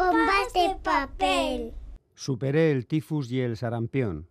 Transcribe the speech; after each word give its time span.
Bombas 0.00 0.50
de 0.54 0.76
papel. 0.82 1.74
Superé 2.14 2.72
el 2.72 2.86
tifus 2.86 3.30
y 3.30 3.42
el 3.42 3.58
sarampión. 3.58 4.26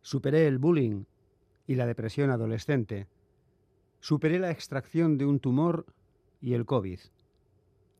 Superé 0.00 0.46
el 0.46 0.56
bullying 0.56 1.04
y 1.66 1.74
la 1.74 1.84
depresión 1.84 2.30
adolescente. 2.30 3.06
Superé 4.00 4.38
la 4.38 4.50
extracción 4.50 5.18
de 5.18 5.26
un 5.26 5.40
tumor 5.40 5.84
y 6.40 6.54
el 6.54 6.64
COVID. 6.64 7.00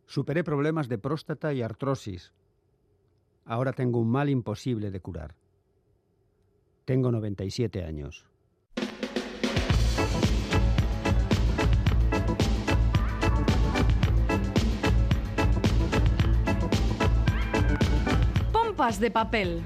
Superé 0.07 0.43
problemas 0.43 0.89
de 0.89 0.97
próstata 0.97 1.53
y 1.53 1.61
artrosis. 1.61 2.33
Ahora 3.45 3.75
tengo 3.75 3.99
un 3.99 4.11
mal 4.11 4.31
imposible 4.31 4.91
de 4.91 5.01
curar. 5.01 5.35
Tengo 6.87 7.13
97 7.13 7.85
años. 7.85 8.25
Pompas 18.79 19.01
de 19.01 19.11
papel. 19.11 19.65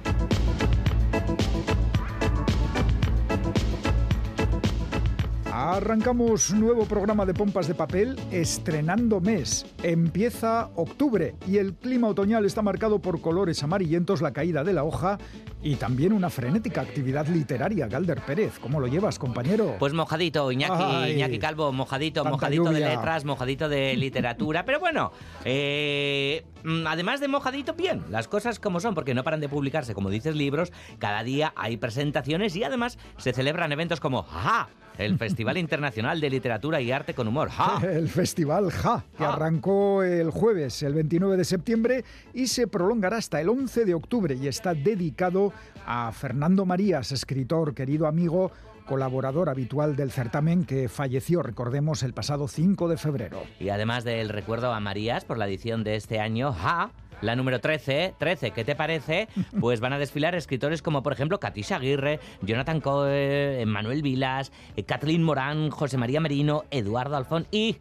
Arrancamos 5.55 6.51
nuevo 6.55 6.87
programa 6.87 7.27
de 7.27 7.35
Pompas 7.35 7.69
de 7.69 7.75
Papel 7.75 8.19
estrenando 8.31 9.21
mes. 9.21 9.67
Empieza 9.83 10.71
octubre 10.77 11.35
y 11.47 11.59
el 11.59 11.75
clima 11.75 12.09
otoñal 12.09 12.47
está 12.47 12.63
marcado 12.63 13.01
por 13.01 13.21
colores 13.21 13.63
amarillentos, 13.63 14.23
la 14.23 14.33
caída 14.33 14.65
de 14.65 14.73
la 14.73 14.83
hoja 14.83 15.19
y 15.63 15.77
también 15.77 16.15
una 16.15 16.31
frenética 16.31 16.81
actividad 16.81 17.27
literaria. 17.27 17.87
Galder 17.87 18.23
Pérez, 18.23 18.59
¿cómo 18.61 18.81
lo 18.81 18.87
llevas, 18.87 19.19
compañero? 19.19 19.77
Pues 19.79 19.93
mojadito, 19.93 20.51
Iñaki, 20.51 20.73
Ay, 20.75 21.13
Iñaki 21.17 21.39
Calvo, 21.39 21.71
mojadito, 21.71 22.25
mojadito 22.25 22.71
de 22.71 22.81
letras, 22.81 23.27
mojadito 23.27 23.69
de 23.69 23.95
literatura. 23.99 24.65
Pero 24.65 24.81
bueno, 24.81 25.13
eh, 25.45 26.47
mm, 26.65 26.87
además 26.87 27.21
de 27.21 27.29
mojadito, 27.29 27.75
bien, 27.75 28.05
las 28.09 28.27
cosas 28.27 28.59
como 28.59 28.81
son, 28.81 28.95
porque 28.95 29.13
no 29.13 29.23
paran 29.23 29.41
de 29.41 29.51
publicarse, 29.51 29.93
como 29.93 30.09
dices, 30.09 30.35
libros. 30.35 30.73
Cada 30.99 31.23
día 31.23 31.53
hay 31.57 31.77
presentaciones 31.77 32.57
y 32.57 32.65
además 32.65 32.97
se 33.19 33.35
celebran 33.35 33.71
eventos 33.71 34.01
como 34.01 34.23
¡Ja! 34.23 34.71
El 34.99 35.19
Festival 35.19 35.57
Internacional 35.59 36.21
de 36.21 36.31
Literatura 36.31 36.81
y 36.81 36.93
Arte 36.93 37.15
con 37.15 37.27
Humor. 37.29 37.51
¡Ja! 37.51 37.81
El 37.87 38.09
festival 38.09 38.71
Ja, 38.71 39.05
que 39.17 39.25
Ja. 39.25 39.33
arrancó 39.33 40.03
el 40.03 40.31
jueves, 40.31 40.83
el 40.83 40.95
29 40.95 41.37
de 41.37 41.45
septiembre, 41.45 42.05
y 42.35 42.47
se 42.47 42.67
prolongará 42.67 43.17
hasta 43.17 43.41
el 43.41 43.49
11 43.49 43.85
de 43.85 43.95
octubre 43.95 44.35
y 44.35 44.47
está 44.49 44.75
dedicado 44.75 45.53
a 45.87 46.13
Fernando 46.13 46.65
Marías, 46.67 47.11
escritor, 47.13 47.75
querido 47.75 48.07
amigo, 48.07 48.53
colaborador 48.87 49.49
habitual 49.49 49.97
del 49.97 50.11
certamen 50.11 50.65
que 50.65 50.89
falleció, 50.89 51.43
recordemos, 51.43 52.03
el 52.03 52.13
pasado 52.13 52.49
5 52.49 52.89
de 52.89 52.97
febrero. 52.97 53.43
Y 53.61 53.69
además 53.71 54.05
del 54.05 54.29
recuerdo 54.29 54.73
a 54.73 54.81
Marías 54.81 55.25
por 55.25 55.39
la 55.39 55.47
edición 55.47 55.85
de 55.85 55.97
este 55.97 56.21
año, 56.21 56.53
¡Ja! 56.53 56.91
La 57.23 57.37
número 57.37 57.61
13, 57.61 58.17
13, 58.19 58.51
¿qué 58.51 58.65
te 58.65 58.75
parece? 58.75 59.29
Pues 59.61 59.79
van 59.79 59.93
a 59.93 59.99
desfilar 59.99 60.35
escritores 60.35 60.83
como, 60.83 61.05
por 61.05 61.13
ejemplo, 61.13 61.39
Katisha 61.39 61.77
Aguirre, 61.77 62.19
Jonathan 62.43 62.81
Coe, 62.81 63.65
Manuel 63.65 64.03
Vilas, 64.03 64.51
eh, 64.77 64.83
Kathleen 64.83 65.23
Morán, 65.23 65.71
José 65.71 65.99
María 65.99 66.21
Merino, 66.21 66.65
Eduardo 66.71 67.17
Alfón 67.17 67.47
y... 67.53 67.77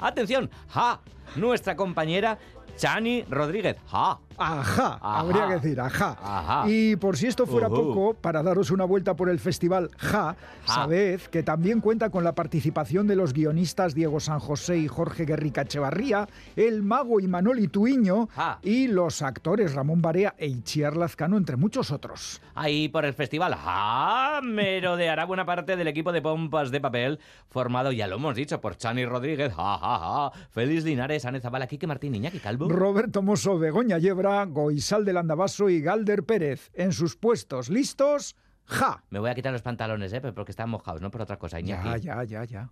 ¡Atención! 0.00 0.50
¡Ja! 0.68 1.00
Nuestra 1.36 1.76
compañera 1.76 2.38
Chani 2.76 3.24
Rodríguez. 3.30 3.76
¡Ja! 3.86 4.18
Ajá, 4.38 4.98
Ajá. 5.00 5.20
habría 5.20 5.46
que 5.46 5.54
decir, 5.54 5.78
ajá. 5.78 6.16
Ajá. 6.20 6.64
Y 6.66 6.96
por 6.96 7.16
si 7.18 7.26
esto 7.26 7.46
fuera 7.46 7.68
poco, 7.68 8.14
para 8.14 8.42
daros 8.42 8.70
una 8.70 8.84
vuelta 8.86 9.14
por 9.14 9.28
el 9.28 9.38
festival 9.38 9.90
Ja, 9.98 10.34
sabed 10.64 11.20
que 11.20 11.42
también 11.42 11.80
cuenta 11.80 12.08
con 12.10 12.24
la 12.24 12.34
participación 12.34 13.06
de 13.06 13.14
los 13.14 13.34
guionistas 13.34 13.94
Diego 13.94 14.18
San 14.20 14.40
José 14.40 14.78
y 14.78 14.88
Jorge 14.88 15.26
Guerrica 15.26 15.62
Echevarría, 15.62 16.26
el 16.56 16.82
mago 16.82 17.20
Imanol 17.20 17.60
Ituiño 17.60 18.28
Ja. 18.34 18.58
y 18.62 18.88
los 18.88 19.20
actores 19.22 19.74
Ramón 19.74 20.00
Barea 20.00 20.34
e 20.38 20.46
Itziar 20.46 20.96
Lazcano, 20.96 21.36
entre 21.36 21.56
muchos 21.56 21.90
otros. 21.92 22.40
Ahí 22.54 22.88
por 22.88 23.04
el 23.04 23.12
festival 23.12 23.54
¡Ja! 23.54 24.40
merodeará 24.42 25.24
buena 25.26 25.44
parte 25.44 25.76
del 25.76 25.88
equipo 25.88 26.10
de 26.10 26.22
pompas 26.22 26.70
de 26.70 26.80
papel 26.80 27.20
formado, 27.50 27.92
ya 27.92 28.06
lo 28.08 28.16
hemos 28.16 28.34
dicho, 28.34 28.60
por 28.62 28.76
Chani 28.76 29.04
Rodríguez, 29.04 29.52
¡Ja, 29.54 29.78
ja, 29.78 29.98
ja! 29.98 30.32
Félix 30.50 30.84
Linares, 30.84 31.24
Ane 31.26 31.38
Zabala, 31.40 31.66
Quique 31.66 31.86
Martín, 31.86 32.14
Iñaki 32.14 32.38
Calvo. 32.40 32.61
Roberto 32.68 33.22
Mosso, 33.22 33.58
Begoña 33.58 33.98
Yebra, 33.98 34.44
Goizal 34.46 35.04
del 35.04 35.16
Andabaso 35.16 35.68
y 35.68 35.80
Galder 35.80 36.24
Pérez. 36.24 36.70
En 36.74 36.92
sus 36.92 37.16
puestos, 37.16 37.68
listos, 37.68 38.36
Ja. 38.64 39.02
Me 39.10 39.18
voy 39.18 39.30
a 39.30 39.34
quitar 39.34 39.52
los 39.52 39.62
pantalones, 39.62 40.12
¿eh? 40.12 40.20
Porque 40.20 40.52
están 40.52 40.70
mojados, 40.70 41.00
no 41.00 41.10
por 41.10 41.22
otra 41.22 41.38
cosa, 41.38 41.60
Iñaki. 41.60 41.88
Ya, 41.88 41.96
ya, 41.96 42.24
ya, 42.24 42.44
ya. 42.44 42.70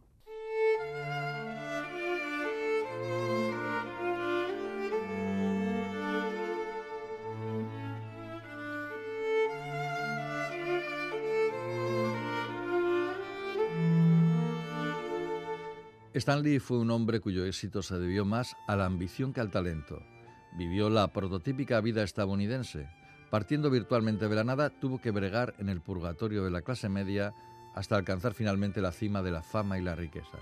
Stanley 16.12 16.58
fue 16.58 16.78
un 16.78 16.90
hombre 16.90 17.20
cuyo 17.20 17.44
éxito 17.44 17.82
se 17.82 17.96
debió 17.96 18.24
más 18.24 18.56
a 18.66 18.74
la 18.74 18.84
ambición 18.84 19.32
que 19.32 19.40
al 19.40 19.52
talento. 19.52 20.02
Vivió 20.56 20.90
la 20.90 21.12
prototípica 21.12 21.80
vida 21.80 22.02
estadounidense. 22.02 22.88
Partiendo 23.30 23.70
virtualmente 23.70 24.28
de 24.28 24.34
la 24.34 24.42
nada, 24.42 24.70
tuvo 24.70 25.00
que 25.00 25.12
bregar 25.12 25.54
en 25.58 25.68
el 25.68 25.80
purgatorio 25.80 26.42
de 26.42 26.50
la 26.50 26.62
clase 26.62 26.88
media 26.88 27.32
hasta 27.76 27.94
alcanzar 27.94 28.34
finalmente 28.34 28.80
la 28.80 28.90
cima 28.90 29.22
de 29.22 29.30
la 29.30 29.42
fama 29.42 29.78
y 29.78 29.82
la 29.82 29.94
riqueza. 29.94 30.38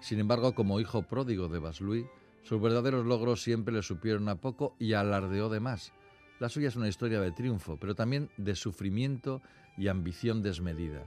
Sin 0.00 0.20
embargo, 0.20 0.54
como 0.54 0.78
hijo 0.78 1.02
pródigo 1.02 1.48
de 1.48 1.58
Vaslui, 1.58 2.06
sus 2.44 2.60
verdaderos 2.62 3.04
logros 3.04 3.42
siempre 3.42 3.74
le 3.74 3.82
supieron 3.82 4.28
a 4.28 4.36
poco 4.36 4.76
y 4.78 4.92
alardeó 4.92 5.48
de 5.48 5.58
más. 5.58 5.92
La 6.38 6.48
suya 6.48 6.68
es 6.68 6.76
una 6.76 6.88
historia 6.88 7.20
de 7.20 7.32
triunfo, 7.32 7.76
pero 7.76 7.96
también 7.96 8.30
de 8.36 8.54
sufrimiento 8.54 9.42
y 9.76 9.88
ambición 9.88 10.42
desmedida. 10.42 11.06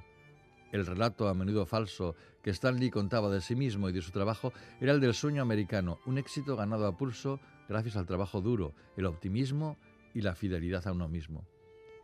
El 0.75 0.85
relato 0.85 1.29
a 1.29 1.33
menudo 1.33 1.65
falso 1.65 2.17
que 2.43 2.49
Stanley 2.49 2.89
contaba 2.89 3.29
de 3.29 3.39
sí 3.39 3.55
mismo 3.55 3.87
y 3.87 3.93
de 3.93 4.01
su 4.01 4.11
trabajo 4.11 4.51
era 4.81 4.91
el 4.91 4.99
del 4.99 5.13
sueño 5.13 5.41
americano, 5.41 6.01
un 6.05 6.17
éxito 6.17 6.57
ganado 6.57 6.85
a 6.85 6.97
pulso 6.97 7.39
gracias 7.69 7.95
al 7.95 8.05
trabajo 8.05 8.41
duro, 8.41 8.73
el 8.97 9.05
optimismo 9.05 9.77
y 10.13 10.19
la 10.19 10.35
fidelidad 10.35 10.85
a 10.85 10.91
uno 10.91 11.07
mismo. 11.07 11.47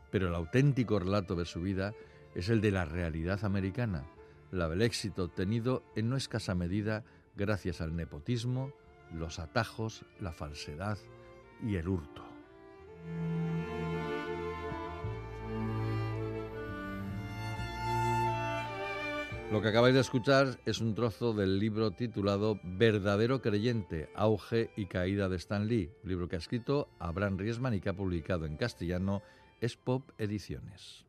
Pero 0.10 0.30
el 0.30 0.36
auténtico 0.36 1.00
relato 1.00 1.36
de 1.36 1.44
su 1.44 1.60
vida 1.60 1.94
es 2.34 2.48
el 2.48 2.62
de 2.62 2.72
la 2.72 2.86
realidad 2.86 3.44
americana, 3.44 4.06
la 4.52 4.70
del 4.70 4.84
éxito 4.84 5.26
obtenido 5.26 5.84
en 5.98 6.08
no 6.08 6.16
escasa 6.16 6.56
medida 6.56 7.04
gracias 7.36 7.82
al 7.82 7.94
nepotismo, 7.94 8.72
los 9.12 9.40
atajos, 9.40 10.06
la 10.22 10.32
falsedad 10.32 10.98
y 11.62 11.76
el 11.76 11.90
hurto. 11.90 12.24
Lo 19.52 19.62
que 19.62 19.68
acabáis 19.68 19.94
de 19.94 20.00
escuchar 20.00 20.62
es 20.66 20.80
un 20.80 20.96
trozo 20.96 21.34
del 21.34 21.60
libro 21.60 21.92
titulado 21.92 22.58
Verdadero 22.64 23.42
creyente, 23.42 24.10
auge 24.16 24.72
y 24.78 24.86
caída 24.86 25.28
de 25.28 25.36
Stan 25.36 25.68
Lee, 25.68 25.92
libro 26.06 26.30
que 26.30 26.38
ha 26.38 26.40
escrito 26.40 26.88
Abraham 27.00 27.38
Riesman 27.38 27.74
y 27.74 27.82
que 27.82 27.90
ha 27.90 27.94
publicado 27.94 28.46
en 28.46 28.56
castellano 28.56 29.22
Es 29.60 29.76
Pop 29.76 30.10
Ediciones. 30.18 31.06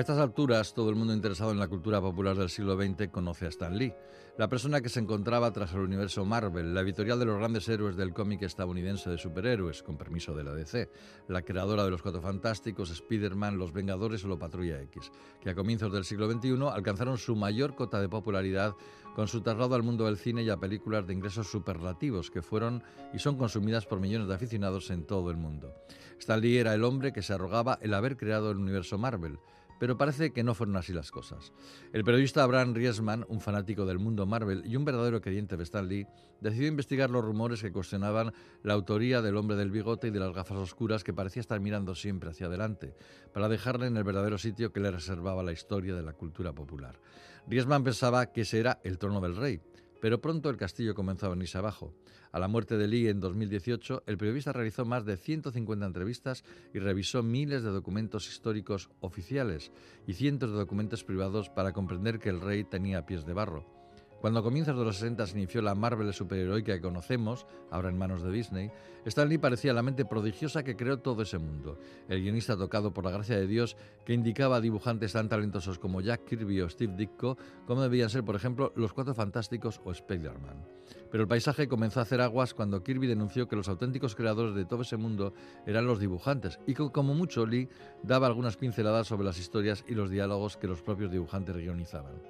A 0.00 0.08
estas 0.08 0.16
alturas, 0.16 0.72
todo 0.72 0.88
el 0.88 0.96
mundo 0.96 1.12
interesado 1.12 1.50
en 1.50 1.58
la 1.58 1.68
cultura 1.68 2.00
popular 2.00 2.34
del 2.34 2.48
siglo 2.48 2.74
XX 2.74 3.08
conoce 3.08 3.44
a 3.44 3.48
Stan 3.50 3.76
Lee, 3.76 3.92
la 4.38 4.48
persona 4.48 4.80
que 4.80 4.88
se 4.88 4.98
encontraba 4.98 5.52
tras 5.52 5.74
el 5.74 5.80
universo 5.80 6.24
Marvel, 6.24 6.72
la 6.72 6.80
editorial 6.80 7.18
de 7.18 7.26
los 7.26 7.36
grandes 7.36 7.68
héroes 7.68 7.98
del 7.98 8.14
cómic 8.14 8.40
estadounidense 8.40 9.10
de 9.10 9.18
superhéroes, 9.18 9.82
con 9.82 9.98
permiso 9.98 10.34
de 10.34 10.42
la 10.42 10.54
DC, 10.54 10.88
la 11.28 11.42
creadora 11.42 11.84
de 11.84 11.90
los 11.90 12.00
Cuatro 12.00 12.22
Fantásticos, 12.22 12.90
Spider-Man, 12.90 13.58
Los 13.58 13.74
Vengadores 13.74 14.24
o 14.24 14.28
la 14.28 14.38
Patrulla 14.38 14.80
X, 14.80 15.12
que 15.38 15.50
a 15.50 15.54
comienzos 15.54 15.92
del 15.92 16.06
siglo 16.06 16.32
XXI 16.32 16.56
alcanzaron 16.72 17.18
su 17.18 17.36
mayor 17.36 17.74
cota 17.74 18.00
de 18.00 18.08
popularidad 18.08 18.74
con 19.14 19.28
su 19.28 19.42
traslado 19.42 19.74
al 19.74 19.82
mundo 19.82 20.06
del 20.06 20.16
cine 20.16 20.42
y 20.42 20.48
a 20.48 20.56
películas 20.56 21.06
de 21.06 21.12
ingresos 21.12 21.50
superlativos 21.50 22.30
que 22.30 22.40
fueron 22.40 22.82
y 23.12 23.18
son 23.18 23.36
consumidas 23.36 23.84
por 23.84 24.00
millones 24.00 24.28
de 24.28 24.34
aficionados 24.34 24.90
en 24.90 25.04
todo 25.04 25.30
el 25.30 25.36
mundo. 25.36 25.74
Stan 26.18 26.40
Lee 26.40 26.56
era 26.56 26.72
el 26.72 26.84
hombre 26.84 27.12
que 27.12 27.20
se 27.20 27.34
arrogaba 27.34 27.78
el 27.82 27.92
haber 27.92 28.16
creado 28.16 28.50
el 28.50 28.56
universo 28.56 28.96
Marvel, 28.96 29.38
pero 29.80 29.96
parece 29.96 30.30
que 30.30 30.44
no 30.44 30.54
fueron 30.54 30.76
así 30.76 30.92
las 30.92 31.10
cosas. 31.10 31.54
El 31.94 32.04
periodista 32.04 32.42
Abraham 32.42 32.74
Riesman, 32.74 33.24
un 33.28 33.40
fanático 33.40 33.86
del 33.86 33.98
mundo 33.98 34.26
Marvel 34.26 34.62
y 34.66 34.76
un 34.76 34.84
verdadero 34.84 35.22
creyente 35.22 35.56
de 35.56 35.62
Stan 35.62 35.88
Lee, 35.88 36.06
decidió 36.42 36.68
investigar 36.68 37.08
los 37.08 37.24
rumores 37.24 37.62
que 37.62 37.72
cuestionaban 37.72 38.34
la 38.62 38.74
autoría 38.74 39.22
del 39.22 39.38
hombre 39.38 39.56
del 39.56 39.70
bigote 39.70 40.08
y 40.08 40.10
de 40.10 40.20
las 40.20 40.34
gafas 40.34 40.58
oscuras 40.58 41.02
que 41.02 41.14
parecía 41.14 41.40
estar 41.40 41.60
mirando 41.60 41.94
siempre 41.94 42.28
hacia 42.28 42.46
adelante, 42.46 42.94
para 43.32 43.48
dejarle 43.48 43.86
en 43.86 43.96
el 43.96 44.04
verdadero 44.04 44.36
sitio 44.36 44.70
que 44.70 44.80
le 44.80 44.90
reservaba 44.90 45.42
la 45.42 45.52
historia 45.52 45.94
de 45.94 46.02
la 46.02 46.12
cultura 46.12 46.52
popular. 46.52 47.00
Riesman 47.48 47.82
pensaba 47.82 48.26
que 48.26 48.42
ese 48.42 48.60
era 48.60 48.80
el 48.84 48.98
trono 48.98 49.22
del 49.22 49.36
rey, 49.36 49.62
pero 50.02 50.20
pronto 50.20 50.50
el 50.50 50.58
castillo 50.58 50.94
comenzó 50.94 51.24
a 51.24 51.30
venirse 51.30 51.56
abajo. 51.56 51.94
A 52.32 52.38
la 52.38 52.46
muerte 52.46 52.76
de 52.76 52.86
Lee 52.86 53.08
en 53.08 53.20
2018, 53.20 54.04
el 54.06 54.16
periodista 54.16 54.52
realizó 54.52 54.84
más 54.84 55.04
de 55.04 55.16
150 55.16 55.84
entrevistas 55.84 56.44
y 56.72 56.78
revisó 56.78 57.22
miles 57.22 57.62
de 57.64 57.70
documentos 57.70 58.28
históricos 58.28 58.90
oficiales 59.00 59.72
y 60.06 60.12
cientos 60.14 60.50
de 60.50 60.58
documentos 60.58 61.02
privados 61.02 61.48
para 61.48 61.72
comprender 61.72 62.20
que 62.20 62.28
el 62.28 62.40
rey 62.40 62.64
tenía 62.64 63.04
pies 63.04 63.26
de 63.26 63.32
barro. 63.32 63.79
Cuando 64.20 64.40
a 64.40 64.42
comienzos 64.42 64.76
de 64.76 64.84
los 64.84 64.96
60 64.96 65.26
se 65.26 65.38
inició 65.38 65.62
la 65.62 65.74
Marvel 65.74 66.12
superheroica 66.12 66.74
que 66.74 66.82
conocemos, 66.82 67.46
ahora 67.70 67.88
en 67.88 67.96
manos 67.96 68.22
de 68.22 68.30
Disney, 68.30 68.70
Stan 69.06 69.26
Lee 69.26 69.38
parecía 69.38 69.72
la 69.72 69.82
mente 69.82 70.04
prodigiosa 70.04 70.62
que 70.62 70.76
creó 70.76 70.98
todo 70.98 71.22
ese 71.22 71.38
mundo. 71.38 71.78
El 72.06 72.20
guionista 72.20 72.54
tocado 72.54 72.92
por 72.92 73.04
la 73.06 73.12
gracia 73.12 73.38
de 73.38 73.46
Dios 73.46 73.78
que 74.04 74.12
indicaba 74.12 74.56
a 74.56 74.60
dibujantes 74.60 75.14
tan 75.14 75.30
talentosos 75.30 75.78
como 75.78 76.02
Jack 76.02 76.26
Kirby 76.26 76.60
o 76.60 76.68
Steve 76.68 76.94
Ditko 76.96 77.38
cómo 77.66 77.80
debían 77.80 78.10
ser, 78.10 78.22
por 78.22 78.36
ejemplo, 78.36 78.74
los 78.76 78.92
Cuatro 78.92 79.14
Fantásticos 79.14 79.80
o 79.84 79.90
Spider-Man. 79.90 80.66
Pero 81.10 81.22
el 81.22 81.28
paisaje 81.28 81.66
comenzó 81.66 82.00
a 82.00 82.02
hacer 82.02 82.20
aguas 82.20 82.52
cuando 82.52 82.82
Kirby 82.82 83.06
denunció 83.06 83.48
que 83.48 83.56
los 83.56 83.70
auténticos 83.70 84.14
creadores 84.14 84.54
de 84.54 84.66
todo 84.66 84.82
ese 84.82 84.98
mundo 84.98 85.32
eran 85.66 85.86
los 85.86 85.98
dibujantes 85.98 86.60
y 86.66 86.74
que 86.74 86.90
como 86.90 87.14
mucho 87.14 87.46
Lee 87.46 87.70
daba 88.02 88.26
algunas 88.26 88.58
pinceladas 88.58 89.06
sobre 89.06 89.24
las 89.24 89.38
historias 89.38 89.82
y 89.88 89.94
los 89.94 90.10
diálogos 90.10 90.58
que 90.58 90.68
los 90.68 90.82
propios 90.82 91.10
dibujantes 91.10 91.56
guionizaban. 91.56 92.20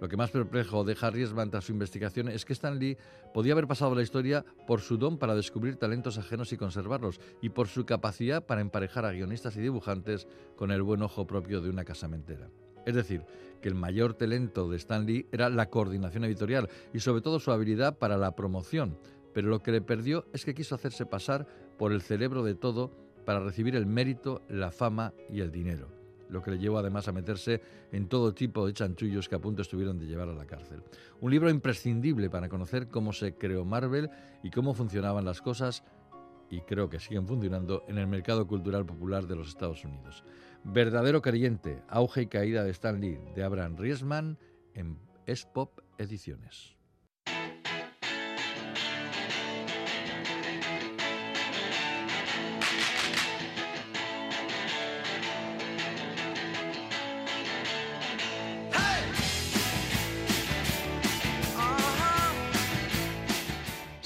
Lo 0.00 0.08
que 0.08 0.16
más 0.16 0.30
perplejo 0.30 0.84
deja 0.84 1.10
Riesman 1.10 1.50
tras 1.50 1.64
su 1.64 1.72
investigación 1.72 2.28
es 2.28 2.44
que 2.44 2.52
Stan 2.52 2.78
Lee 2.78 2.98
podía 3.32 3.54
haber 3.54 3.66
pasado 3.66 3.94
la 3.94 4.02
historia 4.02 4.44
por 4.66 4.80
su 4.80 4.98
don 4.98 5.18
para 5.18 5.34
descubrir 5.34 5.76
talentos 5.76 6.18
ajenos 6.18 6.52
y 6.52 6.58
conservarlos, 6.58 7.18
y 7.40 7.48
por 7.48 7.68
su 7.68 7.86
capacidad 7.86 8.44
para 8.44 8.60
emparejar 8.60 9.06
a 9.06 9.12
guionistas 9.12 9.56
y 9.56 9.60
dibujantes 9.60 10.28
con 10.56 10.70
el 10.70 10.82
buen 10.82 11.02
ojo 11.02 11.26
propio 11.26 11.60
de 11.60 11.70
una 11.70 11.84
casamentera. 11.84 12.50
Es 12.84 12.94
decir, 12.94 13.24
que 13.62 13.68
el 13.68 13.74
mayor 13.74 14.14
talento 14.14 14.68
de 14.68 14.76
Stan 14.76 15.06
Lee 15.06 15.26
era 15.32 15.48
la 15.48 15.70
coordinación 15.70 16.24
editorial 16.24 16.68
y 16.92 17.00
sobre 17.00 17.22
todo 17.22 17.40
su 17.40 17.50
habilidad 17.50 17.96
para 17.96 18.18
la 18.18 18.36
promoción, 18.36 18.98
pero 19.32 19.48
lo 19.48 19.62
que 19.62 19.72
le 19.72 19.80
perdió 19.80 20.26
es 20.32 20.44
que 20.44 20.54
quiso 20.54 20.74
hacerse 20.74 21.06
pasar 21.06 21.46
por 21.78 21.92
el 21.92 22.02
cerebro 22.02 22.44
de 22.44 22.54
todo 22.54 22.92
para 23.24 23.40
recibir 23.40 23.74
el 23.74 23.86
mérito, 23.86 24.42
la 24.48 24.70
fama 24.70 25.14
y 25.30 25.40
el 25.40 25.50
dinero 25.50 25.95
lo 26.28 26.42
que 26.42 26.50
le 26.50 26.58
llevó 26.58 26.78
además 26.78 27.08
a 27.08 27.12
meterse 27.12 27.60
en 27.92 28.08
todo 28.08 28.34
tipo 28.34 28.66
de 28.66 28.72
chanchullos 28.72 29.28
que 29.28 29.34
a 29.34 29.40
punto 29.40 29.62
estuvieron 29.62 29.98
de 29.98 30.06
llevar 30.06 30.28
a 30.28 30.34
la 30.34 30.46
cárcel. 30.46 30.82
Un 31.20 31.30
libro 31.30 31.50
imprescindible 31.50 32.30
para 32.30 32.48
conocer 32.48 32.88
cómo 32.88 33.12
se 33.12 33.34
creó 33.34 33.64
Marvel 33.64 34.10
y 34.42 34.50
cómo 34.50 34.74
funcionaban 34.74 35.24
las 35.24 35.42
cosas 35.42 35.84
y 36.50 36.60
creo 36.60 36.88
que 36.88 37.00
siguen 37.00 37.26
funcionando 37.26 37.84
en 37.88 37.98
el 37.98 38.06
mercado 38.06 38.46
cultural 38.46 38.86
popular 38.86 39.26
de 39.26 39.36
los 39.36 39.48
Estados 39.48 39.84
Unidos. 39.84 40.24
Verdadero 40.64 41.22
creyente, 41.22 41.82
auge 41.88 42.22
y 42.22 42.26
caída 42.26 42.64
de 42.64 42.70
Stan 42.70 43.00
Lee, 43.00 43.18
de 43.34 43.42
Abraham 43.42 43.76
Riesman, 43.76 44.38
en 44.74 44.98
S-Pop 45.26 45.80
Ediciones. 45.98 46.75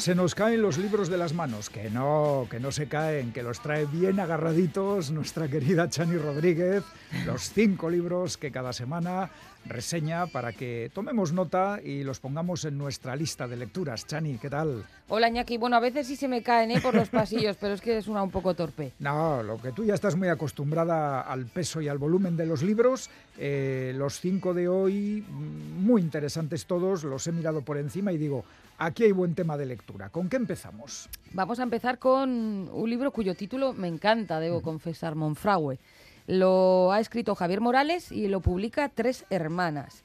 Se 0.01 0.15
nos 0.15 0.35
caen 0.35 0.63
los 0.63 0.79
libros 0.79 1.11
de 1.11 1.19
las 1.19 1.35
manos, 1.35 1.69
que 1.69 1.91
no, 1.91 2.47
que 2.51 2.59
no 2.59 2.73
se 2.73 2.89
caen, 2.89 3.35
que 3.35 3.43
los 3.43 3.61
trae 3.61 3.85
bien 3.85 4.19
agarraditos 4.19 5.11
nuestra 5.11 5.47
querida 5.47 5.91
Chani 5.91 6.17
Rodríguez, 6.17 6.85
los 7.27 7.53
cinco 7.53 7.91
libros 7.91 8.39
que 8.39 8.51
cada 8.51 8.73
semana 8.73 9.29
reseña 9.65 10.27
para 10.27 10.53
que 10.53 10.91
tomemos 10.95 11.33
nota 11.33 11.81
y 11.83 12.03
los 12.03 12.21
pongamos 12.21 12.65
en 12.65 12.79
nuestra 12.79 13.17
lista 13.17 13.47
de 13.47 13.57
lecturas. 13.57 14.07
Chani, 14.07 14.39
¿qué 14.39 14.51
tal? 14.51 14.85
Hola 15.09 15.29
Ñaki, 15.29 15.59
bueno, 15.59 15.77
a 15.77 15.81
veces 15.81 16.07
sí 16.07 16.17
se 16.17 16.29
me 16.29 16.43
caen 16.43 16.71
¿eh? 16.71 16.81
por 16.81 16.95
los 16.95 17.09
pasillos, 17.09 17.57
pero 17.61 17.75
es 17.75 17.81
que 17.81 17.99
es 17.99 18.09
una 18.09 18.23
un 18.23 18.31
poco 18.31 18.55
torpe. 18.55 18.93
No, 19.01 19.43
lo 19.43 19.61
que 19.61 19.73
tú 19.73 19.85
ya 19.85 19.95
estás 19.95 20.15
muy 20.15 20.29
acostumbrada 20.29 21.23
al 21.23 21.47
peso 21.47 21.81
y 21.81 21.89
al 21.89 21.99
volumen 21.99 22.37
de 22.37 22.47
los 22.47 22.63
libros, 22.63 23.11
eh, 23.39 23.93
los 23.97 24.21
cinco 24.21 24.55
de 24.55 24.69
hoy, 24.69 25.25
mm, 25.29 25.85
muy 25.85 26.01
interesantes 26.01 26.67
todos, 26.67 27.03
los 27.03 27.27
he 27.27 27.33
mirado 27.33 27.63
por 27.63 27.77
encima 27.77 28.13
y 28.13 28.19
digo, 28.19 28.45
Aquí 28.83 29.05
hay 29.05 29.13
buen 29.13 29.35
tema 29.35 29.59
de 29.59 29.67
lectura. 29.67 30.09
¿Con 30.09 30.31
qué 30.31 30.37
empezamos? 30.37 31.11
Vamos 31.35 31.61
a 31.61 31.65
empezar 31.65 31.99
con 31.99 32.67
un 32.73 32.89
libro 32.89 33.11
cuyo 33.11 33.35
título 33.35 33.75
me 33.75 33.89
encanta, 33.89 34.41
debo 34.41 34.63
confesar, 34.63 35.17
Monfragüe. 35.17 35.79
Lo 36.27 36.93
ha 36.93 37.01
escrito 37.01 37.35
Javier 37.35 37.61
Morales 37.61 38.13
y 38.13 38.29
lo 38.29 38.41
publica 38.41 38.89
Tres 38.89 39.25
Hermanas. 39.31 40.05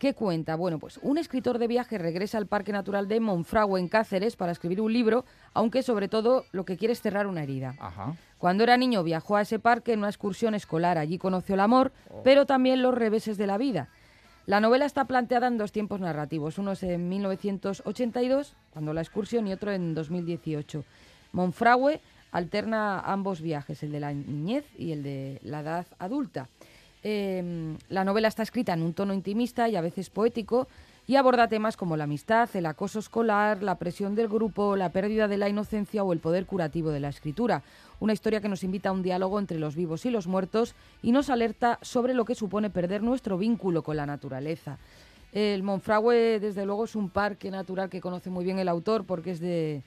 ¿Qué 0.00 0.14
cuenta? 0.14 0.56
Bueno, 0.56 0.78
pues 0.78 0.98
un 1.02 1.18
escritor 1.18 1.58
de 1.58 1.66
viaje 1.66 1.98
regresa 1.98 2.38
al 2.38 2.46
Parque 2.46 2.72
Natural 2.72 3.06
de 3.06 3.20
Monfragüe 3.20 3.78
en 3.78 3.88
Cáceres 3.88 4.34
para 4.34 4.50
escribir 4.50 4.80
un 4.80 4.90
libro, 4.90 5.26
aunque 5.52 5.82
sobre 5.82 6.08
todo 6.08 6.46
lo 6.52 6.64
que 6.64 6.78
quiere 6.78 6.92
es 6.92 7.02
cerrar 7.02 7.26
una 7.26 7.42
herida. 7.42 7.74
Cuando 8.38 8.64
era 8.64 8.78
niño 8.78 9.02
viajó 9.02 9.36
a 9.36 9.42
ese 9.42 9.58
parque 9.58 9.92
en 9.92 9.98
una 9.98 10.08
excursión 10.08 10.54
escolar. 10.54 10.96
Allí 10.96 11.18
conoció 11.18 11.54
el 11.54 11.60
amor, 11.60 11.92
oh. 12.08 12.22
pero 12.24 12.46
también 12.46 12.80
los 12.80 12.94
reveses 12.94 13.36
de 13.36 13.46
la 13.46 13.58
vida. 13.58 13.90
La 14.46 14.60
novela 14.60 14.86
está 14.86 15.04
planteada 15.04 15.48
en 15.48 15.58
dos 15.58 15.70
tiempos 15.70 16.00
narrativos, 16.00 16.56
uno 16.56 16.72
es 16.72 16.82
en 16.82 17.10
1982, 17.10 18.56
cuando 18.72 18.94
la 18.94 19.02
excursión, 19.02 19.46
y 19.46 19.52
otro 19.52 19.70
en 19.70 19.94
2018. 19.94 20.82
Monfragüe 21.32 22.00
alterna 22.32 23.00
ambos 23.00 23.40
viajes, 23.40 23.82
el 23.82 23.92
de 23.92 24.00
la 24.00 24.12
niñez 24.12 24.64
y 24.78 24.92
el 24.92 25.02
de 25.02 25.40
la 25.42 25.60
edad 25.60 25.86
adulta. 25.98 26.48
Em, 27.02 27.78
la 27.88 28.04
novela 28.04 28.28
está 28.28 28.42
escrita 28.42 28.74
en 28.74 28.82
un 28.82 28.92
tono 28.92 29.14
intimista 29.14 29.68
y 29.68 29.76
a 29.76 29.80
veces 29.80 30.10
poético 30.10 30.68
y 31.06 31.16
aborda 31.16 31.48
temas 31.48 31.76
como 31.76 31.96
la 31.96 32.04
amistad, 32.04 32.48
el 32.54 32.66
acoso 32.66 32.98
escolar, 32.98 33.62
la 33.62 33.78
presión 33.78 34.14
del 34.14 34.28
grupo, 34.28 34.76
la 34.76 34.90
pérdida 34.90 35.26
de 35.26 35.38
la 35.38 35.48
inocencia 35.48 36.04
o 36.04 36.12
el 36.12 36.20
poder 36.20 36.46
curativo 36.46 36.90
de 36.90 37.00
la 37.00 37.08
escritura. 37.08 37.62
Una 37.98 38.12
historia 38.12 38.40
que 38.40 38.48
nos 38.48 38.62
invita 38.62 38.90
a 38.90 38.92
un 38.92 39.02
diálogo 39.02 39.38
entre 39.38 39.58
los 39.58 39.74
vivos 39.74 40.06
y 40.06 40.10
los 40.10 40.26
muertos 40.26 40.74
y 41.02 41.10
nos 41.12 41.30
alerta 41.30 41.78
sobre 41.82 42.14
lo 42.14 42.24
que 42.24 42.34
supone 42.34 42.70
perder 42.70 43.02
nuestro 43.02 43.38
vínculo 43.38 43.82
con 43.82 43.96
la 43.96 44.06
naturaleza. 44.06 44.78
El 45.32 45.62
Monfragüe, 45.62 46.38
desde 46.38 46.66
luego, 46.66 46.84
es 46.84 46.94
un 46.94 47.08
parque 47.08 47.50
natural 47.50 47.88
que 47.88 48.00
conoce 48.00 48.30
muy 48.30 48.44
bien 48.44 48.58
el 48.58 48.68
autor 48.68 49.04
porque 49.04 49.30
es 49.30 49.40
de, 49.40 49.82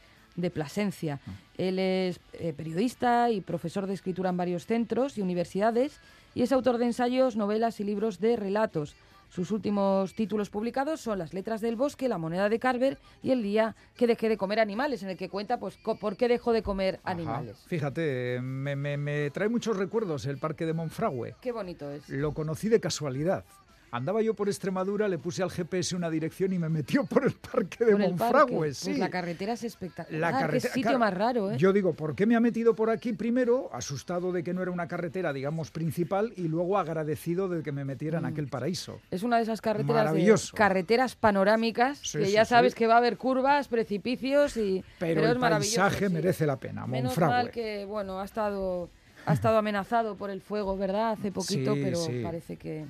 Plasencia. 0.53 1.19
Ah. 1.25 1.31
Él 1.57 1.79
es 1.79 2.19
eh, 2.33 2.53
periodista 2.53 3.29
y 3.29 3.41
profesor 3.41 3.87
de 3.87 3.93
escritura 3.93 4.29
en 4.29 4.37
varios 4.37 4.65
centros 4.65 5.17
y 5.17 5.21
universidades 5.21 5.99
y 6.35 6.41
es 6.41 6.51
autor 6.51 6.77
de 6.77 6.85
ensayos, 6.85 7.35
novelas 7.35 7.79
y 7.79 7.83
libros 7.83 8.19
de 8.19 8.35
relatos. 8.35 8.95
Sus 9.33 9.49
últimos 9.49 10.13
títulos 10.13 10.51
publicados 10.51 11.01
son 11.01 11.17
Las 11.17 11.33
letras 11.33 11.59
del 11.59 11.75
bosque, 11.75 12.07
La 12.07 12.19
moneda 12.19 12.49
de 12.49 12.59
Carver 12.59 12.99
y 13.23 13.31
El 13.31 13.41
día 13.41 13.75
que 13.95 14.05
dejé 14.05 14.29
de 14.29 14.37
comer 14.37 14.59
animales, 14.59 15.01
en 15.01 15.09
el 15.09 15.17
que 15.17 15.27
cuenta 15.27 15.59
pues 15.59 15.75
por 15.77 16.15
qué 16.17 16.27
dejó 16.27 16.53
de 16.53 16.61
comer 16.61 16.99
animales. 17.03 17.57
Fíjate, 17.65 18.39
me, 18.41 18.75
me, 18.75 19.31
trae 19.31 19.49
muchos 19.49 19.75
recuerdos 19.75 20.27
el 20.27 20.37
parque 20.37 20.67
de 20.67 20.73
Monfragüe. 20.73 21.35
Qué 21.41 21.51
bonito 21.51 21.89
es. 21.89 22.07
Lo 22.09 22.33
conocí 22.33 22.69
de 22.69 22.79
casualidad. 22.79 23.43
Andaba 23.93 24.23
yo 24.23 24.33
por 24.33 24.49
Extremadura, 24.49 25.07
le 25.07 25.19
puse 25.19 25.43
al 25.43 25.51
GPS 25.51 25.95
una 25.95 26.09
dirección 26.09 26.51
y 26.51 26.57
me 26.57 26.67
metió 26.67 27.05
por 27.05 27.25
el 27.25 27.33
parque 27.33 27.85
de 27.85 27.95
Monfragüe. 27.95 28.57
Pues 28.57 28.79
sí. 28.79 28.95
la 28.95 29.11
carretera 29.11 29.53
es 29.53 29.63
espectacular. 29.63 30.49
Qué 30.49 30.61
sitio 30.61 30.97
más 30.97 31.13
raro, 31.13 31.51
¿eh? 31.51 31.57
Yo 31.57 31.71
digo, 31.71 31.93
¿por 31.93 32.15
qué 32.15 32.25
me 32.25 32.35
ha 32.35 32.39
metido 32.39 32.73
por 32.73 32.89
aquí 32.89 33.13
primero, 33.13 33.69
asustado 33.71 34.31
de 34.31 34.43
que 34.43 34.51
no 34.51 34.63
era 34.63 34.71
una 34.71 34.87
carretera, 34.87 35.31
digamos, 35.31 35.69
principal, 35.69 36.33
y 36.35 36.47
luego 36.47 36.79
agradecido 36.79 37.47
de 37.47 37.61
que 37.61 37.71
me 37.71 37.85
metiera 37.85 38.17
en 38.17 38.23
mm. 38.23 38.29
aquel 38.29 38.47
paraíso? 38.47 38.99
Es 39.11 39.21
una 39.21 39.37
de 39.37 39.43
esas 39.43 39.61
carreteras 39.61 40.11
de 40.11 40.35
carreteras 40.55 41.15
panorámicas 41.15 42.01
que 42.13 42.31
ya 42.31 42.45
sabes 42.45 42.73
que 42.73 42.87
va 42.87 42.95
a 42.95 42.97
haber 42.97 43.17
curvas, 43.17 43.67
precipicios 43.67 44.57
y 44.57 44.83
pero, 44.97 45.23
el 45.29 45.37
paisaje 45.37 46.09
merece 46.09 46.47
la 46.47 46.57
pena. 46.57 46.87
Menos 46.87 47.15
mal 47.19 47.51
que 47.51 47.85
bueno 47.85 48.19
ha 48.19 48.25
estado 48.25 48.89
ha 49.27 49.33
estado 49.33 49.59
amenazado 49.59 50.15
por 50.15 50.31
el 50.31 50.41
fuego, 50.41 50.75
¿verdad? 50.77 51.11
Hace 51.11 51.31
poquito, 51.31 51.75
pero 51.75 51.99
parece 52.23 52.57
que 52.57 52.85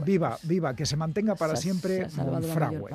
viva, 0.00 0.38
viva, 0.42 0.74
que 0.74 0.86
se 0.86 0.96
mantenga 0.96 1.34
para 1.34 1.56
siempre 1.56 2.06
Monfragüe. 2.16 2.90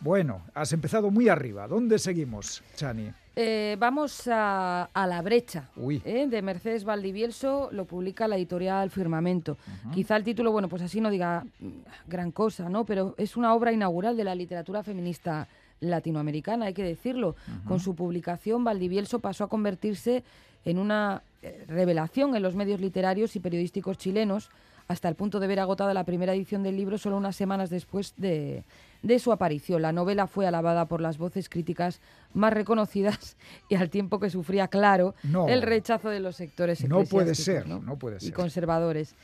Bueno, 0.00 0.42
has 0.54 0.72
empezado 0.72 1.10
muy 1.10 1.28
arriba. 1.28 1.66
¿Dónde 1.68 1.98
seguimos, 1.98 2.62
Chani? 2.76 3.10
Eh, 3.40 3.76
vamos 3.78 4.28
a, 4.32 4.88
La 4.94 5.22
Brecha, 5.22 5.68
¿eh? 6.04 6.26
de 6.28 6.42
Mercedes 6.42 6.82
Valdivielso, 6.82 7.68
lo 7.70 7.84
publica 7.84 8.26
la 8.26 8.36
editorial 8.36 8.90
Firmamento. 8.90 9.56
Quizá 9.94 10.16
el 10.16 10.24
título, 10.24 10.50
bueno, 10.50 10.68
pues 10.68 10.82
así 10.82 11.00
no 11.00 11.08
diga 11.08 11.44
mm, 11.60 11.68
gran 12.08 12.32
cosa, 12.32 12.68
¿no? 12.68 12.84
Pero 12.84 13.14
es 13.16 13.36
una 13.36 13.54
obra 13.54 13.70
inaugural 13.70 14.16
de 14.16 14.24
la 14.24 14.34
literatura 14.34 14.82
feminista 14.82 15.46
latinoamericana, 15.78 16.66
hay 16.66 16.74
que 16.74 16.82
decirlo. 16.82 17.36
Con 17.66 17.78
su 17.78 17.94
publicación, 17.94 18.64
Valdivielso 18.64 19.20
pasó 19.20 19.44
a 19.44 19.48
convertirse 19.48 20.24
en 20.64 20.78
una 20.78 21.22
eh, 21.42 21.64
revelación 21.68 22.34
en 22.34 22.42
los 22.42 22.56
medios 22.56 22.80
literarios 22.80 23.36
y 23.36 23.40
periodísticos 23.40 23.98
chilenos, 23.98 24.50
hasta 24.88 25.08
el 25.08 25.14
punto 25.14 25.38
de 25.38 25.46
ver 25.46 25.60
agotada 25.60 25.92
la 25.92 26.04
primera 26.04 26.32
edición 26.34 26.62
del 26.62 26.76
libro 26.76 26.96
solo 26.96 27.18
unas 27.18 27.36
semanas 27.36 27.68
después 27.68 28.14
de, 28.16 28.64
de 29.02 29.18
su 29.18 29.32
aparición. 29.32 29.82
La 29.82 29.92
novela 29.92 30.26
fue 30.26 30.46
alabada 30.46 30.86
por 30.86 31.02
las 31.02 31.18
voces 31.18 31.50
críticas 31.50 32.00
más 32.32 32.54
reconocidas 32.54 33.36
y 33.68 33.74
al 33.74 33.90
tiempo 33.90 34.18
que 34.18 34.30
sufría, 34.30 34.68
claro, 34.68 35.14
No. 35.22 35.46
el 35.46 35.60
rechazo 35.62 36.08
de 36.08 36.20
los 36.20 36.36
sectores 36.36 36.88
No 36.88 37.04
puede 37.04 37.34
ser, 37.34 37.66
¿no? 37.68 37.80
no 37.80 37.96
puede 37.96 38.16
y 38.16 38.20
ser. 38.20 38.32
conservadores. 38.32 39.14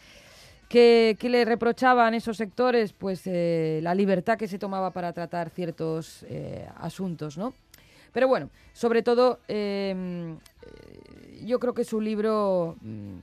¿Qué, 0.69 1.17
qué 1.19 1.29
le 1.31 1.45
reprochaban 1.45 2.15
esos 2.15 2.37
sectores? 2.37 2.93
Pues 2.93 3.23
eh, 3.27 3.81
la 3.83 3.95
libertad 3.95 4.37
que 4.37 4.49
se 4.49 4.59
tomaba 4.59 4.91
para 4.91 5.13
tratar 5.13 5.49
ciertos 5.51 6.25
eh, 6.29 6.67
asuntos, 6.77 7.39
¿no? 7.39 7.55
Pero 8.13 8.29
bueno, 8.29 8.49
sobre 8.73 9.03
todo, 9.03 9.41
eh, 9.49 10.35
yo 11.45 11.59
creo 11.59 11.75
que 11.75 11.83
es 11.83 11.93
un 11.93 12.05
libro 12.05 12.77
mm, 12.81 13.17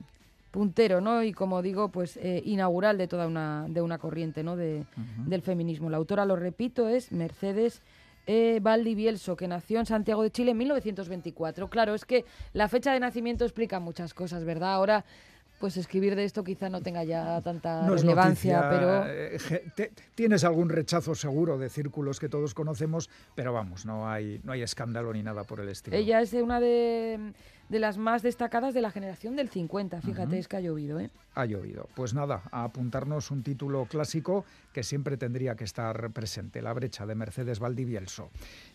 puntero, 0.52 1.00
¿no? 1.00 1.24
Y 1.24 1.32
como 1.32 1.62
digo, 1.62 1.88
pues 1.88 2.16
eh, 2.18 2.40
inaugural 2.44 2.98
de 2.98 3.08
toda 3.08 3.26
una, 3.26 3.66
de 3.68 3.80
una 3.80 3.98
corriente, 3.98 4.44
¿no? 4.44 4.54
De, 4.54 4.84
Del 5.26 5.42
feminismo. 5.42 5.90
La 5.90 5.96
autora, 5.96 6.24
lo 6.24 6.36
repito, 6.36 6.88
es 6.88 7.10
Mercedes 7.10 7.82
eh, 8.26 8.60
Valdivielso, 8.62 9.34
que 9.34 9.48
nació 9.48 9.80
en 9.80 9.86
Santiago 9.86 10.22
de 10.22 10.30
Chile 10.30 10.52
en 10.52 10.58
1924. 10.58 11.68
Claro, 11.68 11.94
es 11.94 12.04
que 12.04 12.24
la 12.52 12.68
fecha 12.68 12.92
de 12.92 13.00
nacimiento 13.00 13.44
explica 13.44 13.80
muchas 13.80 14.14
cosas, 14.14 14.44
¿verdad? 14.44 14.74
Ahora, 14.74 15.04
pues 15.62 15.76
escribir 15.76 16.16
de 16.16 16.24
esto 16.24 16.42
quizá 16.42 16.68
no 16.68 16.80
tenga 16.80 17.04
ya 17.04 17.40
tanta 17.40 17.82
No 17.86 17.94
relevancia, 17.94 18.56
noticia, 18.62 18.68
pero... 18.68 19.04
eh, 19.06 19.62
te- 19.76 19.92
tienes 20.16 20.42
algún 20.42 20.68
rechazo 20.68 21.14
seguro 21.14 21.56
de 21.56 21.68
círculos 21.68 22.18
que 22.18 22.28
todos 22.28 22.52
conocemos, 22.52 23.08
pero 23.36 23.52
vamos, 23.52 23.86
no 23.86 24.10
hay, 24.10 24.40
no 24.42 24.50
hay 24.50 24.62
escándalo 24.62 25.12
ni 25.12 25.22
nada 25.22 25.44
por 25.44 25.60
el 25.60 25.68
estilo. 25.68 25.96
Ella 25.96 26.20
es 26.20 26.32
una 26.32 26.58
de, 26.58 27.32
de 27.68 27.78
las 27.78 27.96
más 27.96 28.22
destacadas 28.22 28.74
de 28.74 28.80
la 28.80 28.90
generación 28.90 29.36
del 29.36 29.50
50, 29.50 30.00
fíjate, 30.00 30.36
es 30.40 30.48
que 30.48 30.56
ha 30.56 30.60
llovido, 30.60 30.98
¿eh? 30.98 31.10
Ha 31.36 31.44
llovido. 31.44 31.88
Pues 31.94 32.12
nada, 32.12 32.42
a 32.50 32.64
apuntarnos 32.64 33.30
un 33.30 33.44
título 33.44 33.86
clásico 33.86 34.44
que 34.72 34.82
siempre 34.82 35.16
tendría 35.16 35.54
que 35.54 35.62
estar 35.62 36.10
presente, 36.10 36.60
La 36.60 36.72
brecha 36.72 37.06
de 37.06 37.14
Mercedes 37.14 37.60
Valdivielso. 37.60 38.30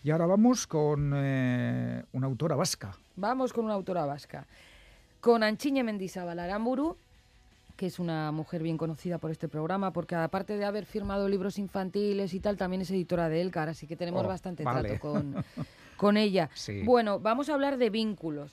Y 0.06 0.12
ahora 0.12 0.26
vamos 0.26 0.68
con 0.68 1.12
eh, 1.14 2.02
una 2.14 2.28
autora 2.28 2.56
vasca. 2.56 2.96
Vamos 3.18 3.52
con 3.52 3.66
una 3.66 3.74
autora 3.74 4.06
vasca. 4.06 4.48
Con 5.22 5.44
Anchiñe 5.44 5.84
Mendizábal 5.84 6.40
Aramburu, 6.40 6.96
que 7.76 7.88
es 7.88 8.00
una 8.00 8.32
mujer 8.32 8.64
bien 8.64 8.78
conocida 8.78 9.18
por 9.18 9.32
este 9.32 9.48
programa, 9.48 9.92
porque 9.92 10.16
aparte 10.16 10.58
de 10.58 10.66
haber 10.66 10.86
firmado 10.86 11.28
libros 11.30 11.58
infantiles 11.60 12.34
y 12.34 12.40
tal, 12.40 12.58
también 12.58 12.82
es 12.82 12.92
editora 12.92 13.30
de 13.30 13.42
Elcar, 13.42 13.70
así 13.70 13.88
que 13.88 13.96
tenemos 13.96 14.24
Oh, 14.26 14.28
bastante 14.28 14.64
vale. 14.64 14.90
trato 14.90 15.02
con, 15.02 15.36
con 15.98 16.18
ella. 16.18 16.50
Sí. 16.54 16.82
Bueno, 16.84 17.20
vamos 17.20 17.50
a 17.50 17.54
hablar 17.54 17.78
de 17.78 17.90
Vínculos, 17.90 18.52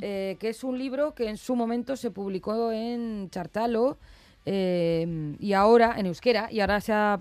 eh, 0.00 0.36
que 0.40 0.48
es 0.50 0.64
un 0.64 0.76
libro 0.78 1.14
que 1.14 1.28
en 1.28 1.36
su 1.36 1.54
momento 1.56 1.96
se 1.96 2.10
publicó 2.10 2.72
en 2.72 3.28
Chartalo 3.30 3.96
eh, 4.44 5.34
y 5.38 5.52
ahora 5.52 5.94
en 5.98 6.06
euskera 6.06 6.48
y 6.50 6.60
ahora 6.60 6.80
se 6.80 6.92
ha 6.92 7.18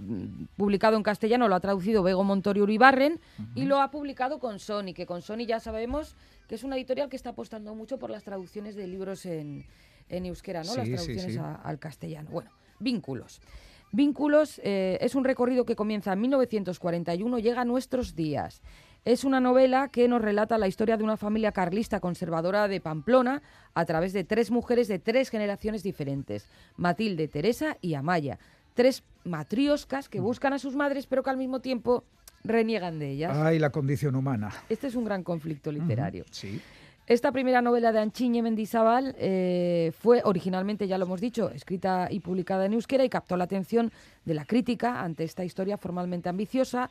publicado 0.56 0.96
en 0.98 1.04
castellano, 1.04 1.48
lo 1.48 1.56
ha 1.56 1.60
traducido 1.60 2.04
Bego 2.04 2.24
Montorio 2.24 2.64
Uribarren 2.64 3.20
y 3.56 3.66
lo 3.66 3.82
ha 3.82 3.92
publicado 3.92 4.40
con 4.40 4.60
Sony, 4.60 4.94
que 4.96 5.06
con 5.06 5.22
Sony 5.22 5.46
ya 5.46 5.60
sabemos 5.60 6.16
que 6.48 6.56
es 6.56 6.64
una 6.64 6.76
editorial 6.78 7.10
que 7.10 7.16
está 7.16 7.32
apostando 7.32 7.76
mucho 7.76 7.98
por 8.00 8.10
las 8.10 8.24
traducciones 8.24 8.76
de 8.76 8.88
libros 8.88 9.26
en, 9.26 9.66
en 10.10 10.26
euskera, 10.26 10.64
¿no? 10.64 10.72
Sí, 10.72 10.78
las 10.78 10.88
sí, 10.88 10.94
traducciones 10.96 11.34
sí. 11.34 11.40
a- 11.40 11.56
al 11.56 11.80
castellano. 11.80 12.30
Bueno, 12.32 12.52
Vínculos. 12.80 13.42
Vínculos 13.92 14.60
eh, 14.64 14.98
es 15.02 15.16
un 15.16 15.24
recorrido 15.24 15.66
que 15.66 15.76
comienza 15.76 16.12
en 16.14 16.22
1941, 16.22 17.40
llega 17.40 17.62
a 17.62 17.66
nuestros 17.66 18.16
días. 18.16 18.62
Es 19.06 19.24
una 19.24 19.40
novela 19.40 19.88
que 19.88 20.08
nos 20.10 20.22
relata 20.22 20.58
la 20.58 20.68
historia 20.68 20.98
de 20.98 21.04
una 21.06 21.16
familia 21.16 21.54
carlista 21.54 22.02
conservadora 22.02 22.68
de 22.68 22.82
Pamplona 22.82 23.42
a 23.74 23.86
través 23.86 24.12
de 24.12 24.26
tres 24.26 24.52
mujeres 24.52 24.90
de 24.90 25.00
tres 25.00 25.30
generaciones 25.30 25.84
diferentes, 25.84 26.48
Matilde, 26.76 27.30
Teresa 27.30 27.78
y 27.82 27.94
Amaya. 27.94 28.38
Tres 28.74 29.04
matrioscas 29.24 30.10
que 30.10 30.20
buscan 30.20 30.52
a 30.54 30.60
sus 30.60 30.76
madres 30.76 31.08
pero 31.08 31.24
que 31.24 31.30
al 31.30 31.38
mismo 31.38 31.62
tiempo 31.62 32.04
reniegan 32.44 33.00
de 33.00 33.12
ellas. 33.12 33.36
Ay, 33.36 33.60
la 33.60 33.70
condición 33.72 34.16
humana. 34.16 34.52
Este 34.70 34.88
es 34.88 34.96
un 34.96 35.06
gran 35.06 35.24
conflicto 35.24 35.72
literario. 35.72 36.26
Sí. 36.32 36.62
Esta 37.08 37.32
primera 37.32 37.62
novela 37.62 37.94
de 37.94 38.00
Anchiñe 38.00 38.42
Mendizábal 38.42 39.16
eh, 39.18 39.94
fue 39.98 40.22
originalmente, 40.26 40.88
ya 40.90 40.98
lo 40.98 41.06
hemos 41.06 41.22
dicho, 41.22 41.50
escrita 41.52 42.10
y 42.12 42.20
publicada 42.20 42.66
en 42.66 42.74
euskera 42.74 43.06
y 43.06 43.10
captó 43.10 43.38
la 43.38 43.46
atención 43.46 43.92
de 44.26 44.34
la 44.34 44.44
crítica 44.44 45.02
ante 45.02 45.24
esta 45.24 45.46
historia 45.46 45.78
formalmente 45.78 46.28
ambiciosa. 46.28 46.90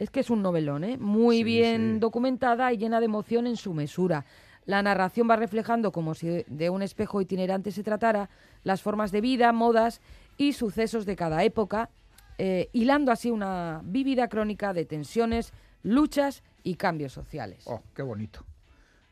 Es 0.00 0.10
que 0.10 0.18
es 0.20 0.30
un 0.30 0.42
novelón, 0.42 0.82
¿eh? 0.82 0.98
muy 0.98 1.38
Sí, 1.38 1.44
bien 1.44 1.92
sí. 1.94 1.98
documentada 2.00 2.72
y 2.72 2.78
llena 2.78 2.98
de 2.98 3.06
emoción 3.06 3.46
en 3.46 3.56
su 3.56 3.74
mesura. 3.74 4.24
La 4.66 4.82
narración 4.82 5.30
va 5.30 5.36
reflejando, 5.36 5.92
como 5.92 6.14
si 6.14 6.42
de 6.48 6.70
un 6.70 6.82
espejo 6.82 7.20
itinerante 7.20 7.70
se 7.70 7.84
tratara, 7.84 8.30
las 8.64 8.82
formas 8.82 9.12
de 9.12 9.20
vida, 9.20 9.52
modas 9.52 10.00
y 10.36 10.54
sucesos 10.54 11.06
de 11.06 11.14
cada 11.14 11.44
época, 11.44 11.90
eh, 12.38 12.68
hilando 12.72 13.12
así 13.12 13.30
una 13.30 13.80
vívida 13.84 14.28
crónica 14.28 14.72
de 14.72 14.84
tensiones, 14.84 15.52
luchas 15.82 16.42
y 16.62 16.74
cambios 16.74 17.12
sociales. 17.12 17.64
Oh, 17.66 17.82
qué 17.94 18.02
bonito. 18.02 18.44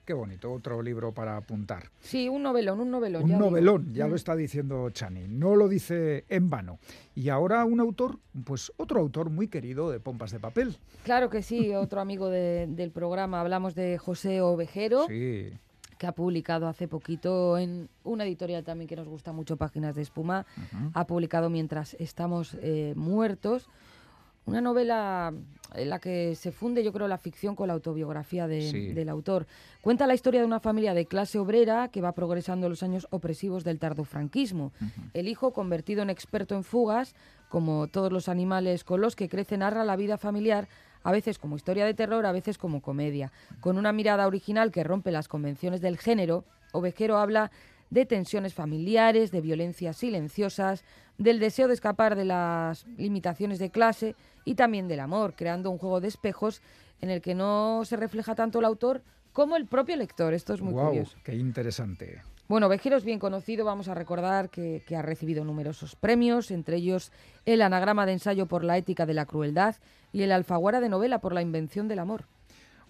Qué 0.05 0.15
bonito. 0.15 0.51
Otro 0.53 0.83
libro 0.83 1.13
para 1.15 1.37
apuntar. 1.37 1.85
Sí, 2.01 2.29
un 2.29 2.43
novelón, 2.43 2.81
un 2.81 2.91
novelón. 2.91 3.23
Un 3.23 3.29
ya 3.31 3.37
digo. 3.37 3.49
novelón, 3.51 3.95
ya 3.95 4.07
Mm. 4.07 4.11
lo 4.11 4.17
está 4.17 4.35
diciendo 4.35 4.91
Chani. 4.91 5.29
No 5.29 5.55
lo 5.55 5.69
dice 5.69 6.25
en 6.29 6.51
vano. 6.51 6.81
Y 7.15 7.29
ahora 7.29 7.65
un 7.65 7.79
autor, 7.79 8.19
pues 8.45 8.73
otro 8.79 8.99
autor 8.99 9.31
muy 9.31 9.47
querido 9.47 9.91
de 9.93 10.01
Pompas 10.01 10.33
de 10.33 10.41
Papel. 10.41 10.77
Claro 11.05 11.31
que 11.31 11.43
sí, 11.43 11.73
otro 11.73 12.01
amigo 12.01 12.29
de- 12.31 12.67
del 12.69 12.91
programa. 12.91 13.41
Hablamos 13.41 13.77
de 13.77 13.97
José 13.97 14.41
Ovejero, 14.41 15.07
Sí. 15.07 15.53
Que 16.03 16.09
ha 16.09 16.13
publicado 16.13 16.67
hace 16.67 16.89
poquito 16.89 17.57
en 17.57 17.89
una 18.03 18.25
editorial 18.25 18.65
también 18.65 18.89
que 18.89 18.97
nos 18.97 19.07
gusta 19.07 19.31
mucho, 19.31 19.57
Páginas 19.57 19.95
de 19.95 20.03
Espuma. 20.03 20.45
Ha 20.95 21.07
publicado 21.07 21.49
Mientras 21.49 21.95
estamos 21.95 22.57
eh, 22.61 22.93
muertos. 22.97 23.69
Una 24.47 24.61
novela 24.61 25.33
en 25.77 25.89
la 25.89 26.01
que 26.01 26.35
se 26.35 26.51
funde, 26.51 26.83
yo 26.83 26.93
creo, 26.93 27.07
la 27.07 27.19
ficción 27.19 27.55
con 27.55 27.69
la 27.69 27.75
autobiografía 27.75 28.49
de- 28.49 28.69
Sí. 28.69 28.93
del 28.93 29.09
autor. 29.11 29.47
Cuenta 29.81 30.09
la 30.09 30.15
historia 30.15 30.41
de 30.41 30.47
una 30.47 30.59
familia 30.59 30.93
de 30.93 31.07
clase 31.07 31.39
obrera 31.39 31.87
que 31.87 32.01
va 32.01 32.11
progresando 32.11 32.67
en 32.67 32.71
los 32.71 32.83
años 32.83 33.07
opresivos 33.11 33.63
del 33.63 33.79
tardofranquismo. 33.79 34.73
El 35.15 35.29
hijo, 35.29 35.53
convertido 35.53 36.03
en 36.03 36.11
experto 36.11 36.57
en 36.57 36.65
fugas, 36.65 37.15
como 37.49 37.87
todos 37.87 38.11
los 38.11 38.29
animales 38.29 38.83
con 38.83 39.01
los 39.01 39.15
que 39.15 39.29
crece, 39.29 39.57
narra 39.57 39.85
la 39.85 39.95
vida 39.95 40.19
familiar, 40.19 40.67
a 41.03 41.13
veces 41.13 41.39
como 41.39 41.57
historia 41.57 41.85
de 41.85 41.95
terror, 41.95 42.27
a 42.27 42.33
veces 42.33 42.59
como 42.59 42.83
comedia. 42.83 43.33
Con 43.61 43.79
una 43.79 43.93
mirada 43.93 44.27
original 44.27 44.71
que 44.71 44.85
rompe 44.85 45.11
las 45.11 45.29
convenciones 45.29 45.81
del 45.81 45.99
género, 45.99 46.45
Ovejero 46.73 47.19
habla 47.19 47.51
de 47.91 48.07
tensiones 48.07 48.55
familiares, 48.55 49.31
de 49.31 49.43
violencias 49.43 49.99
silenciosas, 49.99 50.83
del 51.19 51.39
deseo 51.39 51.69
de 51.69 51.75
escapar 51.75 52.17
de 52.17 52.25
las 52.25 52.87
limitaciones 52.97 53.59
de 53.59 53.71
clase 53.71 54.17
y 54.47 54.55
también 54.55 54.89
del 54.89 55.01
amor, 55.01 55.35
creando 55.37 55.71
un 55.71 55.77
juego 55.77 56.01
de 56.01 56.09
espejos 56.09 56.63
en 57.03 57.11
el 57.11 57.21
que 57.21 57.35
no 57.35 57.83
se 57.85 57.97
refleja 57.97 58.35
tanto 58.35 58.61
el 58.61 58.65
autor 58.65 59.03
como 59.33 59.57
el 59.57 59.67
propio 59.67 59.97
lector. 59.97 60.33
Esto 60.33 60.55
es 60.55 60.63
muy 60.63 60.73
curioso. 60.73 61.19
qué 61.23 61.35
interesante. 61.35 62.23
Bueno, 62.49 62.67
Ovejero 62.67 62.97
es 62.97 63.05
bien 63.05 63.19
conocido, 63.19 63.65
vamos 63.65 63.89
a 63.89 63.95
recordar 63.95 64.51
que, 64.51 64.83
que 64.87 64.97
ha 64.97 65.03
recibido 65.03 65.45
numerosos 65.45 65.95
premios, 65.95 66.51
entre 66.51 66.77
ellos 66.77 67.13
el 67.45 67.63
anagrama 67.63 68.07
de 68.07 68.13
ensayo 68.13 68.47
por 68.47 68.65
la 68.65 68.77
ética 68.79 69.07
de 69.07 69.15
la 69.15 69.27
crueldad 69.27 69.77
y 70.13 70.23
el 70.23 70.33
alfaguara 70.33 70.81
de 70.81 70.89
novela 70.89 71.21
por 71.21 71.33
la 71.33 71.43
invención 71.43 71.89
del 71.89 71.99
amor. 71.99 72.27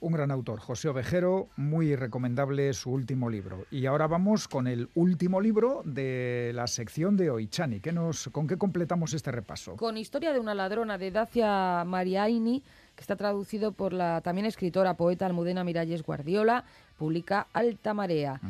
Un 0.02 0.14
gran 0.14 0.32
autor, 0.32 0.58
José 0.58 0.88
Ovejero, 0.88 1.48
muy 1.56 1.94
recomendable 1.94 2.72
su 2.74 2.90
último 2.90 3.30
libro. 3.30 3.66
Y 3.70 3.86
ahora 3.86 4.08
vamos 4.08 4.48
con 4.48 4.66
el 4.66 4.88
último 4.96 5.40
libro 5.40 5.82
de 5.84 6.50
la 6.56 6.66
sección 6.66 7.16
de 7.16 7.30
hoy. 7.30 7.46
Chani, 7.46 7.78
¿qué 7.78 7.92
nos, 7.92 8.28
¿con 8.30 8.48
qué 8.48 8.58
completamos 8.58 9.14
este 9.14 9.30
repaso? 9.30 9.76
Con 9.76 9.96
Historia 9.96 10.32
de 10.32 10.40
una 10.40 10.56
ladrona 10.56 10.98
de 10.98 11.12
Dacia 11.12 11.84
Mariaini, 11.86 12.64
que 12.94 13.00
está 13.00 13.16
traducido 13.16 13.72
por 13.72 13.92
la 13.92 14.20
también 14.20 14.46
escritora, 14.46 14.94
poeta 14.94 15.26
Almudena 15.26 15.64
Miralles 15.64 16.02
Guardiola, 16.02 16.64
publica 16.96 17.48
Alta 17.52 17.94
Marea. 17.94 18.40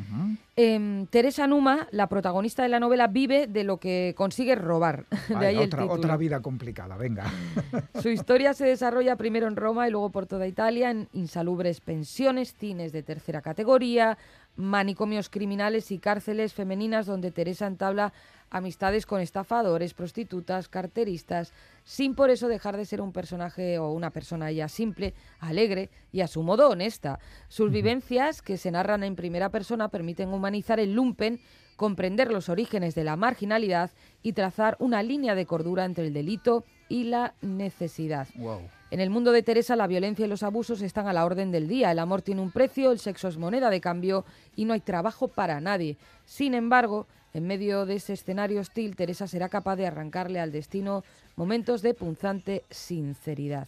Em, 0.55 1.07
Teresa 1.07 1.47
Numa, 1.47 1.87
la 1.91 2.07
protagonista 2.07 2.61
de 2.61 2.69
la 2.69 2.79
novela, 2.79 3.07
vive 3.07 3.47
de 3.47 3.63
lo 3.63 3.77
que 3.77 4.13
consigue 4.15 4.53
robar. 4.55 5.05
de 5.29 5.45
ahí 5.47 5.55
el 5.55 5.63
otra, 5.63 5.81
título. 5.81 5.99
otra 5.99 6.17
vida 6.17 6.41
complicada, 6.41 6.95
venga. 6.95 7.25
Su 8.01 8.09
historia 8.09 8.53
se 8.53 8.65
desarrolla 8.65 9.15
primero 9.15 9.47
en 9.47 9.55
Roma 9.55 9.87
y 9.87 9.91
luego 9.91 10.11
por 10.11 10.27
toda 10.27 10.45
Italia, 10.45 10.91
en 10.91 11.07
insalubres 11.13 11.81
pensiones, 11.81 12.53
cines 12.53 12.91
de 12.91 13.01
tercera 13.01 13.41
categoría, 13.41 14.17
manicomios 14.55 15.29
criminales 15.29 15.91
y 15.91 15.99
cárceles 15.99 16.53
femeninas 16.53 17.05
donde 17.05 17.31
Teresa 17.31 17.67
entabla 17.67 18.13
amistades 18.53 19.05
con 19.05 19.19
estafadores, 19.19 19.93
prostitutas, 19.95 20.69
carteristas, 20.69 21.51
sin 21.83 22.13
por 22.13 22.29
eso 22.29 22.47
dejar 22.47 22.77
de 22.77 22.85
ser 22.85 23.01
un 23.01 23.11
personaje 23.11 23.79
o 23.79 23.91
una 23.91 24.11
persona 24.11 24.51
ella 24.51 24.67
simple, 24.69 25.15
alegre 25.39 25.89
y 26.11 26.21
a 26.21 26.27
su 26.27 26.43
modo 26.43 26.69
honesta. 26.69 27.19
Sus 27.49 27.71
vivencias, 27.71 28.41
que 28.41 28.57
se 28.57 28.71
narran 28.71 29.03
en 29.03 29.15
primera 29.15 29.49
persona, 29.49 29.89
permiten 29.89 30.29
humanizar 30.29 30.79
el 30.79 30.93
lumpen, 30.93 31.41
comprender 31.75 32.31
los 32.31 32.47
orígenes 32.47 32.93
de 32.93 33.03
la 33.03 33.15
marginalidad 33.15 33.89
y 34.21 34.33
trazar 34.33 34.77
una 34.79 35.01
línea 35.01 35.33
de 35.33 35.47
cordura 35.47 35.85
entre 35.85 36.05
el 36.05 36.13
delito 36.13 36.63
y 36.87 37.05
la 37.05 37.33
necesidad. 37.41 38.27
Wow. 38.35 38.61
En 38.93 38.99
el 38.99 39.09
mundo 39.09 39.31
de 39.31 39.41
Teresa 39.41 39.75
la 39.75 39.87
violencia 39.87 40.23
y 40.23 40.29
los 40.29 40.43
abusos 40.43 40.83
están 40.83 41.07
a 41.07 41.13
la 41.13 41.25
orden 41.25 41.51
del 41.51 41.67
día. 41.67 41.89
El 41.91 41.97
amor 41.97 42.21
tiene 42.21 42.41
un 42.41 42.51
precio, 42.51 42.91
el 42.91 42.99
sexo 42.99 43.27
es 43.27 43.37
moneda 43.39 43.71
de 43.71 43.81
cambio 43.81 44.23
y 44.55 44.65
no 44.65 44.73
hay 44.73 44.81
trabajo 44.81 45.27
para 45.27 45.59
nadie. 45.59 45.97
Sin 46.27 46.53
embargo, 46.53 47.07
en 47.33 47.47
medio 47.47 47.87
de 47.87 47.95
ese 47.95 48.13
escenario 48.13 48.61
hostil, 48.61 48.95
Teresa 48.95 49.25
será 49.25 49.49
capaz 49.49 49.77
de 49.77 49.87
arrancarle 49.87 50.39
al 50.39 50.51
destino 50.51 51.03
momentos 51.35 51.81
de 51.81 51.95
punzante 51.95 52.65
sinceridad. 52.69 53.67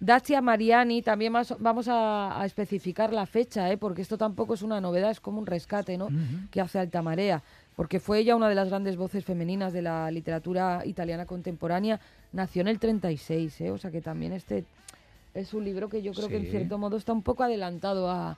Dacia 0.00 0.40
Mariani, 0.40 1.02
también 1.02 1.30
más- 1.34 1.54
vamos 1.60 1.86
a, 1.86 2.40
a 2.42 2.44
especificar 2.44 3.12
la 3.12 3.26
fecha, 3.26 3.70
¿eh? 3.70 3.76
porque 3.76 4.02
esto 4.02 4.18
tampoco 4.18 4.54
es 4.54 4.62
una 4.62 4.80
novedad, 4.80 5.12
es 5.12 5.20
como 5.20 5.38
un 5.38 5.46
rescate 5.46 5.96
¿no? 5.96 6.08
que 6.50 6.60
hace 6.60 6.80
Alta 6.80 7.00
Marea, 7.00 7.44
porque 7.78 8.00
fue 8.00 8.18
ella 8.18 8.34
una 8.34 8.48
de 8.48 8.56
las 8.56 8.70
grandes 8.70 8.96
voces 8.96 9.24
femeninas 9.24 9.72
de 9.72 9.82
la 9.82 10.10
literatura 10.10 10.82
italiana 10.84 11.26
contemporánea, 11.26 12.00
nació 12.32 12.62
en 12.62 12.66
el 12.66 12.80
36, 12.80 13.60
¿eh? 13.60 13.70
o 13.70 13.78
sea 13.78 13.92
que 13.92 14.00
también 14.00 14.32
este 14.32 14.64
es 15.32 15.54
un 15.54 15.64
libro 15.64 15.88
que 15.88 16.02
yo 16.02 16.12
creo 16.12 16.26
que 16.28 16.38
en 16.38 16.50
cierto 16.50 16.76
modo 16.76 16.96
está 16.96 17.12
un 17.12 17.22
poco 17.22 17.44
adelantado 17.44 18.10
a, 18.10 18.36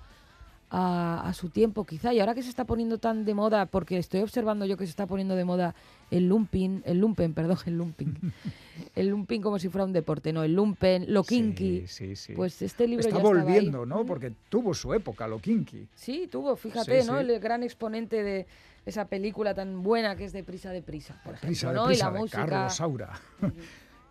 a, 0.68 1.22
a 1.26 1.32
su 1.32 1.48
tiempo 1.48 1.86
quizá, 1.86 2.12
y 2.12 2.20
ahora 2.20 2.34
que 2.34 2.42
se 2.42 2.50
está 2.50 2.64
poniendo 2.64 2.98
tan 2.98 3.24
de 3.24 3.32
moda, 3.32 3.64
porque 3.64 3.96
estoy 3.96 4.20
observando 4.20 4.66
yo 4.66 4.76
que 4.76 4.84
se 4.84 4.90
está 4.90 5.06
poniendo 5.06 5.34
de 5.34 5.44
moda 5.46 5.74
el 6.10 6.28
lumping, 6.28 6.82
el 6.84 6.98
lumpen, 6.98 7.32
perdón, 7.32 7.56
el 7.64 7.78
lumping, 7.78 8.12
el 8.94 9.08
lumping 9.08 9.40
como 9.40 9.58
si 9.58 9.70
fuera 9.70 9.86
un 9.86 9.94
deporte, 9.94 10.34
no, 10.34 10.42
el 10.44 10.52
lumpen, 10.52 11.06
lo 11.08 11.24
kinky, 11.24 11.86
Sí, 11.86 12.08
sí, 12.08 12.16
sí. 12.16 12.32
pues 12.34 12.60
este 12.60 12.86
libro 12.86 13.08
Está 13.08 13.22
ya 13.22 13.26
ahí. 13.26 13.34
volviendo, 13.34 13.86
¿no? 13.86 14.04
Porque 14.04 14.32
tuvo 14.50 14.74
su 14.74 14.92
época, 14.92 15.26
lo 15.26 15.38
kinky. 15.38 15.86
Sí, 15.94 16.28
tuvo, 16.30 16.54
fíjate, 16.56 17.04
¿no? 17.04 17.18
El 17.18 17.40
gran 17.40 17.62
exponente 17.62 18.22
de 18.22 18.46
esa 18.86 19.06
película 19.06 19.54
tan 19.54 19.82
buena 19.82 20.16
que 20.16 20.24
es 20.24 20.32
de 20.32 20.44
Prisa 20.44 20.70
de 20.70 20.82
Prisa, 20.82 21.20
por 21.24 21.34
ejemplo, 21.34 21.48
Prisa 21.48 21.68
de 21.68 21.74
¿no? 21.74 21.86
prisa 21.86 22.04
y 22.04 22.06
la 22.06 22.12
de 22.12 22.18
música. 22.18 22.46
Carlos 22.46 22.74
Saura. 22.74 23.20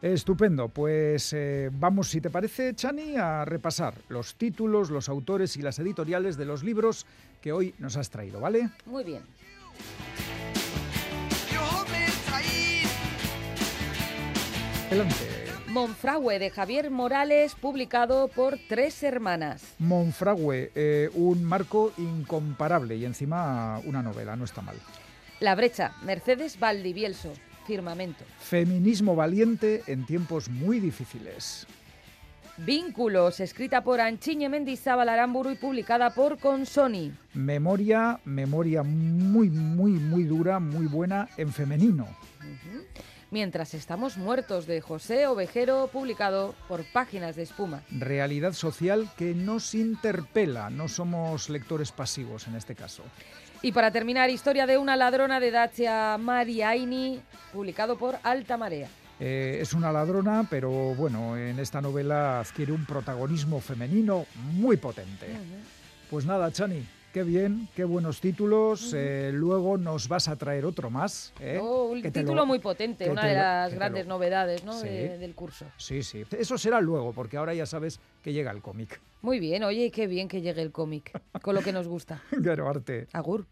Estupendo, 0.02 0.70
pues 0.70 1.34
eh, 1.34 1.70
vamos, 1.74 2.08
si 2.08 2.22
te 2.22 2.30
parece, 2.30 2.74
Chani, 2.74 3.18
a 3.18 3.44
repasar 3.44 3.96
los 4.08 4.36
títulos, 4.36 4.90
los 4.90 5.10
autores 5.10 5.58
y 5.58 5.62
las 5.62 5.78
editoriales 5.80 6.38
de 6.38 6.46
los 6.46 6.64
libros 6.64 7.06
que 7.42 7.52
hoy 7.52 7.76
nos 7.80 7.98
has 7.98 8.10
traído, 8.10 8.40
¿vale? 8.40 8.70
Muy 8.86 9.04
bien. 9.04 9.24
Adelante. 14.88 15.39
Monfragüe 15.70 16.40
de 16.40 16.50
Javier 16.50 16.90
Morales, 16.90 17.54
publicado 17.54 18.28
por 18.28 18.58
Tres 18.68 19.04
Hermanas. 19.04 19.76
Monfragüe, 19.78 20.72
eh, 20.74 21.12
un 21.14 21.44
marco 21.44 21.94
incomparable 21.98 22.96
y 22.96 23.06
encima 23.06 23.80
una 23.86 24.02
novela, 24.02 24.36
no 24.36 24.46
está 24.46 24.64
mal. 24.64 24.76
La 25.40 25.54
brecha, 25.54 25.94
Mercedes 26.04 26.60
Valdivielso, 26.60 27.32
Firmamento. 27.68 28.26
Feminismo 28.40 29.16
valiente 29.16 29.84
en 29.86 30.08
tiempos 30.08 30.50
muy 30.50 30.80
difíciles. 30.80 31.68
Vínculos, 32.58 33.40
escrita 33.40 33.84
por 33.84 34.02
Anchiñe 34.02 34.50
Mendizábal 34.50 35.08
Aramburu 35.08 35.52
y 35.52 35.56
publicada 35.56 36.10
por 36.16 36.40
Consoni. 36.40 37.14
Memoria, 37.36 38.20
memoria 38.26 38.82
muy, 38.82 39.52
muy, 39.52 39.92
muy 39.92 40.24
dura, 40.24 40.60
muy 40.60 40.88
buena 40.88 41.30
en 41.38 41.54
femenino. 41.54 42.08
Mientras 43.32 43.76
estamos 43.76 44.18
muertos 44.18 44.66
de 44.66 44.82
José 44.82 45.28
Ovejero, 45.28 45.88
publicado 45.94 46.56
por 46.68 46.84
Páginas 46.84 47.36
de 47.36 47.44
Espuma. 47.44 47.84
Realidad 47.92 48.54
social 48.54 49.08
que 49.18 49.36
nos 49.36 49.76
interpela, 49.76 50.72
no 50.72 50.88
somos 50.88 51.48
lectores 51.48 51.92
pasivos 51.92 52.48
en 52.48 52.56
este 52.56 52.74
caso. 52.74 53.04
Y 53.62 53.72
para 53.72 53.92
terminar, 53.92 54.32
Historia 54.32 54.66
de 54.66 54.80
una 54.80 54.96
ladrona 54.96 55.40
de 55.40 55.52
Dacia 55.52 56.18
Mariaini, 56.18 57.22
publicado 57.54 58.00
por 58.00 58.18
Alta 58.24 58.58
Marea. 58.58 58.90
Eh, 59.20 59.60
es 59.62 59.74
una 59.74 59.92
ladrona, 59.92 60.48
pero 60.50 60.72
bueno, 60.96 61.38
en 61.38 61.60
esta 61.60 61.82
novela 61.82 62.40
adquiere 62.40 62.72
un 62.72 62.86
protagonismo 62.86 63.60
femenino 63.60 64.26
muy 64.54 64.78
potente. 64.78 65.28
Pues 66.10 66.26
nada, 66.26 66.52
Chani, 66.52 66.84
qué 67.14 67.24
bien, 67.24 67.68
qué 67.76 67.84
buenos 67.84 68.22
títulos. 68.22 68.94
eh, 68.96 69.32
luego 69.34 69.78
nos 69.78 70.08
vas 70.08 70.28
a 70.28 70.36
traer 70.36 70.66
otro 70.66 70.90
más. 70.90 71.34
¿eh? 71.40 71.60
Oh, 71.62 71.86
un 71.88 72.02
Que 72.02 72.12
título 72.12 72.36
lo- 72.36 72.46
muy 72.46 72.60
potente, 72.60 73.10
una 73.10 73.26
de 73.26 73.34
lo- 73.34 73.40
las 73.40 73.74
grandes 73.74 74.06
lo- 74.06 74.16
novedades 74.16 74.64
¿no? 74.64 74.74
Sí. 74.74 74.88
de- 74.88 75.18
del 75.18 75.36
curso. 75.36 75.66
Sí, 75.78 76.04
sí. 76.04 76.24
Eso 76.32 76.58
será 76.58 76.80
luego, 76.82 77.14
porque 77.14 77.38
ahora 77.38 77.54
ya 77.54 77.66
sabes 77.66 78.00
que 78.24 78.34
llega 78.34 78.52
el 78.52 78.62
cómic. 78.62 79.00
Muy 79.22 79.40
bien, 79.40 79.64
oye, 79.64 79.92
qué 79.92 80.08
bien 80.08 80.28
que 80.28 80.42
llegue 80.42 80.62
el 80.62 80.72
cómic, 80.72 81.12
con 81.42 81.56
lo 81.56 81.62
que 81.62 81.72
nos 81.74 81.88
gusta. 81.88 82.22
Claro, 82.44 82.70
arte. 82.70 83.08
Agur. 83.14 83.46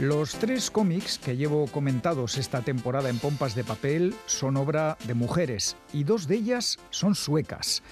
Los 0.00 0.36
tres 0.36 0.70
cómics 0.70 1.18
que 1.18 1.36
llevo 1.36 1.66
comentados 1.66 2.38
esta 2.38 2.62
temporada 2.62 3.10
en 3.10 3.18
Pompas 3.18 3.56
de 3.56 3.64
Papel 3.64 4.14
son 4.26 4.56
obra 4.56 4.96
de 5.08 5.14
mujeres 5.14 5.76
y 5.92 6.04
dos 6.04 6.28
de 6.28 6.36
ellas 6.36 6.78
son 6.90 7.16
suecas. 7.16 7.82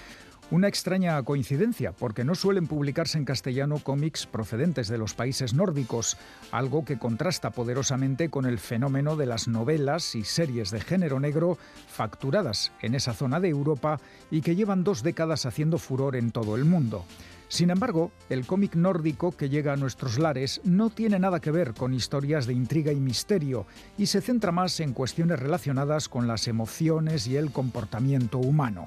Una 0.49 0.69
extraña 0.69 1.21
coincidencia, 1.23 1.91
porque 1.91 2.23
no 2.23 2.33
suelen 2.33 2.65
publicarse 2.65 3.17
en 3.17 3.25
castellano 3.25 3.79
cómics 3.79 4.25
procedentes 4.25 4.87
de 4.87 4.97
los 4.97 5.15
países 5.15 5.53
nórdicos, 5.53 6.15
algo 6.53 6.85
que 6.85 6.97
contrasta 6.97 7.49
poderosamente 7.49 8.29
con 8.29 8.45
el 8.45 8.57
fenómeno 8.57 9.17
de 9.17 9.25
las 9.25 9.49
novelas 9.49 10.15
y 10.15 10.23
series 10.23 10.71
de 10.71 10.79
género 10.79 11.19
negro 11.19 11.57
facturadas 11.89 12.71
en 12.81 12.95
esa 12.95 13.13
zona 13.13 13.41
de 13.41 13.49
Europa 13.49 13.99
y 14.31 14.39
que 14.39 14.55
llevan 14.55 14.85
dos 14.85 15.03
décadas 15.03 15.45
haciendo 15.45 15.77
furor 15.77 16.15
en 16.15 16.31
todo 16.31 16.55
el 16.55 16.63
mundo. 16.63 17.03
Sin 17.49 17.69
embargo, 17.69 18.11
el 18.29 18.45
cómic 18.45 18.75
nórdico 18.75 19.31
que 19.31 19.49
llega 19.49 19.73
a 19.73 19.77
nuestros 19.77 20.19
lares 20.19 20.59
no 20.65 20.89
tiene 20.89 21.17
nada 21.17 21.39
que 21.39 21.51
ver 21.51 21.73
con 21.73 21.93
historias 21.93 22.45
de 22.45 22.53
intriga 22.53 22.91
y 22.91 22.99
misterio 22.99 23.65
y 23.97 24.07
se 24.07 24.21
centra 24.21 24.51
más 24.51 24.79
en 24.81 24.93
cuestiones 24.93 25.39
relacionadas 25.39 26.09
con 26.09 26.27
las 26.27 26.47
emociones 26.49 27.25
y 27.27 27.37
el 27.37 27.51
comportamiento 27.51 28.37
humano. 28.37 28.85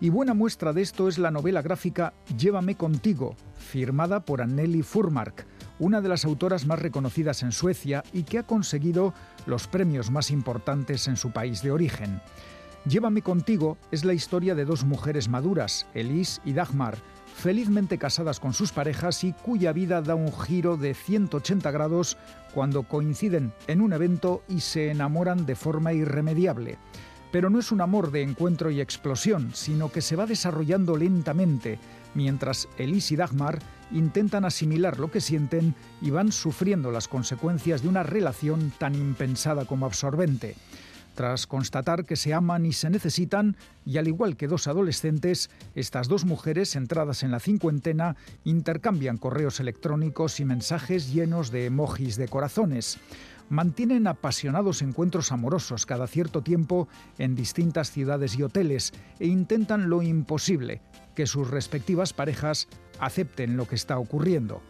Y 0.00 0.10
buena 0.10 0.32
muestra 0.32 0.72
de 0.72 0.82
esto 0.82 1.08
es 1.08 1.18
la 1.18 1.32
novela 1.32 1.60
gráfica 1.60 2.14
Llévame 2.36 2.76
contigo, 2.76 3.34
firmada 3.56 4.24
por 4.24 4.42
Anneli 4.42 4.82
Furmark, 4.82 5.44
una 5.80 6.00
de 6.00 6.08
las 6.08 6.24
autoras 6.24 6.66
más 6.66 6.78
reconocidas 6.78 7.42
en 7.42 7.50
Suecia 7.50 8.04
y 8.12 8.22
que 8.22 8.38
ha 8.38 8.44
conseguido 8.44 9.12
los 9.46 9.66
premios 9.66 10.12
más 10.12 10.30
importantes 10.30 11.08
en 11.08 11.16
su 11.16 11.32
país 11.32 11.62
de 11.62 11.72
origen. 11.72 12.20
Llévame 12.88 13.22
contigo 13.22 13.76
es 13.90 14.04
la 14.04 14.14
historia 14.14 14.54
de 14.54 14.64
dos 14.64 14.84
mujeres 14.84 15.28
maduras, 15.28 15.86
Elise 15.94 16.40
y 16.44 16.52
Dagmar, 16.52 16.96
felizmente 17.38 17.98
casadas 17.98 18.40
con 18.40 18.52
sus 18.52 18.72
parejas 18.72 19.22
y 19.22 19.32
cuya 19.32 19.72
vida 19.72 20.02
da 20.02 20.16
un 20.16 20.32
giro 20.32 20.76
de 20.76 20.92
180 20.92 21.70
grados 21.70 22.18
cuando 22.52 22.82
coinciden 22.82 23.52
en 23.68 23.80
un 23.80 23.92
evento 23.92 24.42
y 24.48 24.60
se 24.60 24.90
enamoran 24.90 25.46
de 25.46 25.54
forma 25.54 25.92
irremediable. 25.92 26.78
Pero 27.30 27.48
no 27.48 27.60
es 27.60 27.70
un 27.70 27.80
amor 27.80 28.10
de 28.10 28.22
encuentro 28.22 28.70
y 28.70 28.80
explosión, 28.80 29.50
sino 29.54 29.92
que 29.92 30.00
se 30.00 30.16
va 30.16 30.26
desarrollando 30.26 30.96
lentamente, 30.96 31.78
mientras 32.14 32.68
Elise 32.76 33.14
y 33.14 33.16
Dagmar 33.16 33.60
intentan 33.92 34.44
asimilar 34.44 34.98
lo 34.98 35.10
que 35.10 35.20
sienten 35.20 35.74
y 36.00 36.10
van 36.10 36.32
sufriendo 36.32 36.90
las 36.90 37.06
consecuencias 37.06 37.82
de 37.82 37.88
una 37.88 38.02
relación 38.02 38.72
tan 38.78 38.94
impensada 38.94 39.64
como 39.64 39.86
absorbente. 39.86 40.56
Tras 41.18 41.48
constatar 41.48 42.04
que 42.04 42.14
se 42.14 42.32
aman 42.32 42.64
y 42.64 42.72
se 42.72 42.90
necesitan, 42.90 43.56
y 43.84 43.98
al 43.98 44.06
igual 44.06 44.36
que 44.36 44.46
dos 44.46 44.68
adolescentes, 44.68 45.50
estas 45.74 46.06
dos 46.06 46.24
mujeres, 46.24 46.76
entradas 46.76 47.24
en 47.24 47.32
la 47.32 47.40
cincuentena, 47.40 48.14
intercambian 48.44 49.16
correos 49.16 49.58
electrónicos 49.58 50.38
y 50.38 50.44
mensajes 50.44 51.12
llenos 51.12 51.50
de 51.50 51.66
emojis 51.66 52.14
de 52.18 52.28
corazones. 52.28 53.00
Mantienen 53.48 54.06
apasionados 54.06 54.80
encuentros 54.80 55.32
amorosos 55.32 55.86
cada 55.86 56.06
cierto 56.06 56.42
tiempo 56.42 56.86
en 57.18 57.34
distintas 57.34 57.90
ciudades 57.90 58.38
y 58.38 58.44
hoteles 58.44 58.92
e 59.18 59.26
intentan 59.26 59.90
lo 59.90 60.02
imposible, 60.02 60.82
que 61.16 61.26
sus 61.26 61.50
respectivas 61.50 62.12
parejas 62.12 62.68
acepten 63.00 63.56
lo 63.56 63.66
que 63.66 63.74
está 63.74 63.98
ocurriendo. 63.98 64.62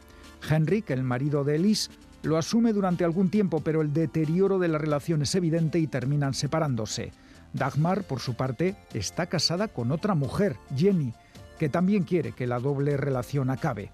Henrik, 0.49 0.89
el 0.89 1.03
marido 1.03 1.45
de 1.45 1.57
Elise, 1.57 1.91
lo 2.23 2.37
asume 2.37 2.73
durante 2.73 3.05
algún 3.05 3.31
tiempo, 3.31 3.61
pero 3.61 3.81
el 3.81 3.93
deterioro 3.93 4.59
de 4.59 4.69
la 4.69 4.79
relación 4.79 5.23
es 5.23 5.35
evidente 5.35 5.79
y 5.79 5.87
terminan 5.87 6.35
separándose. 6.35 7.13
Dagmar, 7.53 8.03
por 8.05 8.21
su 8.21 8.35
parte, 8.35 8.77
está 8.93 9.27
casada 9.27 9.69
con 9.69 9.93
otra 9.93 10.15
mujer, 10.15 10.57
Jenny, 10.77 11.15
que 11.59 11.69
también 11.69 12.05
quiere 12.05 12.33
que 12.33 12.47
la 12.47 12.61
doble 12.61 12.97
relación 12.97 13.51
acabe. 13.51 13.91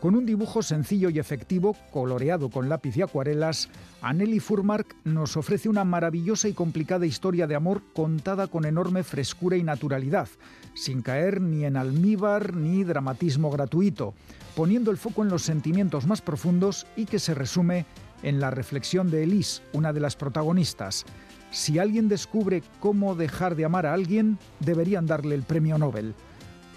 Con 0.00 0.14
un 0.14 0.26
dibujo 0.26 0.62
sencillo 0.62 1.10
y 1.10 1.18
efectivo, 1.18 1.76
coloreado 1.90 2.50
con 2.50 2.68
lápiz 2.68 2.96
y 2.96 3.02
acuarelas, 3.02 3.68
Anneli 4.00 4.38
Furmark 4.38 4.94
nos 5.02 5.36
ofrece 5.36 5.68
una 5.68 5.82
maravillosa 5.82 6.46
y 6.46 6.52
complicada 6.52 7.04
historia 7.04 7.48
de 7.48 7.56
amor 7.56 7.82
contada 7.94 8.46
con 8.46 8.64
enorme 8.64 9.02
frescura 9.02 9.56
y 9.56 9.64
naturalidad, 9.64 10.28
sin 10.74 11.02
caer 11.02 11.40
ni 11.40 11.64
en 11.64 11.76
almíbar 11.76 12.54
ni 12.54 12.84
dramatismo 12.84 13.50
gratuito, 13.50 14.14
poniendo 14.54 14.92
el 14.92 14.98
foco 14.98 15.24
en 15.24 15.30
los 15.30 15.42
sentimientos 15.42 16.06
más 16.06 16.22
profundos 16.22 16.86
y 16.94 17.06
que 17.06 17.18
se 17.18 17.34
resume 17.34 17.84
en 18.22 18.38
la 18.38 18.52
reflexión 18.52 19.10
de 19.10 19.24
Elise, 19.24 19.62
una 19.72 19.92
de 19.92 19.98
las 19.98 20.14
protagonistas. 20.14 21.06
Si 21.50 21.80
alguien 21.80 22.08
descubre 22.08 22.62
cómo 22.78 23.16
dejar 23.16 23.56
de 23.56 23.64
amar 23.64 23.84
a 23.84 23.94
alguien, 23.94 24.38
deberían 24.60 25.06
darle 25.06 25.34
el 25.34 25.42
premio 25.42 25.76
Nobel. 25.76 26.14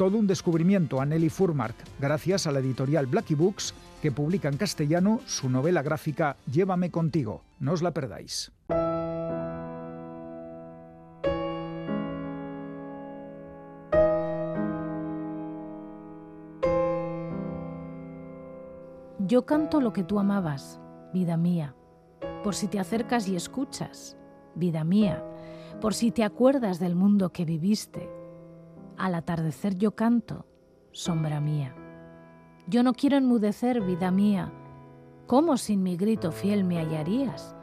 Todo 0.02 0.18
un 0.18 0.26
descubrimiento 0.26 1.00
a 1.00 1.06
Nelly 1.06 1.30
Furmark, 1.30 1.76
gracias 2.00 2.48
a 2.48 2.52
la 2.52 2.58
editorial 2.58 3.06
Blackie 3.06 3.36
Books, 3.36 3.76
que 4.02 4.12
publica 4.12 4.50
en 4.50 4.58
castellano 4.58 5.20
su 5.28 5.48
novela 5.48 5.84
gráfica 5.84 6.38
Llévame 6.52 6.90
contigo. 6.90 7.44
No 7.60 7.74
os 7.74 7.84
la 7.84 7.92
perdáis. 7.92 8.52
Yo 19.20 19.46
canto 19.46 19.82
lo 19.82 19.94
que 19.94 20.04
tú 20.04 20.18
amabas, 20.18 20.82
vida 21.14 21.38
mía, 21.38 21.76
por 22.44 22.56
si 22.56 22.68
te 22.68 22.80
acercas 22.80 23.28
y 23.28 23.36
escuchas, 23.36 24.18
vida 24.56 24.84
mía, 24.84 25.24
por 25.80 25.94
si 25.94 26.10
te 26.10 26.24
acuerdas 26.24 26.80
del 26.80 26.96
mundo 26.96 27.32
que 27.32 27.46
viviste. 27.46 28.21
Al 29.02 29.16
atardecer 29.16 29.80
yo 29.80 29.96
canto, 29.96 30.46
sombra 30.92 31.42
mía. 31.42 31.76
Yo 32.68 32.84
no 32.84 32.94
quiero 32.94 33.18
enmudecer, 33.18 33.82
vida 33.82 34.12
mía. 34.12 34.54
¿Cómo 35.26 35.58
sin 35.58 35.82
mi 35.82 35.98
grito 35.98 36.32
fiel 36.32 36.64
me 36.64 36.78
hallarías? 36.78 37.56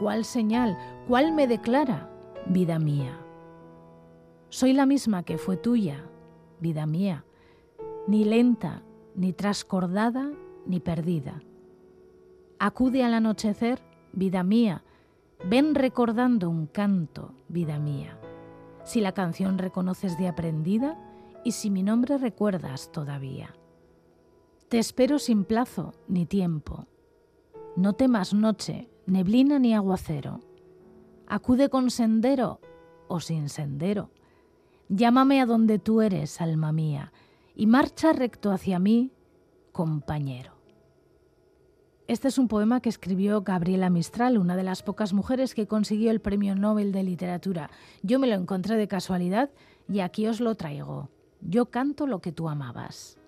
¿Cuál 0.00 0.24
señal, 0.24 0.78
cuál 1.06 1.34
me 1.34 1.46
declara, 1.46 2.10
vida 2.46 2.78
mía? 2.78 3.20
Soy 4.48 4.72
la 4.72 4.86
misma 4.86 5.22
que 5.22 5.36
fue 5.36 5.58
tuya, 5.58 6.02
vida 6.60 6.86
mía, 6.86 7.26
ni 8.08 8.24
lenta, 8.24 8.82
ni 9.14 9.34
trascordada, 9.34 10.30
ni 10.64 10.80
perdida. 10.80 11.42
Acude 12.58 13.04
al 13.04 13.12
anochecer, 13.12 13.82
vida 14.14 14.42
mía, 14.42 14.82
ven 15.44 15.74
recordando 15.74 16.48
un 16.48 16.66
canto, 16.66 17.34
vida 17.48 17.78
mía. 17.78 18.18
Si 18.86 19.00
la 19.00 19.10
canción 19.10 19.58
reconoces 19.58 20.16
de 20.16 20.28
aprendida 20.28 20.96
y 21.44 21.52
si 21.52 21.70
mi 21.70 21.82
nombre 21.82 22.18
recuerdas 22.18 22.92
todavía. 22.92 23.52
Te 24.68 24.78
espero 24.78 25.18
sin 25.18 25.44
plazo 25.44 25.92
ni 26.06 26.24
tiempo. 26.24 26.86
No 27.74 27.94
temas 27.94 28.32
noche, 28.32 28.88
neblina 29.04 29.58
ni 29.58 29.74
aguacero. 29.74 30.38
Acude 31.26 31.68
con 31.68 31.90
sendero 31.90 32.60
o 33.08 33.18
sin 33.18 33.48
sendero. 33.48 34.12
Llámame 34.88 35.40
a 35.40 35.46
donde 35.46 35.80
tú 35.80 36.00
eres, 36.00 36.40
alma 36.40 36.70
mía, 36.70 37.12
y 37.56 37.66
marcha 37.66 38.12
recto 38.12 38.52
hacia 38.52 38.78
mí, 38.78 39.10
compañero. 39.72 40.55
Este 42.08 42.28
es 42.28 42.38
un 42.38 42.46
poema 42.46 42.80
que 42.80 42.88
escribió 42.88 43.42
Gabriela 43.42 43.90
Mistral, 43.90 44.38
una 44.38 44.54
de 44.54 44.62
las 44.62 44.84
pocas 44.84 45.12
mujeres 45.12 45.56
que 45.56 45.66
consiguió 45.66 46.12
el 46.12 46.20
Premio 46.20 46.54
Nobel 46.54 46.92
de 46.92 47.02
Literatura. 47.02 47.68
Yo 48.02 48.20
me 48.20 48.28
lo 48.28 48.34
encontré 48.34 48.76
de 48.76 48.86
casualidad 48.86 49.50
y 49.88 49.98
aquí 49.98 50.28
os 50.28 50.38
lo 50.38 50.54
traigo. 50.54 51.08
Yo 51.40 51.66
canto 51.66 52.06
lo 52.06 52.20
que 52.20 52.30
tú 52.30 52.48
amabas. 52.48 53.18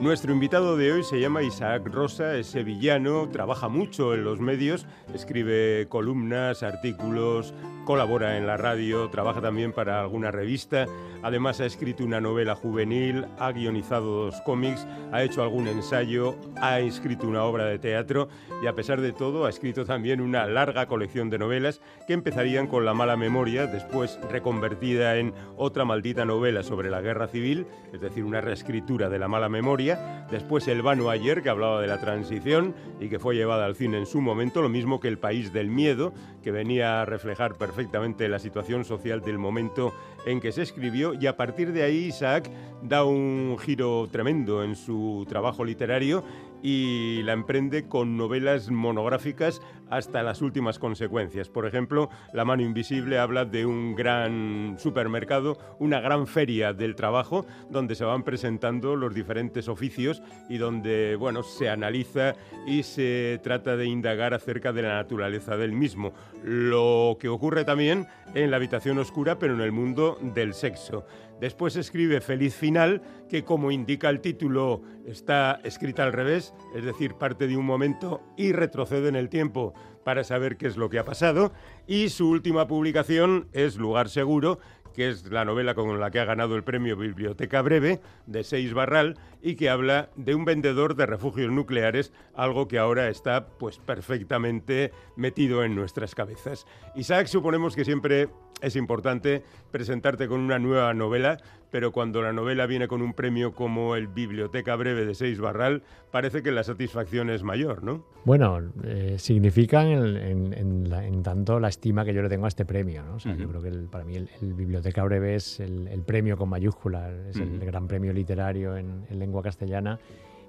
Nuestro 0.00 0.32
invitado 0.32 0.78
de 0.78 0.92
hoy 0.92 1.04
se 1.04 1.20
llama 1.20 1.42
Isaac 1.42 1.86
Rosa, 1.86 2.34
es 2.36 2.46
sevillano, 2.46 3.28
trabaja 3.28 3.68
mucho 3.68 4.14
en 4.14 4.24
los 4.24 4.40
medios, 4.40 4.86
escribe 5.12 5.86
columnas, 5.90 6.62
artículos, 6.62 7.52
colabora 7.90 8.38
en 8.38 8.46
la 8.46 8.56
radio, 8.56 9.10
trabaja 9.10 9.40
también 9.40 9.72
para 9.72 10.00
alguna 10.00 10.30
revista, 10.30 10.86
además 11.22 11.60
ha 11.60 11.66
escrito 11.66 12.04
una 12.04 12.20
novela 12.20 12.54
juvenil, 12.54 13.26
ha 13.38 13.52
guionizado 13.52 14.24
dos 14.24 14.40
cómics, 14.42 14.86
ha 15.12 15.22
hecho 15.22 15.42
algún 15.42 15.68
ensayo, 15.68 16.36
ha 16.60 16.80
escrito 16.80 17.26
una 17.26 17.44
obra 17.44 17.64
de 17.66 17.78
teatro 17.78 18.28
y 18.62 18.66
a 18.66 18.74
pesar 18.74 19.00
de 19.00 19.12
todo 19.12 19.46
ha 19.46 19.50
escrito 19.50 19.84
también 19.84 20.20
una 20.20 20.46
larga 20.46 20.86
colección 20.86 21.30
de 21.30 21.38
novelas 21.38 21.80
que 22.06 22.12
empezarían 22.12 22.66
con 22.66 22.84
La 22.84 22.94
mala 22.94 23.16
memoria, 23.16 23.66
después 23.66 24.18
reconvertida 24.30 25.16
en 25.16 25.34
otra 25.56 25.84
maldita 25.84 26.24
novela 26.24 26.62
sobre 26.62 26.90
la 26.90 27.00
guerra 27.00 27.28
civil, 27.28 27.66
es 27.92 28.00
decir, 28.00 28.24
una 28.24 28.40
reescritura 28.40 29.08
de 29.08 29.18
La 29.18 29.28
mala 29.28 29.48
memoria, 29.48 30.26
después 30.30 30.68
El 30.68 30.82
Vano 30.82 31.10
ayer, 31.10 31.42
que 31.42 31.50
hablaba 31.50 31.80
de 31.80 31.86
la 31.86 32.00
transición 32.00 32.74
y 33.00 33.08
que 33.08 33.18
fue 33.18 33.34
llevada 33.34 33.66
al 33.66 33.76
cine 33.76 33.98
en 33.98 34.06
su 34.06 34.20
momento, 34.20 34.62
lo 34.62 34.68
mismo 34.68 35.00
que 35.00 35.08
El 35.08 35.18
País 35.18 35.52
del 35.52 35.70
Miedo, 35.70 36.12
que 36.42 36.50
venía 36.50 37.02
a 37.02 37.04
reflejar 37.04 37.54
perfectamente 37.56 38.28
la 38.28 38.38
situación 38.38 38.84
social 38.84 39.20
del 39.20 39.38
momento 39.38 39.92
en 40.26 40.40
que 40.40 40.52
se 40.52 40.62
escribió, 40.62 41.14
y 41.14 41.26
a 41.26 41.36
partir 41.36 41.72
de 41.72 41.82
ahí 41.82 42.06
Isaac 42.06 42.50
da 42.82 43.04
un 43.04 43.56
giro 43.60 44.08
tremendo 44.10 44.62
en 44.62 44.76
su 44.76 45.26
trabajo 45.28 45.64
literario 45.64 46.24
y 46.62 47.22
la 47.22 47.32
emprende 47.32 47.88
con 47.88 48.16
novelas 48.16 48.70
monográficas 48.70 49.60
hasta 49.90 50.22
las 50.22 50.40
últimas 50.40 50.78
consecuencias. 50.78 51.48
Por 51.48 51.66
ejemplo, 51.66 52.08
La 52.32 52.44
mano 52.44 52.62
invisible 52.62 53.18
habla 53.18 53.44
de 53.44 53.66
un 53.66 53.94
gran 53.94 54.76
supermercado, 54.78 55.58
una 55.78 56.00
gran 56.00 56.26
feria 56.26 56.72
del 56.72 56.94
trabajo, 56.94 57.44
donde 57.70 57.94
se 57.94 58.04
van 58.04 58.22
presentando 58.22 58.96
los 58.96 59.14
diferentes 59.14 59.68
oficios 59.68 60.22
y 60.48 60.58
donde, 60.58 61.16
bueno, 61.16 61.42
se 61.42 61.68
analiza 61.68 62.34
y 62.66 62.82
se 62.82 63.40
trata 63.42 63.76
de 63.76 63.86
indagar 63.86 64.32
acerca 64.34 64.72
de 64.72 64.82
la 64.82 64.94
naturaleza 64.94 65.56
del 65.56 65.72
mismo. 65.72 66.12
Lo 66.44 67.16
que 67.20 67.28
ocurre 67.28 67.64
también 67.64 68.06
en 68.34 68.50
la 68.50 68.56
habitación 68.56 68.98
oscura, 68.98 69.38
pero 69.38 69.54
en 69.54 69.60
el 69.60 69.72
mundo 69.72 70.18
del 70.22 70.54
sexo. 70.54 71.04
Después 71.40 71.76
escribe 71.76 72.20
Feliz 72.20 72.54
Final, 72.54 73.00
que 73.28 73.44
como 73.44 73.70
indica 73.70 74.10
el 74.10 74.20
título 74.20 74.82
está 75.06 75.58
escrita 75.64 76.04
al 76.04 76.12
revés, 76.12 76.52
es 76.74 76.84
decir, 76.84 77.14
parte 77.14 77.46
de 77.46 77.56
un 77.56 77.64
momento 77.64 78.22
y 78.36 78.52
retrocede 78.52 79.08
en 79.08 79.16
el 79.16 79.30
tiempo 79.30 79.72
para 80.04 80.22
saber 80.22 80.58
qué 80.58 80.66
es 80.66 80.76
lo 80.76 80.90
que 80.90 80.98
ha 80.98 81.04
pasado. 81.04 81.52
Y 81.86 82.10
su 82.10 82.28
última 82.28 82.66
publicación 82.66 83.48
es 83.52 83.76
Lugar 83.76 84.10
Seguro, 84.10 84.58
que 84.94 85.08
es 85.08 85.30
la 85.30 85.44
novela 85.44 85.74
con 85.74 85.98
la 86.00 86.10
que 86.10 86.20
ha 86.20 86.24
ganado 86.24 86.56
el 86.56 86.64
premio 86.64 86.96
Biblioteca 86.96 87.62
Breve 87.62 88.00
de 88.26 88.44
Seis 88.44 88.72
Barral 88.74 89.18
y 89.42 89.54
que 89.56 89.70
habla 89.70 90.10
de 90.16 90.34
un 90.34 90.44
vendedor 90.44 90.96
de 90.96 91.06
refugios 91.06 91.50
nucleares, 91.50 92.12
algo 92.34 92.68
que 92.68 92.78
ahora 92.78 93.08
está 93.08 93.46
pues 93.46 93.78
perfectamente 93.78 94.92
metido 95.16 95.64
en 95.64 95.74
nuestras 95.74 96.14
cabezas. 96.14 96.66
Isaac, 96.94 97.26
suponemos 97.26 97.74
que 97.74 97.84
siempre 97.84 98.28
es 98.60 98.76
importante 98.76 99.42
presentarte 99.70 100.28
con 100.28 100.40
una 100.40 100.58
nueva 100.58 100.92
novela, 100.94 101.38
pero 101.70 101.92
cuando 101.92 102.22
la 102.22 102.32
novela 102.32 102.66
viene 102.66 102.88
con 102.88 103.02
un 103.02 103.14
premio 103.14 103.52
como 103.54 103.96
el 103.96 104.08
Biblioteca 104.08 104.74
Breve 104.76 105.04
de 105.04 105.14
Seis 105.14 105.40
Barral, 105.40 105.82
parece 106.10 106.42
que 106.42 106.50
la 106.50 106.64
satisfacción 106.64 107.30
es 107.30 107.42
mayor, 107.42 107.82
¿no? 107.82 108.04
Bueno, 108.24 108.60
eh, 108.84 109.16
significan 109.18 109.88
en, 109.88 111.22
tanto 111.22 111.60
la 111.60 111.68
estima 111.68 112.04
que 112.04 112.12
yo 112.12 112.22
le 112.22 112.28
tengo 112.28 112.46
a 112.46 112.48
este 112.48 112.64
premio, 112.64 113.02
¿no? 113.02 113.18
Yo 113.18 113.48
creo 113.48 113.62
que 113.62 113.70
para 113.90 114.04
mí 114.04 114.16
el, 114.16 114.54
Biblioteca 114.54 115.04
Breve 115.04 115.36
es 115.36 115.60
el, 115.60 116.02
premio 116.04 116.36
con 116.36 116.48
mayúscula, 116.48 117.10
es 117.28 117.36
el 117.36 117.58
gran 117.60 117.86
premio 117.86 118.12
literario 118.12 118.76
en, 118.76 119.06
lengua 119.10 119.42
castellana 119.42 119.98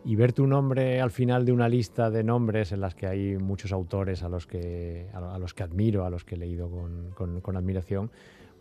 y 0.03 0.15
ver 0.15 0.33
tu 0.33 0.47
nombre 0.47 0.99
al 0.99 1.11
final 1.11 1.45
de 1.45 1.51
una 1.51 1.69
lista 1.69 2.09
de 2.09 2.23
nombres 2.23 2.71
en 2.71 2.81
las 2.81 2.95
que 2.95 3.05
hay 3.05 3.37
muchos 3.37 3.71
autores 3.71 4.23
a 4.23 4.29
los 4.29 4.47
que, 4.47 5.07
a, 5.13 5.37
los 5.37 5.53
que 5.53 5.63
admiro, 5.63 6.05
a 6.05 6.09
los 6.09 6.23
que 6.23 6.35
he 6.35 6.37
leído 6.37 6.69
con, 6.69 7.41
con, 7.41 7.57
admiración, 7.57 8.09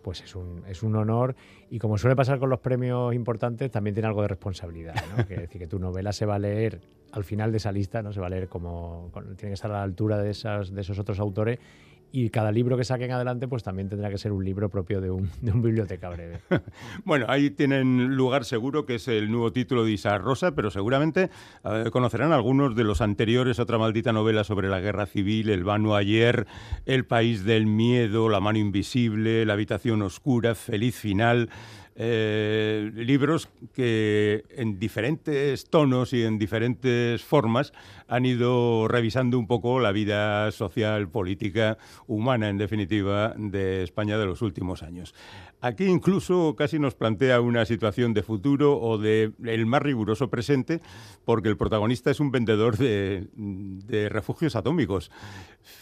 pues 0.02 0.22
es 0.22 0.34
un, 0.34 0.64
es 0.66 0.82
un 0.82 0.96
honor 0.96 1.34
y 1.70 1.78
como 1.78 1.98
suele 1.98 2.16
pasar 2.16 2.38
con 2.38 2.50
los 2.50 2.60
premios 2.60 3.14
importantes, 3.14 3.70
también 3.70 3.94
tiene 3.94 4.08
algo 4.08 4.22
de 4.22 4.28
responsabilidad, 4.28 4.94
¿no? 5.16 5.24
que 5.28 5.36
decir 5.36 5.60
que 5.60 5.66
tu 5.66 5.78
novela 5.78 6.12
se 6.12 6.26
va 6.26 6.36
a 6.36 6.38
leer 6.38 6.80
al 7.12 7.24
final 7.24 7.50
de 7.50 7.58
esa 7.58 7.72
lista, 7.72 8.02
no 8.02 8.12
se 8.12 8.20
va 8.20 8.26
a 8.26 8.30
leer 8.30 8.48
como, 8.48 9.10
tiene 9.36 9.50
que 9.50 9.54
estar 9.54 9.70
a 9.70 9.74
la 9.74 9.82
altura 9.82 10.18
de, 10.18 10.30
esas, 10.30 10.72
de 10.72 10.80
esos 10.80 10.98
otros 10.98 11.18
autores 11.18 11.58
y 12.12 12.30
cada 12.30 12.52
libro 12.52 12.76
que 12.76 12.84
saquen 12.84 13.10
adelante 13.12 13.48
pues 13.48 13.62
también 13.62 13.88
tendrá 13.88 14.10
que 14.10 14.18
ser 14.18 14.32
un 14.32 14.44
libro 14.44 14.68
propio 14.68 15.00
de 15.00 15.10
un, 15.10 15.30
de 15.40 15.52
biblioteca 15.52 16.08
breve. 16.08 16.40
bueno, 17.04 17.26
ahí 17.28 17.50
tienen 17.50 18.16
lugar 18.16 18.44
seguro 18.44 18.86
que 18.86 18.96
es 18.96 19.08
el 19.08 19.30
nuevo 19.30 19.52
título 19.52 19.84
de 19.84 19.92
Isa 19.92 20.18
Rosa, 20.18 20.54
pero 20.54 20.70
seguramente 20.70 21.30
eh, 21.64 21.90
conocerán 21.92 22.32
algunos 22.32 22.74
de 22.74 22.84
los 22.84 23.00
anteriores, 23.00 23.58
otra 23.58 23.78
maldita 23.78 24.12
novela 24.12 24.44
sobre 24.44 24.68
la 24.68 24.80
guerra 24.80 25.06
civil, 25.06 25.50
El 25.50 25.64
vano 25.64 25.94
ayer, 25.94 26.46
El 26.86 27.04
país 27.04 27.44
del 27.44 27.66
miedo, 27.66 28.28
La 28.28 28.40
mano 28.40 28.58
invisible, 28.58 29.46
La 29.46 29.54
habitación 29.54 30.02
oscura, 30.02 30.54
Feliz 30.54 30.96
final. 30.96 31.48
Eh, 32.02 32.90
libros 32.94 33.50
que 33.74 34.44
en 34.50 34.78
diferentes 34.78 35.68
tonos 35.68 36.14
y 36.14 36.22
en 36.22 36.38
diferentes 36.38 37.22
formas 37.22 37.74
han 38.10 38.26
ido 38.26 38.88
revisando 38.88 39.38
un 39.38 39.46
poco 39.46 39.78
la 39.78 39.92
vida 39.92 40.50
social, 40.50 41.08
política, 41.08 41.78
humana, 42.08 42.48
en 42.48 42.58
definitiva, 42.58 43.34
de 43.36 43.84
España 43.84 44.18
de 44.18 44.26
los 44.26 44.42
últimos 44.42 44.82
años. 44.82 45.14
Aquí 45.60 45.84
incluso 45.84 46.56
casi 46.56 46.80
nos 46.80 46.96
plantea 46.96 47.40
una 47.40 47.64
situación 47.66 48.12
de 48.12 48.24
futuro 48.24 48.80
o 48.80 48.98
de 48.98 49.32
el 49.44 49.64
más 49.66 49.82
riguroso 49.82 50.28
presente, 50.28 50.80
porque 51.24 51.48
el 51.48 51.56
protagonista 51.56 52.10
es 52.10 52.18
un 52.18 52.32
vendedor 52.32 52.76
de, 52.78 53.28
refugios 54.10 54.56
atómicos. 54.56 55.12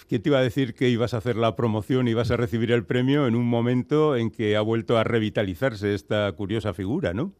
¿Quién 0.06 0.20
te 0.20 0.28
iba 0.28 0.38
a 0.38 0.42
decir 0.42 0.74
que 0.74 0.90
ibas 0.90 1.14
a 1.14 1.18
hacer 1.18 1.36
la 1.36 1.56
promoción 1.56 2.08
y 2.08 2.14
vas 2.14 2.30
a 2.30 2.36
recibir 2.36 2.72
el 2.72 2.84
premio 2.84 3.26
en 3.26 3.36
un 3.36 3.46
momento 3.46 4.16
en 4.16 4.30
que 4.30 4.54
ha 4.54 4.60
vuelto 4.60 4.98
a 4.98 5.04
revitalizarse 5.04 5.94
esta 5.94 6.30
curiosa 6.32 6.74
figura, 6.74 7.14
no? 7.14 7.32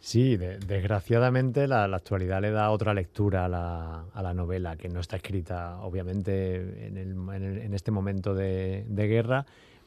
Sí, 0.00 0.36
desgraciadamente 0.36 1.66
la, 1.66 1.84
actualidad 1.84 2.40
le 2.40 2.50
da 2.50 2.70
otra 2.70 2.94
lectura 2.94 3.46
a 3.46 3.48
la, 3.48 4.04
a 4.12 4.22
la, 4.22 4.34
novela, 4.34 4.76
que 4.76 4.88
no 4.88 5.00
está 5.00 5.16
escrita 5.16 5.80
obviamente 5.80 6.86
en, 6.86 6.96
en, 7.28 7.74
este 7.74 7.90
momento 7.90 8.32
de, 8.32 8.84
de, 8.88 9.06
guerra, 9.08 9.44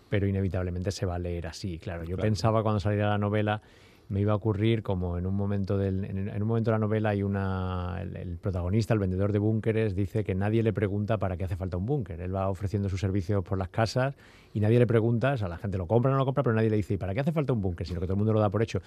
pero 0.10 0.28
inevitablemente 0.28 0.92
se 0.92 1.06
va 1.06 1.16
a 1.16 1.20
leer 1.20 1.48
así. 1.48 1.80
Claro, 1.80 2.04
yo 2.04 2.18
pensaba 2.18 2.64
cuando 2.64 2.82
saliera 2.82 3.10
la 3.10 3.18
novela 3.18 3.62
me 4.10 4.22
iba 4.22 4.34
a 4.34 4.36
ocurrir 4.36 4.82
como 4.82 5.18
en 5.20 5.28
un 5.28 5.36
momento 5.36 5.78
del, 5.78 6.04
en, 6.04 6.42
un 6.42 6.48
momento 6.48 6.72
de 6.72 6.76
la 6.76 6.80
novela 6.80 7.10
hay 7.10 7.22
una 7.22 8.02
el, 8.02 8.38
protagonista, 8.38 8.94
el 8.94 9.00
vendedor 9.00 9.32
de 9.32 9.38
búnkeres, 9.38 9.96
dice 9.96 10.24
que 10.24 10.34
nadie 10.34 10.64
le 10.64 10.74
pregunta 10.74 11.20
para 11.20 11.38
qué 11.38 11.44
hace 11.44 11.56
falta 11.56 11.78
un 11.78 11.86
búnker. 11.86 12.20
Él 12.20 12.36
va 12.36 12.50
ofreciendo 12.50 12.90
sus 12.90 13.00
servicios 13.00 13.44
por 13.44 13.60
las 13.60 13.70
casas 13.70 14.16
y 14.52 14.60
nadie 14.60 14.80
le 14.80 14.88
pregunta, 14.88 15.34
o 15.34 15.38
sea, 15.38 15.48
la 15.48 15.58
gente 15.58 15.78
lo 15.78 15.86
compra 15.86 16.10
o 16.10 16.14
no 16.14 16.18
lo 16.18 16.26
compra, 16.26 16.42
pero 16.42 16.56
nadie 16.56 16.72
le 16.72 16.78
dice, 16.78 16.96
¿y 16.96 16.98
para 16.98 17.14
qué 17.14 17.20
hace 17.20 17.32
falta 17.32 17.54
un 17.54 17.62
búnker? 17.62 17.86
Sino 17.86 18.00
que 18.00 18.08
todo 18.08 18.16
el 18.16 18.18
mundo 18.18 18.34
lo 18.34 18.40
da 18.40 18.50
por 18.50 18.64
hecho. 18.64 18.82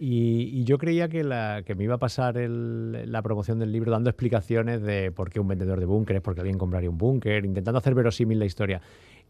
Y, 0.00 0.62
yo 0.64 0.78
creía 0.78 1.08
que, 1.08 1.24
la, 1.24 1.62
que 1.66 1.74
me 1.74 1.84
iba 1.84 1.96
a 1.96 1.98
pasar 1.98 2.36
la 2.36 3.22
promoción 3.22 3.58
del 3.58 3.72
libro 3.72 3.90
dando 3.90 4.10
explicaciones 4.10 4.80
de 4.82 5.10
por 5.10 5.30
qué 5.30 5.40
un 5.40 5.48
vendedor 5.48 5.80
de 5.80 5.86
búnkeres, 5.86 6.22
por 6.22 6.34
qué 6.34 6.42
alguien 6.42 6.58
compraría 6.58 6.88
un 6.88 6.98
búnker, 6.98 7.44
intentando 7.44 7.78
hacer 7.78 7.94
verosímil 7.94 8.38
la 8.38 8.44
historia. 8.44 8.80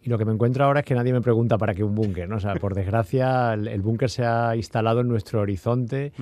Y 0.02 0.10
lo 0.10 0.18
que 0.18 0.24
me 0.24 0.32
encuentro 0.32 0.64
ahora 0.64 0.80
es 0.80 0.86
que 0.86 0.94
nadie 0.94 1.12
me 1.12 1.20
pregunta 1.20 1.58
para 1.58 1.74
qué 1.74 1.82
un 1.82 1.94
búnker, 1.94 2.28
¿no? 2.28 2.36
O 2.36 2.40
sea, 2.40 2.54
por 2.54 2.74
desgracia, 2.74 3.54
el, 3.54 3.80
búnker 3.80 4.10
se 4.10 4.24
ha 4.24 4.54
instalado 4.54 5.00
en 5.00 5.08
nuestro 5.08 5.40
horizonte, 5.40 6.12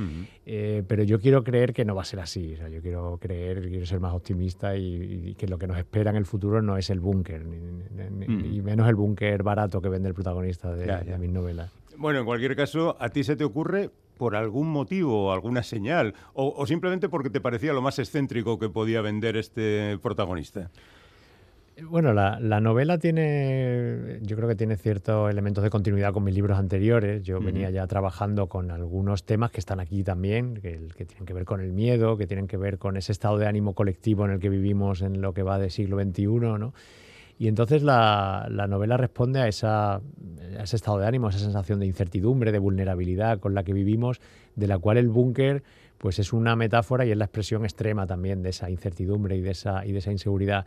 eh, 0.46 0.82
pero 0.86 1.02
yo 1.02 1.20
quiero 1.20 1.44
creer 1.44 1.74
que 1.74 1.84
no 1.84 1.94
va 1.94 2.02
a 2.02 2.06
ser 2.06 2.20
así. 2.20 2.54
O 2.54 2.56
sea, 2.56 2.68
yo 2.68 2.80
quiero 2.80 3.18
creer, 3.20 3.68
quiero 3.68 3.84
ser 3.84 4.00
más 4.00 4.14
optimista 4.14 4.76
y, 4.76 5.34
que 5.36 5.46
lo 5.46 5.58
que 5.58 5.66
nos 5.66 5.76
espera 5.76 6.10
en 6.10 6.16
el 6.16 6.24
futuro 6.24 6.62
no 6.62 6.78
es 6.78 6.88
el 6.88 7.00
búnker, 7.00 7.44
ni, 7.44 8.62
menos 8.62 8.88
el 8.88 8.94
búnker 8.94 9.42
barato 9.42 9.82
que 9.82 9.88
vende 9.90 10.08
el 10.08 10.14
protagonista 10.14 10.74
de, 10.74 10.86
de 10.86 11.18
mis 11.18 11.30
novelas. 11.30 11.70
Bueno, 11.98 12.20
en 12.20 12.24
cualquier 12.24 12.56
caso, 12.56 12.96
¿a 12.98 13.10
ti 13.10 13.24
se 13.24 13.36
te 13.36 13.44
ocurre 13.44 13.90
por 14.16 14.36
algún 14.36 14.68
motivo, 14.68 15.32
alguna 15.32 15.62
señal, 15.62 16.14
o, 16.34 16.66
simplemente 16.66 17.08
porque 17.08 17.30
te 17.30 17.40
parecía 17.40 17.72
lo 17.72 17.82
más 17.82 17.98
excéntrico 17.98 18.58
que 18.58 18.68
podía 18.68 19.00
vender 19.00 19.36
este 19.36 19.98
protagonista? 20.02 20.70
Bueno, 21.82 22.14
la, 22.14 22.38
novela 22.60 22.96
tiene, 22.96 24.18
yo 24.22 24.34
creo 24.34 24.48
que 24.48 24.54
tiene 24.54 24.78
ciertos 24.78 25.30
elementos 25.30 25.62
de 25.62 25.68
continuidad 25.68 26.14
con 26.14 26.24
mis 26.24 26.34
libros 26.34 26.58
anteriores. 26.58 27.22
Yo 27.22 27.38
venía 27.38 27.68
ya 27.68 27.86
trabajando 27.86 28.46
con 28.46 28.70
algunos 28.70 29.24
temas 29.24 29.50
que 29.50 29.60
están 29.60 29.78
aquí 29.78 30.02
también, 30.02 30.54
que, 30.54 30.88
que, 30.96 31.04
tienen 31.04 31.26
que 31.26 31.34
ver 31.34 31.44
con 31.44 31.60
el 31.60 31.74
miedo, 31.74 32.16
que 32.16 32.26
tienen 32.26 32.46
que 32.46 32.56
ver 32.56 32.78
con 32.78 32.96
ese 32.96 33.12
estado 33.12 33.36
de 33.36 33.46
ánimo 33.46 33.74
colectivo 33.74 34.24
en 34.24 34.30
el 34.30 34.40
que 34.40 34.48
vivimos 34.48 35.02
en 35.02 35.20
lo 35.20 35.34
que 35.34 35.42
va 35.42 35.58
del 35.58 35.70
siglo 35.70 36.00
XXI, 36.02 36.26
¿no? 36.58 36.72
Y 37.38 37.48
entonces 37.48 37.82
la, 37.82 38.48
novela 38.68 38.96
responde 38.96 39.40
a, 39.40 39.48
esa, 39.48 40.00
ese 40.62 40.76
estado 40.76 40.98
de 40.98 41.06
ánimo, 41.06 41.26
a 41.26 41.30
esa 41.30 41.38
sensación 41.38 41.80
de 41.80 41.86
incertidumbre, 41.86 42.50
de 42.50 42.58
vulnerabilidad 42.58 43.40
con 43.40 43.54
la 43.54 43.62
que 43.62 43.74
vivimos, 43.74 44.20
de 44.54 44.66
la 44.66 44.78
cual 44.78 44.96
el 44.96 45.08
búnker 45.08 45.62
pues 45.98 46.18
es 46.18 46.32
una 46.32 46.56
metáfora 46.56 47.04
y 47.04 47.10
es 47.10 47.16
la 47.16 47.24
expresión 47.24 47.64
extrema 47.64 48.06
también 48.06 48.42
de 48.42 48.50
esa 48.50 48.70
incertidumbre 48.70 49.36
y 49.36 49.40
de 49.40 49.50
esa, 49.50 49.84
y 49.86 49.92
de 49.92 49.98
esa 49.98 50.12
inseguridad 50.12 50.66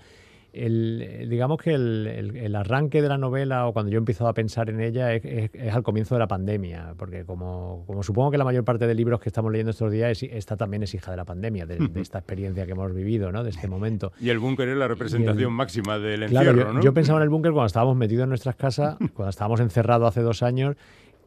el, 0.54 1.28
digamos 1.30 1.58
que 1.58 1.74
el, 1.74 2.56
arranque 2.56 3.02
de 3.02 3.10
la 3.10 3.18
novela 3.18 3.68
o 3.68 3.74
cuando 3.74 3.92
yo 3.92 3.98
he 3.98 4.00
empezado 4.00 4.30
a 4.30 4.34
pensar 4.34 4.70
en 4.70 4.82
ella 4.82 5.14
es, 5.14 5.52
al 5.72 5.84
comienzo 5.84 6.16
de 6.16 6.20
la 6.20 6.28
pandemia, 6.28 6.94
porque 6.98 7.26
como, 7.26 7.86
supongo 8.02 8.32
que 8.32 8.38
la 8.38 8.44
mayor 8.44 8.64
parte 8.64 8.88
de 8.88 8.96
libros 8.96 9.20
que 9.20 9.30
estamos 9.30 9.52
leyendo 9.52 9.72
estos 9.72 9.92
días, 9.92 10.22
esta 10.24 10.58
también 10.58 10.84
es 10.84 10.94
hija 10.94 11.12
de 11.12 11.18
la 11.18 11.26
pandemia, 11.26 11.66
de, 11.66 11.90
esta 12.02 12.20
experiencia 12.20 12.66
que 12.66 12.72
hemos 12.72 12.94
vivido, 12.94 13.32
¿no? 13.32 13.44
de 13.44 13.50
este 13.50 13.68
momento. 13.68 14.12
Y 14.22 14.30
el 14.30 14.40
búnker 14.40 14.70
es 14.70 14.78
la 14.78 14.88
representación 14.88 15.54
máxima 15.54 15.98
del 15.98 16.24
encierro, 16.24 16.74
yo, 16.74 16.82
yo 16.82 16.94
pensaba 16.94 17.20
en 17.20 17.24
el 17.24 17.30
búnker 17.30 17.52
cuando 17.52 17.68
estábamos 17.68 17.96
metidos 17.96 18.24
en 18.24 18.30
nuestras 18.30 18.56
casas, 18.56 18.98
cuando 19.14 19.30
estábamos 19.30 19.60
encerrados 19.60 20.08
hace 20.08 20.22
dos 20.22 20.44
años 20.44 20.76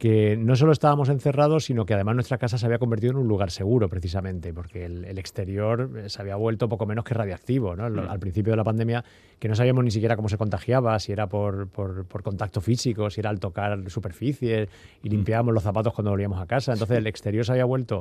que 0.02 0.36
no 0.36 0.56
solo 0.56 0.72
estábamos 0.72 1.10
encerrados, 1.10 1.66
sino 1.66 1.86
que 1.86 1.94
además 1.94 2.16
nuestra 2.16 2.36
casa 2.36 2.58
se 2.58 2.66
había 2.66 2.78
convertido 2.78 3.12
en 3.12 3.18
un 3.18 3.28
lugar 3.28 3.52
seguro, 3.52 3.88
precisamente, 3.88 4.52
porque 4.52 4.84
el, 4.84 5.16
exterior 5.16 5.88
eh, 5.96 6.08
se 6.10 6.20
había 6.20 6.34
vuelto 6.34 6.68
poco 6.68 6.86
menos 6.86 7.04
que 7.04 7.14
radiactivo. 7.14 7.76
¿no? 7.76 7.88
Mm. 7.88 8.10
Al 8.10 8.18
principio 8.18 8.52
de 8.52 8.56
la 8.56 8.64
pandemia, 8.64 9.04
que 9.38 9.46
no 9.46 9.54
sabíamos 9.54 9.84
ni 9.84 9.92
siquiera 9.92 10.16
cómo 10.16 10.28
se 10.28 10.36
contagiaba, 10.36 10.98
si 10.98 11.12
era 11.12 11.28
por, 11.28 11.68
por, 11.68 12.22
contacto 12.24 12.60
físico, 12.60 13.10
si 13.10 13.20
era 13.20 13.30
al 13.30 13.38
tocar 13.38 13.78
superficies, 13.88 14.68
y 15.04 15.08
mm. 15.08 15.12
limpiábamos 15.12 15.54
los 15.54 15.62
zapatos 15.62 15.94
cuando 15.94 16.10
volvíamos 16.10 16.40
a 16.40 16.46
casa. 16.46 16.72
Entonces 16.72 16.98
el 16.98 17.06
exterior 17.06 17.44
se 17.44 17.52
había 17.52 17.64
vuelto 17.64 18.00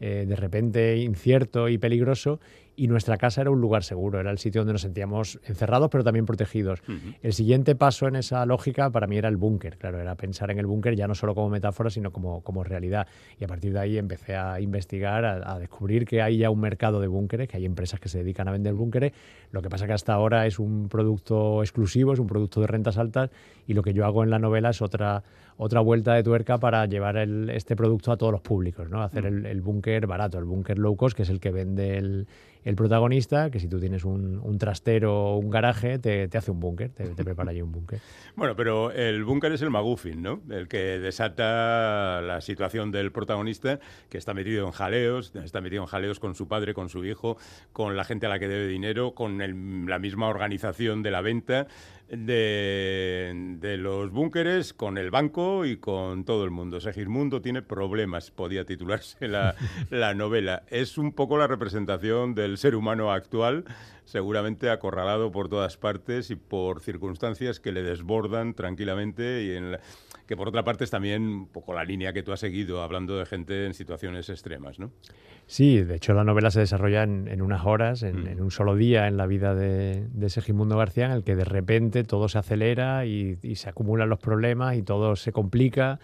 eh, 0.00 0.24
de 0.26 0.36
repente 0.36 0.96
incierto 0.98 1.68
y 1.68 1.78
peligroso 1.78 2.40
y 2.76 2.88
nuestra 2.88 3.16
casa 3.16 3.40
era 3.40 3.50
un 3.50 3.60
lugar 3.60 3.84
seguro, 3.84 4.20
era 4.20 4.30
el 4.30 4.38
sitio 4.38 4.62
donde 4.62 4.72
nos 4.72 4.82
sentíamos 4.82 5.38
encerrados 5.44 5.90
pero 5.90 6.02
también 6.02 6.26
protegidos. 6.26 6.82
El 7.22 7.32
siguiente 7.32 7.76
paso 7.76 8.08
en 8.08 8.16
esa 8.16 8.44
lógica 8.46 8.90
para 8.90 9.06
mí 9.06 9.16
era 9.16 9.28
el 9.28 9.36
búnker, 9.36 9.76
claro, 9.78 10.00
era 10.00 10.14
pensar 10.16 10.50
en 10.50 10.58
el 10.58 10.66
búnker 10.66 10.96
ya 10.96 11.06
no 11.06 11.14
solo 11.14 11.34
como 11.34 11.48
metáfora 11.50 11.90
sino 11.90 12.10
como, 12.10 12.42
como 12.42 12.64
realidad. 12.64 13.06
Y 13.38 13.44
a 13.44 13.46
partir 13.46 13.72
de 13.72 13.80
ahí 13.80 13.98
empecé 13.98 14.36
a 14.36 14.60
investigar, 14.60 15.24
a, 15.24 15.58
descubrir 15.58 16.04
que 16.04 16.20
hay 16.22 16.38
ya 16.38 16.50
un 16.50 16.60
mercado 16.60 17.00
de 17.00 17.06
búnkeres, 17.06 17.48
que 17.48 17.56
hay 17.56 17.64
empresas 17.64 18.00
que 18.00 18.08
se 18.08 18.18
dedican 18.18 18.48
a 18.48 18.52
vender 18.52 18.74
búnkeres, 18.74 19.12
lo 19.52 19.62
que 19.62 19.68
pasa 19.68 19.86
que 19.86 19.92
hasta 19.92 20.12
ahora 20.12 20.46
es 20.46 20.58
un 20.58 20.88
producto 20.88 21.62
exclusivo, 21.62 22.12
es 22.12 22.18
un 22.18 22.26
producto 22.26 22.60
de 22.60 22.66
rentas 22.66 22.98
altas 22.98 23.30
y 23.66 23.74
lo 23.74 23.82
que 23.82 23.92
yo 23.92 24.04
hago 24.04 24.24
en 24.24 24.30
la 24.30 24.38
novela 24.38 24.70
es 24.70 24.82
otra, 24.82 25.22
otra 25.56 25.80
vuelta 25.80 26.14
de 26.14 26.22
tuerca 26.22 26.58
para 26.58 26.86
llevar 26.86 27.16
este 27.16 27.76
producto 27.76 28.12
a 28.12 28.16
todos 28.16 28.32
los 28.32 28.40
públicos, 28.40 28.88
¿no? 28.88 29.02
hacer 29.02 29.26
el, 29.26 29.46
el 29.46 29.60
búnker 29.60 30.06
barato, 30.06 30.38
el 30.38 30.44
búnker 30.44 30.78
low 30.78 30.96
cost, 30.96 31.16
que 31.16 31.22
es 31.22 31.30
el 31.30 31.40
que 31.40 31.50
vende 31.50 31.96
el 31.96 32.26
el 32.64 32.76
protagonista, 32.76 33.50
que 33.50 33.60
si 33.60 33.68
tú 33.68 33.78
tienes 33.78 34.04
un, 34.04 34.58
trastero 34.58 35.14
o 35.14 35.36
un 35.36 35.50
garaje, 35.50 35.98
te, 35.98 36.28
hace 36.36 36.50
un 36.50 36.60
búnker, 36.60 36.90
te, 36.90 37.24
prepara 37.24 37.50
allí 37.50 37.62
un 37.62 37.72
búnker. 37.72 38.00
Bueno, 38.36 38.56
pero 38.56 38.90
el 38.90 39.22
búnker 39.22 39.52
es 39.52 39.62
el 39.62 39.70
McGuffin, 39.70 40.20
¿no? 40.20 40.42
El 40.50 40.66
que 40.66 40.98
desata 40.98 42.20
la 42.20 42.40
situación 42.40 42.90
del 42.90 43.12
protagonista, 43.12 43.78
que 44.08 44.18
está 44.18 44.34
metido 44.34 44.66
en 44.66 44.72
jaleos, 44.72 45.32
está 45.36 45.60
metido 45.60 45.82
en 45.82 45.86
jaleos 45.86 46.18
con 46.18 46.34
su 46.34 46.48
padre, 46.48 46.74
con 46.74 46.88
su 46.88 47.04
hijo, 47.04 47.36
con 47.72 47.96
la 47.96 48.02
gente 48.02 48.26
a 48.26 48.28
la 48.28 48.40
que 48.40 48.48
debe 48.48 48.66
dinero, 48.66 49.14
con 49.14 49.38
la 49.38 49.98
misma 50.00 50.26
organización 50.26 51.04
de 51.04 51.10
la 51.12 51.20
venta 51.20 51.68
de, 52.08 53.76
los 53.78 54.10
búnkeres 54.10 54.72
con 54.72 54.98
el 54.98 55.10
banco 55.10 55.64
y 55.64 55.76
con 55.78 56.24
todo 56.24 56.44
el 56.44 56.50
mundo. 56.50 56.80
Segismundo 56.80 57.40
tiene 57.40 57.62
problemas, 57.62 58.30
podía 58.30 58.64
titularse 58.64 59.28
la, 59.28 59.54
la 59.90 60.14
novela. 60.14 60.62
Es 60.68 60.98
un 60.98 61.12
poco 61.12 61.38
la 61.38 61.46
representación 61.46 62.34
del 62.34 62.53
ser 62.58 62.74
humano 62.74 63.12
actual, 63.12 63.64
seguramente 64.04 64.70
acorralado 64.70 65.32
por 65.32 65.48
todas 65.48 65.76
partes 65.76 66.30
y 66.30 66.36
por 66.36 66.80
circunstancias 66.80 67.60
que 67.60 67.72
le 67.72 67.82
desbordan 67.82 68.54
tranquilamente 68.54 69.44
y 69.44 69.56
en 69.56 69.78
que 70.26 70.36
por 70.36 70.48
otra 70.48 70.64
parte 70.64 70.84
es 70.84 70.90
también 70.90 71.22
un 71.22 71.48
poco 71.48 71.74
la 71.74 71.84
línea 71.84 72.12
que 72.12 72.22
tú 72.22 72.32
has 72.32 72.40
seguido 72.40 72.82
hablando 72.82 73.18
de 73.18 73.26
gente 73.26 73.66
en 73.66 73.74
situaciones 73.74 74.28
extremas, 74.30 74.78
¿no? 74.78 74.90
Sí, 75.46 75.82
de 75.82 75.96
hecho 75.96 76.14
la 76.14 76.24
novela 76.24 76.50
se 76.50 76.60
desarrolla 76.60 77.02
en, 77.02 77.42
unas 77.42 77.66
horas, 77.66 78.02
mm. 78.02 78.26
en, 78.26 78.40
un 78.40 78.50
solo 78.50 78.76
día 78.76 79.06
en 79.06 79.18
la 79.18 79.26
vida 79.26 79.54
de, 79.54 80.06
de 80.12 80.30
Segismundo 80.30 80.78
García, 80.78 81.06
en 81.06 81.12
el 81.12 81.24
que 81.24 81.36
de 81.36 81.44
repente 81.44 82.02
todo 82.04 82.28
se 82.28 82.38
acelera 82.38 83.04
y, 83.04 83.36
se 83.54 83.68
acumulan 83.68 84.08
los 84.08 84.18
problemas 84.18 84.76
y 84.76 84.82
todo 84.82 85.16
se 85.16 85.32
complica. 85.32 86.00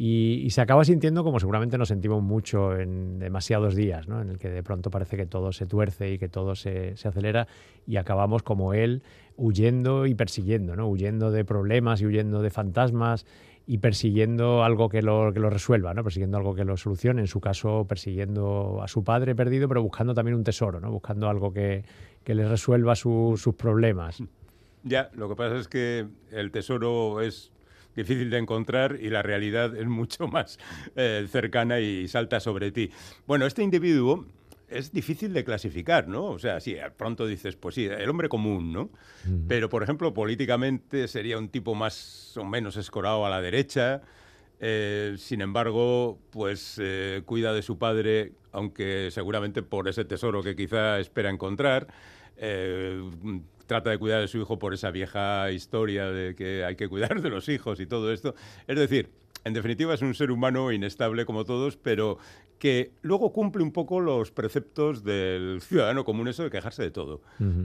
Y, 0.00 0.48
se 0.50 0.60
acaba 0.60 0.84
sintiendo 0.84 1.24
como 1.24 1.40
seguramente 1.40 1.76
nos 1.76 1.88
sentimos 1.88 2.22
mucho 2.22 2.76
en 2.76 3.18
demasiados 3.18 3.74
días, 3.74 4.06
¿no? 4.06 4.22
en 4.22 4.30
el 4.30 4.38
que 4.38 4.48
de 4.48 4.62
pronto 4.62 4.92
parece 4.92 5.16
que 5.16 5.26
todo 5.26 5.50
se 5.50 5.66
tuerce 5.66 6.12
y 6.12 6.18
que 6.18 6.28
todo 6.28 6.54
se, 6.54 6.94
acelera 7.04 7.48
y 7.84 7.96
acabamos 7.96 8.44
como 8.44 8.74
él 8.74 9.02
huyendo 9.36 10.06
y 10.06 10.14
persiguiendo, 10.14 10.76
¿no? 10.76 10.86
huyendo 10.86 11.32
de 11.32 11.44
problemas 11.44 12.00
y 12.00 12.06
huyendo 12.06 12.42
de 12.42 12.50
fantasmas 12.50 13.26
y 13.66 13.78
persiguiendo 13.78 14.62
algo 14.62 14.88
que 14.88 15.02
lo, 15.02 15.32
que 15.32 15.40
lo 15.40 15.50
resuelva, 15.50 15.94
¿no? 15.94 16.04
persiguiendo 16.04 16.36
algo 16.36 16.54
que 16.54 16.64
lo 16.64 16.76
solucione, 16.76 17.22
en 17.22 17.26
su 17.26 17.40
caso 17.40 17.84
persiguiendo 17.88 18.80
a 18.80 18.86
su 18.86 19.02
padre 19.02 19.34
perdido, 19.34 19.66
pero 19.66 19.82
buscando 19.82 20.14
también 20.14 20.36
un 20.36 20.44
tesoro, 20.44 20.78
¿no? 20.78 20.92
buscando 20.92 21.28
algo 21.28 21.52
que, 21.52 21.82
que 22.22 22.36
le 22.36 22.46
resuelva 22.46 22.94
sus 22.94 23.52
problemas. 23.56 24.22
Ya, 24.84 25.10
lo 25.14 25.28
que 25.28 25.34
pasa 25.34 25.56
es 25.56 25.66
que 25.66 26.06
el 26.30 26.52
tesoro 26.52 27.20
es 27.20 27.50
difícil 27.98 28.30
de 28.30 28.38
encontrar 28.38 28.98
y 29.00 29.10
la 29.10 29.22
realidad 29.22 29.76
es 29.76 29.86
mucho 29.86 30.28
más 30.36 30.58
eh, 30.96 31.26
cercana 31.30 31.80
y 31.80 32.08
salta 32.08 32.40
sobre 32.40 32.70
ti. 32.72 32.90
Bueno, 33.26 33.46
este 33.46 33.62
individuo 33.62 34.24
es 34.68 34.92
difícil 34.92 35.32
de 35.32 35.44
clasificar, 35.44 36.08
¿no? 36.08 36.26
O 36.26 36.38
sea, 36.38 36.60
sí, 36.60 36.76
pronto 36.96 37.26
dices, 37.26 37.56
pues 37.56 37.74
sí, 37.74 37.86
el 37.86 38.08
hombre 38.08 38.28
común, 38.28 38.72
¿no? 38.72 38.90
Pero, 39.46 39.68
por 39.68 39.82
ejemplo, 39.82 40.12
políticamente 40.12 41.08
sería 41.08 41.38
un 41.38 41.48
tipo 41.48 41.74
más 41.74 42.36
o 42.36 42.44
menos 42.44 42.76
escorado 42.76 43.24
a 43.24 43.30
la 43.30 43.40
derecha. 43.40 44.02
Eh, 44.60 45.14
sin 45.18 45.40
embargo, 45.40 46.18
pues 46.30 46.78
eh, 46.82 47.22
cuida 47.24 47.52
de 47.54 47.62
su 47.62 47.78
padre, 47.78 48.32
aunque 48.52 49.08
seguramente 49.10 49.62
por 49.62 49.88
ese 49.88 50.04
tesoro 50.04 50.42
que 50.42 50.54
quizá 50.54 50.98
espera 50.98 51.30
encontrar. 51.30 51.86
Eh, 52.36 53.02
trata 53.68 53.90
de 53.90 53.98
cuidar 53.98 54.22
de 54.22 54.28
su 54.28 54.38
hijo 54.38 54.58
por 54.58 54.74
esa 54.74 54.90
vieja 54.90 55.52
historia 55.52 56.06
de 56.06 56.34
que 56.34 56.64
hay 56.64 56.74
que 56.74 56.88
cuidar 56.88 57.20
de 57.20 57.28
los 57.28 57.48
hijos 57.48 57.78
y 57.78 57.86
todo 57.86 58.12
esto. 58.12 58.34
Es 58.66 58.76
decir, 58.76 59.10
en 59.44 59.52
definitiva 59.52 59.94
es 59.94 60.02
un 60.02 60.14
ser 60.14 60.30
humano 60.32 60.72
inestable 60.72 61.26
como 61.26 61.44
todos, 61.44 61.76
pero 61.76 62.18
que 62.58 62.90
luego 63.02 63.32
cumple 63.32 63.62
un 63.62 63.72
poco 63.72 64.00
los 64.00 64.30
preceptos 64.30 65.04
del 65.04 65.60
ciudadano 65.60 66.04
común, 66.04 66.28
eso 66.28 66.42
de 66.42 66.50
quejarse 66.50 66.82
de 66.82 66.90
todo. 66.90 67.20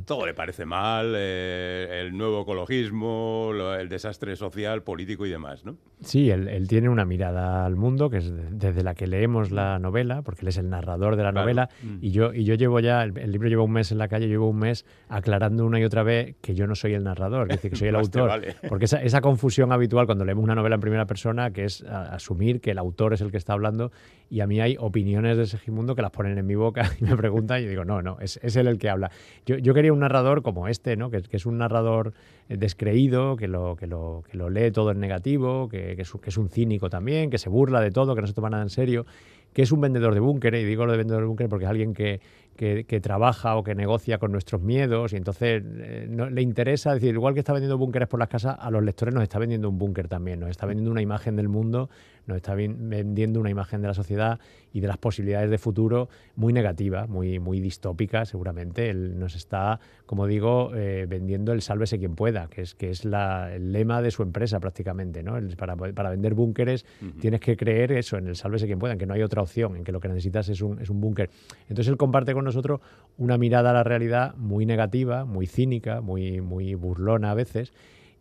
Todo 0.05 0.25
le 0.25 0.33
parece 0.33 0.65
mal, 0.65 1.13
eh, 1.15 2.01
el 2.01 2.15
nuevo 2.15 2.43
ecologismo, 2.43 3.51
el 3.77 3.89
desastre 3.89 4.35
social, 4.35 4.83
político 4.83 5.25
y 5.25 5.29
demás, 5.29 5.65
¿no? 5.65 5.77
Sí, 6.01 6.29
él, 6.29 6.67
tiene 6.67 6.89
una 6.89 7.05
mirada 7.05 7.65
al 7.65 7.75
mundo 7.75 8.09
que 8.09 8.17
es 8.17 8.31
desde 8.51 8.83
la 8.83 8.93
que 8.93 9.07
leemos 9.07 9.51
la 9.51 9.79
novela, 9.79 10.21
porque 10.21 10.41
él 10.41 10.49
es 10.49 10.57
el 10.57 10.69
narrador 10.69 11.15
de 11.15 11.23
la 11.23 11.31
novela, 11.31 11.69
mm. 11.81 11.97
y, 12.01 12.11
yo, 12.11 12.33
y 12.33 12.43
yo 12.43 12.55
llevo 12.55 12.79
ya, 12.79 13.03
el, 13.03 13.31
libro 13.31 13.49
lleva 13.49 13.63
un 13.63 13.71
mes 13.71 13.91
en 13.91 13.97
la 13.97 14.07
calle, 14.07 14.27
llevo 14.27 14.49
un 14.49 14.59
mes 14.59 14.85
aclarando 15.09 15.65
una 15.65 15.79
y 15.79 15.83
otra 15.83 16.03
vez 16.03 16.35
que 16.41 16.53
yo 16.53 16.67
no 16.67 16.75
soy 16.75 16.93
el 16.93 17.03
narrador, 17.03 17.49
es 17.49 17.57
decir, 17.57 17.71
que 17.71 17.77
soy 17.77 17.87
el 17.87 17.95
autor. 17.95 18.41
Porque 18.69 18.85
esa, 18.85 19.01
esa, 19.01 19.21
confusión 19.21 19.71
habitual 19.71 20.05
cuando 20.05 20.25
leemos 20.25 20.43
una 20.43 20.55
novela 20.55 20.75
en 20.75 20.81
primera 20.81 21.05
persona, 21.05 21.51
que 21.51 21.65
es 21.65 21.83
asumir 21.83 22.61
que 22.61 22.71
el 22.71 22.77
autor 22.77 23.13
es 23.13 23.21
el 23.21 23.31
que 23.31 23.37
está 23.37 23.53
hablando, 23.53 23.91
y 24.33 24.41
a 24.41 24.47
mí 24.47 24.59
hay 24.59 24.77
opiniones 24.79 25.37
de 25.37 25.45
Segimundo 25.45 25.93
que 25.93 26.01
las 26.01 26.09
ponen 26.09 26.39
en 26.39 26.47
mi 26.47 26.55
boca 26.55 26.91
y 26.99 27.03
me 27.03 27.15
preguntan 27.15 27.61
y 27.61 27.67
digo, 27.67 27.85
no, 27.85 28.01
no, 28.01 28.17
es, 28.19 28.39
es 28.41 28.55
él 28.55 28.65
el 28.65 28.79
que 28.79 28.89
habla. 28.89 29.11
Yo, 29.45 29.59
yo, 29.59 29.75
quería 29.75 29.93
un 29.93 29.99
narrador 29.99 30.41
como 30.41 30.67
este, 30.67 30.97
¿no? 30.97 31.11
que, 31.11 31.21
que 31.21 31.37
es 31.37 31.45
un 31.45 31.59
narrador 31.59 32.13
eh, 32.49 32.57
descreído, 32.57 33.35
que 33.37 33.47
lo, 33.47 33.75
que 33.75 33.85
lo, 33.85 34.23
que 34.27 34.35
lo 34.35 34.49
lee 34.49 34.71
todo 34.71 34.89
en 34.89 34.99
negativo, 34.99 35.69
que, 35.69 35.95
que, 35.95 36.01
es, 36.01 36.11
que 36.11 36.31
es 36.31 36.37
un 36.37 36.49
cínico 36.49 36.89
también, 36.89 37.29
que 37.29 37.37
se 37.37 37.47
burla 37.47 37.79
de 37.79 37.91
todo, 37.91 38.15
que 38.15 38.21
no 38.21 38.27
se 38.27 38.33
toma 38.33 38.49
nada 38.49 38.63
en 38.63 38.71
serio 38.71 39.05
que 39.53 39.61
es 39.61 39.71
un 39.71 39.81
vendedor 39.81 40.13
de 40.15 40.19
búnkeres, 40.19 40.63
y 40.63 40.65
digo 40.65 40.85
lo 40.85 40.93
de 40.93 40.97
vendedor 40.97 41.21
de 41.21 41.27
búnkeres 41.27 41.49
porque 41.49 41.65
es 41.65 41.69
alguien 41.69 41.93
que, 41.93 42.19
que, 42.55 42.99
trabaja 43.01 43.55
o 43.55 43.63
que 43.63 43.75
negocia 43.75 44.17
con 44.17 44.31
nuestros 44.31 44.61
miedos 44.61 45.13
y 45.13 45.17
entonces 45.17 45.63
eh, 45.65 46.07
no, 46.09 46.29
le 46.29 46.41
interesa, 46.41 46.93
decir, 46.93 47.13
igual 47.13 47.33
que 47.33 47.39
está 47.39 47.53
vendiendo 47.53 47.77
búnkeres 47.77 48.07
por 48.07 48.19
las 48.19 48.29
casas, 48.29 48.55
a 48.59 48.69
los 48.69 48.83
lectores 48.83 49.13
nos 49.13 49.23
está 49.23 49.39
vendiendo 49.39 49.69
un 49.69 49.77
búnker 49.77 50.07
también, 50.07 50.39
nos 50.39 50.49
está 50.49 50.65
vendiendo 50.65 50.91
una 50.91 51.01
imagen 51.01 51.35
del 51.35 51.49
mundo, 51.49 51.89
nos 52.25 52.37
está 52.37 52.55
vendiendo 52.55 53.39
una 53.39 53.49
imagen 53.49 53.81
de 53.81 53.87
la 53.87 53.93
sociedad 53.93 54.39
y 54.71 54.79
de 54.79 54.87
las 54.87 54.97
posibilidades 54.97 55.49
de 55.49 55.57
futuro 55.57 56.09
muy 56.35 56.53
negativa, 56.53 57.05
muy, 57.07 57.39
muy 57.39 57.59
distópica 57.59 58.25
seguramente. 58.25 58.89
Él 58.89 59.19
nos 59.19 59.35
está, 59.35 59.79
como 60.05 60.25
digo, 60.25 60.71
eh, 60.73 61.05
vendiendo 61.07 61.51
el 61.51 61.61
sálvese 61.61 61.99
quien 61.99 62.15
pueda, 62.15 62.47
que 62.47 62.61
es, 62.61 62.75
que 62.75 62.89
es 62.89 63.05
la, 63.05 63.53
el 63.53 63.71
lema 63.71 64.01
de 64.01 64.11
su 64.11 64.23
empresa 64.23 64.59
prácticamente. 64.59 65.21
¿no? 65.21 65.37
para, 65.57 65.75
para, 65.75 66.09
vender 66.09 66.33
búnkeres 66.33 66.85
tienes 67.19 67.39
que 67.39 67.57
creer 67.57 67.91
eso, 67.91 68.17
en 68.17 68.27
el 68.27 68.35
sálvese 68.35 68.65
quien 68.65 68.79
pueda, 68.79 68.93
en 68.93 68.99
que 68.99 69.05
no 69.05 69.13
hay 69.13 69.21
otra 69.21 69.41
opción, 69.41 69.75
en 69.75 69.83
que 69.83 69.91
lo 69.91 69.99
que 69.99 70.07
necesitas 70.07 70.49
es 70.49 70.61
un, 70.61 70.79
es 70.79 70.89
un 70.89 71.01
búnker. 71.01 71.29
Entonces 71.63 71.87
él 71.87 71.97
comparte 71.97 72.33
con 72.33 72.42
nosotros 72.43 72.81
una 73.17 73.37
mirada 73.37 73.71
a 73.71 73.73
la 73.73 73.83
realidad 73.83 74.35
muy 74.35 74.65
negativa, 74.65 75.25
muy 75.25 75.47
cínica, 75.47 76.01
muy, 76.01 76.41
muy 76.41 76.75
burlona 76.75 77.31
a 77.31 77.35
veces, 77.35 77.73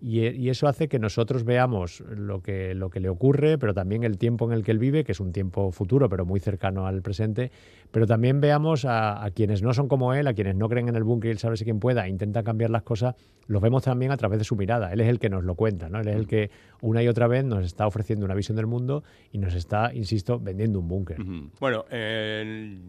y, 0.04 0.48
eso 0.48 0.66
hace 0.66 0.88
que 0.88 0.98
nosotros 0.98 1.44
veamos 1.44 2.00
lo 2.00 2.42
que, 2.42 2.74
lo 2.74 2.90
que 2.90 2.98
le 2.98 3.08
ocurre, 3.08 3.56
pero 3.56 3.72
también 3.72 4.02
el 4.02 4.18
tiempo 4.18 4.46
en 4.46 4.52
el 4.52 4.64
que 4.64 4.72
él 4.72 4.80
vive, 4.80 5.04
que 5.04 5.12
es 5.12 5.20
un 5.20 5.30
tiempo 5.32 5.70
futuro, 5.70 6.08
pero 6.08 6.26
muy 6.26 6.40
cercano 6.40 6.88
al 6.88 7.02
presente, 7.02 7.52
pero 7.92 8.04
también 8.04 8.40
veamos 8.40 8.84
a, 8.84 9.24
quienes 9.32 9.62
no 9.62 9.72
son 9.72 9.86
como 9.86 10.12
él, 10.12 10.26
a 10.26 10.34
quienes 10.34 10.56
no 10.56 10.68
creen 10.68 10.88
en 10.88 10.96
el 10.96 11.04
búnker 11.04 11.28
y 11.28 11.32
él 11.32 11.38
sabe 11.38 11.56
si 11.56 11.62
quien 11.62 11.78
pueda, 11.78 12.06
e 12.06 12.08
intenta 12.08 12.42
cambiar 12.42 12.70
las 12.70 12.82
cosas, 12.82 13.14
los 13.46 13.62
vemos 13.62 13.84
también 13.84 14.10
a 14.10 14.16
través 14.16 14.40
de 14.40 14.44
su 14.44 14.56
mirada. 14.56 14.92
Él 14.92 15.00
es 15.00 15.08
el 15.08 15.20
que 15.20 15.30
nos 15.30 15.44
lo 15.44 15.54
cuenta, 15.54 15.88
¿no? 15.88 16.00
Él 16.00 16.08
es 16.08 16.16
el 16.16 16.26
que 16.26 16.50
una 16.82 17.02
y 17.02 17.08
otra 17.08 17.28
vez 17.28 17.44
nos 17.44 17.64
está 17.64 17.86
ofreciendo 17.86 18.26
una 18.26 18.34
visión 18.34 18.56
del 18.56 18.66
mundo 18.66 19.04
y 19.30 19.38
nos 19.38 19.54
está, 19.54 19.94
insisto, 19.94 20.38
vendiendo 20.38 20.80
un 20.80 20.88
búnker. 20.88 21.16
Bueno, 21.60 21.84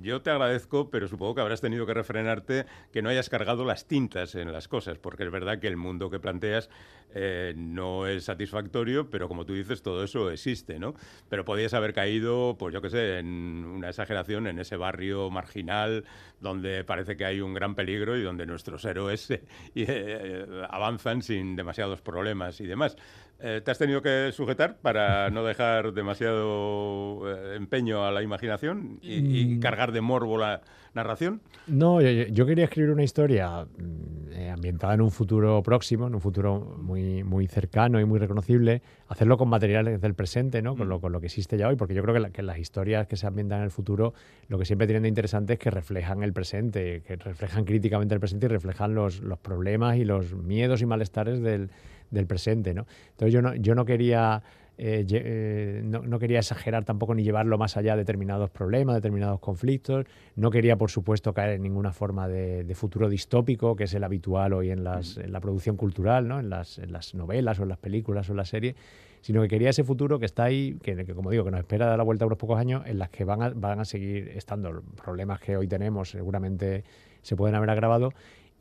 yo 0.01 0.21
te 0.21 0.31
agradezco, 0.31 0.89
pero 0.89 1.07
supongo 1.07 1.35
que 1.35 1.41
habrás 1.41 1.61
tenido 1.61 1.85
que 1.85 1.93
refrenarte 1.93 2.65
que 2.91 3.01
no 3.01 3.09
hayas 3.09 3.29
cargado 3.29 3.63
las 3.65 3.85
tintas 3.87 4.35
en 4.35 4.51
las 4.51 4.67
cosas, 4.67 4.97
porque 4.97 5.23
es 5.23 5.31
verdad 5.31 5.59
que 5.59 5.67
el 5.67 5.77
mundo 5.77 6.09
que 6.09 6.19
planteas 6.19 6.69
eh, 7.15 7.53
no 7.55 8.07
es 8.07 8.23
satisfactorio, 8.23 9.09
pero 9.09 9.27
como 9.27 9.45
tú 9.45 9.53
dices, 9.53 9.83
todo 9.83 10.03
eso 10.03 10.31
existe, 10.31 10.79
¿no? 10.79 10.95
Pero 11.29 11.45
podías 11.45 11.75
haber 11.75 11.93
caído, 11.93 12.55
pues 12.57 12.73
yo 12.73 12.81
qué 12.81 12.89
sé, 12.89 13.19
en 13.19 13.27
una 13.27 13.89
exageración, 13.89 14.47
en 14.47 14.57
ese 14.57 14.77
barrio 14.77 15.29
marginal 15.29 16.05
donde 16.39 16.83
parece 16.83 17.15
que 17.15 17.25
hay 17.25 17.39
un 17.41 17.53
gran 17.53 17.75
peligro 17.75 18.17
y 18.17 18.23
donde 18.23 18.47
nuestros 18.47 18.83
héroes 18.85 19.29
eh, 19.75 20.65
avanzan 20.69 21.21
sin 21.21 21.55
demasiados 21.55 22.01
problemas 22.01 22.59
y 22.59 22.65
demás. 22.65 22.97
Eh, 23.45 23.59
¿Te 23.59 23.71
has 23.71 23.77
tenido 23.77 24.01
que 24.01 24.31
sujetar 24.31 24.77
para 24.77 25.29
no 25.29 25.43
dejar 25.43 25.91
demasiado 25.91 27.29
eh, 27.29 27.57
empeño 27.57 28.05
a 28.05 28.11
la 28.11 28.23
imaginación 28.23 28.99
y, 29.01 29.57
mm. 29.57 29.59
cargar 29.59 29.91
de 29.91 29.99
morbo 29.99 30.37
la 30.37 30.61
narración? 30.93 31.41
No, 31.67 31.99
yo, 31.99 32.45
quería 32.45 32.63
escribir 32.63 32.91
una 32.91 33.03
historia 33.03 33.65
mm, 33.65 34.31
eh, 34.31 34.49
ambientada 34.49 34.93
en 34.93 35.01
un 35.01 35.11
futuro 35.11 35.61
próximo, 35.61 36.07
en 36.07 36.15
un 36.15 36.21
futuro 36.21 36.77
muy, 36.81 37.25
muy 37.25 37.47
cercano 37.47 37.99
y 37.99 38.05
muy 38.05 38.17
reconocible, 38.17 38.81
hacerlo 39.09 39.37
con 39.37 39.49
materiales 39.49 39.99
del 39.99 40.13
presente, 40.13 40.61
¿no? 40.61 40.77
con, 40.77 40.87
lo, 40.87 40.99
mm. 40.99 41.01
con 41.01 41.11
lo 41.11 41.19
que 41.19 41.25
existe 41.25 41.57
ya 41.57 41.67
hoy, 41.67 41.75
porque 41.75 41.93
yo 41.93 42.01
creo 42.01 42.15
que, 42.15 42.31
que, 42.31 42.43
las 42.43 42.59
historias 42.59 43.07
que 43.07 43.17
se 43.17 43.27
ambientan 43.27 43.57
en 43.57 43.65
el 43.65 43.71
futuro 43.71 44.13
lo 44.47 44.57
que 44.57 44.63
siempre 44.63 44.87
tienen 44.87 45.03
de 45.03 45.09
interesante 45.09 45.53
es 45.53 45.59
que 45.59 45.69
reflejan 45.69 46.23
el 46.23 46.31
presente, 46.31 47.01
que 47.05 47.17
reflejan 47.17 47.65
críticamente 47.65 48.15
el 48.15 48.21
presente 48.21 48.45
y 48.45 48.49
reflejan 48.49 48.95
los, 48.95 49.19
los 49.19 49.37
problemas 49.37 49.97
y 49.97 50.05
los 50.05 50.33
miedos 50.33 50.81
y 50.81 50.85
malestares 50.85 51.41
del 51.41 51.71
del 52.13 52.27
presente. 52.27 52.73
¿no? 52.73 52.85
Entonces 53.11 53.33
yo 53.33 53.41
no, 53.41 53.55
yo 53.55 53.75
no 53.75 53.85
quería... 53.85 54.41
Eh, 54.75 55.05
eh, 55.07 55.81
no, 55.83 56.17
quería 56.17 56.39
exagerar 56.39 56.83
tampoco 56.83 57.13
ni 57.13 57.23
llevarlo 57.23 57.59
más 57.59 57.77
allá 57.77 57.91
de 57.91 57.99
determinados 57.99 58.49
problemas, 58.49 58.95
determinados 58.95 59.39
conflictos. 59.39 60.07
No 60.35 60.49
quería, 60.49 60.77
por 60.77 60.89
supuesto, 60.89 61.31
caer 61.31 61.51
en 61.51 61.61
ninguna 61.61 61.93
forma 61.93 62.27
de, 62.27 62.73
futuro 62.73 63.07
distópico, 63.07 63.75
que 63.75 63.83
es 63.83 63.93
el 63.93 64.03
habitual 64.03 64.51
hoy 64.53 64.71
en, 64.71 64.83
las, 64.83 65.17
en 65.17 65.31
la 65.31 65.39
producción 65.41 65.77
cultural, 65.77 66.27
¿no? 66.27 66.39
en, 66.39 66.49
las, 66.49 66.79
en, 66.79 66.91
las, 66.91 67.13
novelas 67.13 67.59
o 67.59 67.63
en 67.63 67.69
las 67.69 67.77
películas 67.77 68.27
o 68.29 68.31
en 68.33 68.37
las 68.37 68.49
series, 68.49 68.75
sino 69.21 69.43
que 69.43 69.47
quería 69.47 69.69
ese 69.69 69.83
futuro 69.83 70.17
que 70.17 70.25
está 70.25 70.45
ahí, 70.45 70.75
que, 70.81 71.05
como 71.13 71.29
digo, 71.29 71.45
que 71.45 71.51
nos 71.51 71.59
espera 71.59 71.85
dar 71.85 71.99
la 71.99 72.03
vuelta 72.03 72.25
a 72.25 72.27
unos 72.27 72.39
pocos 72.39 72.57
años, 72.57 72.81
en 72.87 72.97
las 72.97 73.09
que 73.09 73.25
van 73.25 73.43
a, 73.43 73.49
van 73.49 73.79
a 73.79 73.85
seguir 73.85 74.29
estando 74.29 74.81
problemas 75.03 75.39
que 75.39 75.55
hoy 75.55 75.67
tenemos, 75.67 76.09
seguramente 76.09 76.83
se 77.21 77.35
pueden 77.35 77.55
haber 77.55 77.69
agravado 77.69 78.11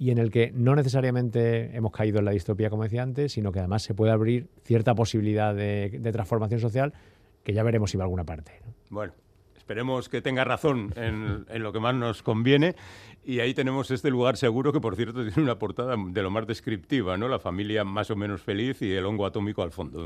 y 0.02 0.10
en 0.10 0.18
el 0.18 0.32
que 0.32 0.50
no 0.52 0.74
necesariamente 0.74 1.76
hemos 1.76 1.92
caído 1.92 2.18
en 2.18 2.24
la 2.24 2.32
distopía, 2.32 2.70
como 2.70 2.82
decía 2.82 3.04
antes, 3.04 3.34
sino 3.34 3.52
que 3.52 3.60
además 3.60 3.84
se 3.84 3.94
puede 3.94 4.10
abrir 4.10 4.48
cierta 4.64 4.96
posibilidad 4.96 5.54
de, 5.54 6.00
transformación 6.12 6.58
social 6.58 6.92
que 7.44 7.52
ya 7.52 7.62
veremos 7.62 7.92
si 7.92 7.96
va 7.96 8.02
a 8.02 8.06
alguna 8.06 8.24
parte. 8.24 8.50
Bueno, 8.90 9.12
esperemos 9.56 10.08
que 10.08 10.20
tenga 10.20 10.42
razón 10.42 10.92
en, 10.96 11.46
en, 11.48 11.62
lo 11.62 11.72
que 11.72 11.78
más 11.78 11.94
nos 11.94 12.24
conviene. 12.24 12.74
Y 13.24 13.38
ahí 13.38 13.54
tenemos 13.54 13.92
este 13.92 14.10
lugar 14.10 14.36
seguro 14.36 14.72
que, 14.72 14.80
por 14.80 14.96
cierto, 14.96 15.24
tiene 15.24 15.40
una 15.40 15.60
portada 15.60 15.94
de 15.96 16.22
lo 16.22 16.30
más 16.30 16.48
descriptiva, 16.48 17.16
¿no? 17.16 17.28
La 17.28 17.38
familia 17.38 17.84
más 17.84 18.10
o 18.10 18.16
menos 18.16 18.42
feliz 18.42 18.82
y 18.82 18.92
el 18.92 19.06
hongo 19.06 19.24
atómico 19.24 19.62
al 19.62 19.70
fondo. 19.70 20.04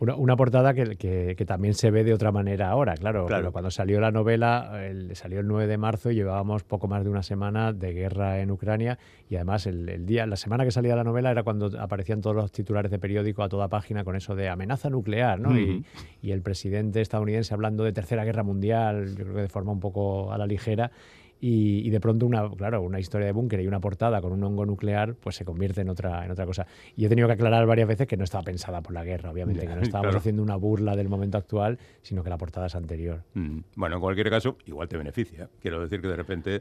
Una, 0.00 0.36
portada 0.36 0.74
que, 0.74 0.96
que, 0.96 1.44
también 1.44 1.74
se 1.74 1.90
ve 1.90 2.04
de 2.04 2.14
otra 2.14 2.30
manera 2.30 2.70
ahora, 2.70 2.94
claro. 2.94 3.26
claro. 3.26 3.50
Cuando 3.50 3.70
salió 3.72 4.00
la 4.00 4.12
novela, 4.12 4.86
el, 4.86 5.16
salió 5.16 5.40
el 5.40 5.48
9 5.48 5.66
de 5.66 5.76
marzo 5.76 6.12
y 6.12 6.14
llevábamos 6.14 6.62
poco 6.62 6.86
más 6.86 7.02
de 7.02 7.10
una 7.10 7.24
semana 7.24 7.72
de 7.72 7.92
guerra 7.92 8.40
en 8.40 8.52
Ucrania 8.52 8.96
y 9.28 9.34
además 9.34 9.66
el, 9.66 10.06
día, 10.06 10.24
la 10.26 10.36
semana 10.36 10.64
que 10.64 10.70
salía 10.70 10.94
la 10.94 11.02
novela 11.02 11.32
era 11.32 11.42
cuando 11.42 11.72
aparecían 11.80 12.20
todos 12.20 12.36
los 12.36 12.52
titulares 12.52 12.92
de 12.92 13.00
periódico 13.00 13.42
a 13.42 13.48
toda 13.48 13.66
página 13.66 14.04
con 14.04 14.14
eso 14.14 14.36
de 14.36 14.48
amenaza 14.48 14.88
nuclear, 14.88 15.40
¿no? 15.40 15.58
y, 15.58 15.84
y 16.22 16.30
el 16.30 16.42
presidente 16.42 17.00
estadounidense 17.00 17.52
hablando 17.52 17.82
de 17.82 17.92
tercera 17.92 18.24
guerra 18.24 18.44
mundial, 18.44 19.16
yo 19.16 19.24
creo 19.24 19.34
que 19.34 19.42
de 19.42 19.48
forma 19.48 19.72
un 19.72 19.80
poco 19.80 20.32
a 20.32 20.38
la 20.38 20.46
ligera 20.46 20.92
y, 21.40 21.88
de 21.90 22.00
pronto 22.00 22.26
una, 22.26 22.48
claro, 22.50 22.82
una 22.82 22.98
historia 22.98 23.26
de 23.26 23.32
búnker 23.32 23.60
y 23.60 23.66
una 23.66 23.80
portada 23.80 24.20
con 24.20 24.32
un 24.32 24.42
hongo 24.42 24.66
nuclear 24.66 25.14
pues 25.14 25.36
se 25.36 25.44
convierte 25.44 25.82
en 25.82 25.88
otra, 25.88 26.24
en 26.24 26.30
otra 26.30 26.46
cosa. 26.46 26.66
Y 26.96 27.04
he 27.04 27.08
tenido 27.08 27.28
que 27.28 27.34
aclarar 27.34 27.66
varias 27.66 27.88
veces 27.88 28.06
que 28.06 28.16
no 28.16 28.24
estaba 28.24 28.44
pensada 28.44 28.80
por 28.82 28.92
la 28.92 29.04
guerra, 29.04 29.30
obviamente, 29.30 29.66
que 29.66 29.74
no 29.74 29.80
estábamos 29.82 30.16
haciendo 30.16 30.42
una 30.42 30.56
burla 30.56 30.96
del 30.96 31.08
momento 31.08 31.38
actual, 31.38 31.78
sino 32.02 32.22
que 32.22 32.30
la 32.30 32.38
portada 32.38 32.66
es 32.66 32.74
anterior. 32.74 33.22
Mm. 33.34 33.60
Bueno, 33.76 33.96
en 33.96 34.00
cualquier 34.00 34.30
caso, 34.30 34.56
igual 34.66 34.88
te 34.88 34.96
beneficia. 34.96 35.48
Quiero 35.60 35.80
decir 35.80 36.00
que 36.00 36.08
de 36.08 36.16
repente 36.16 36.60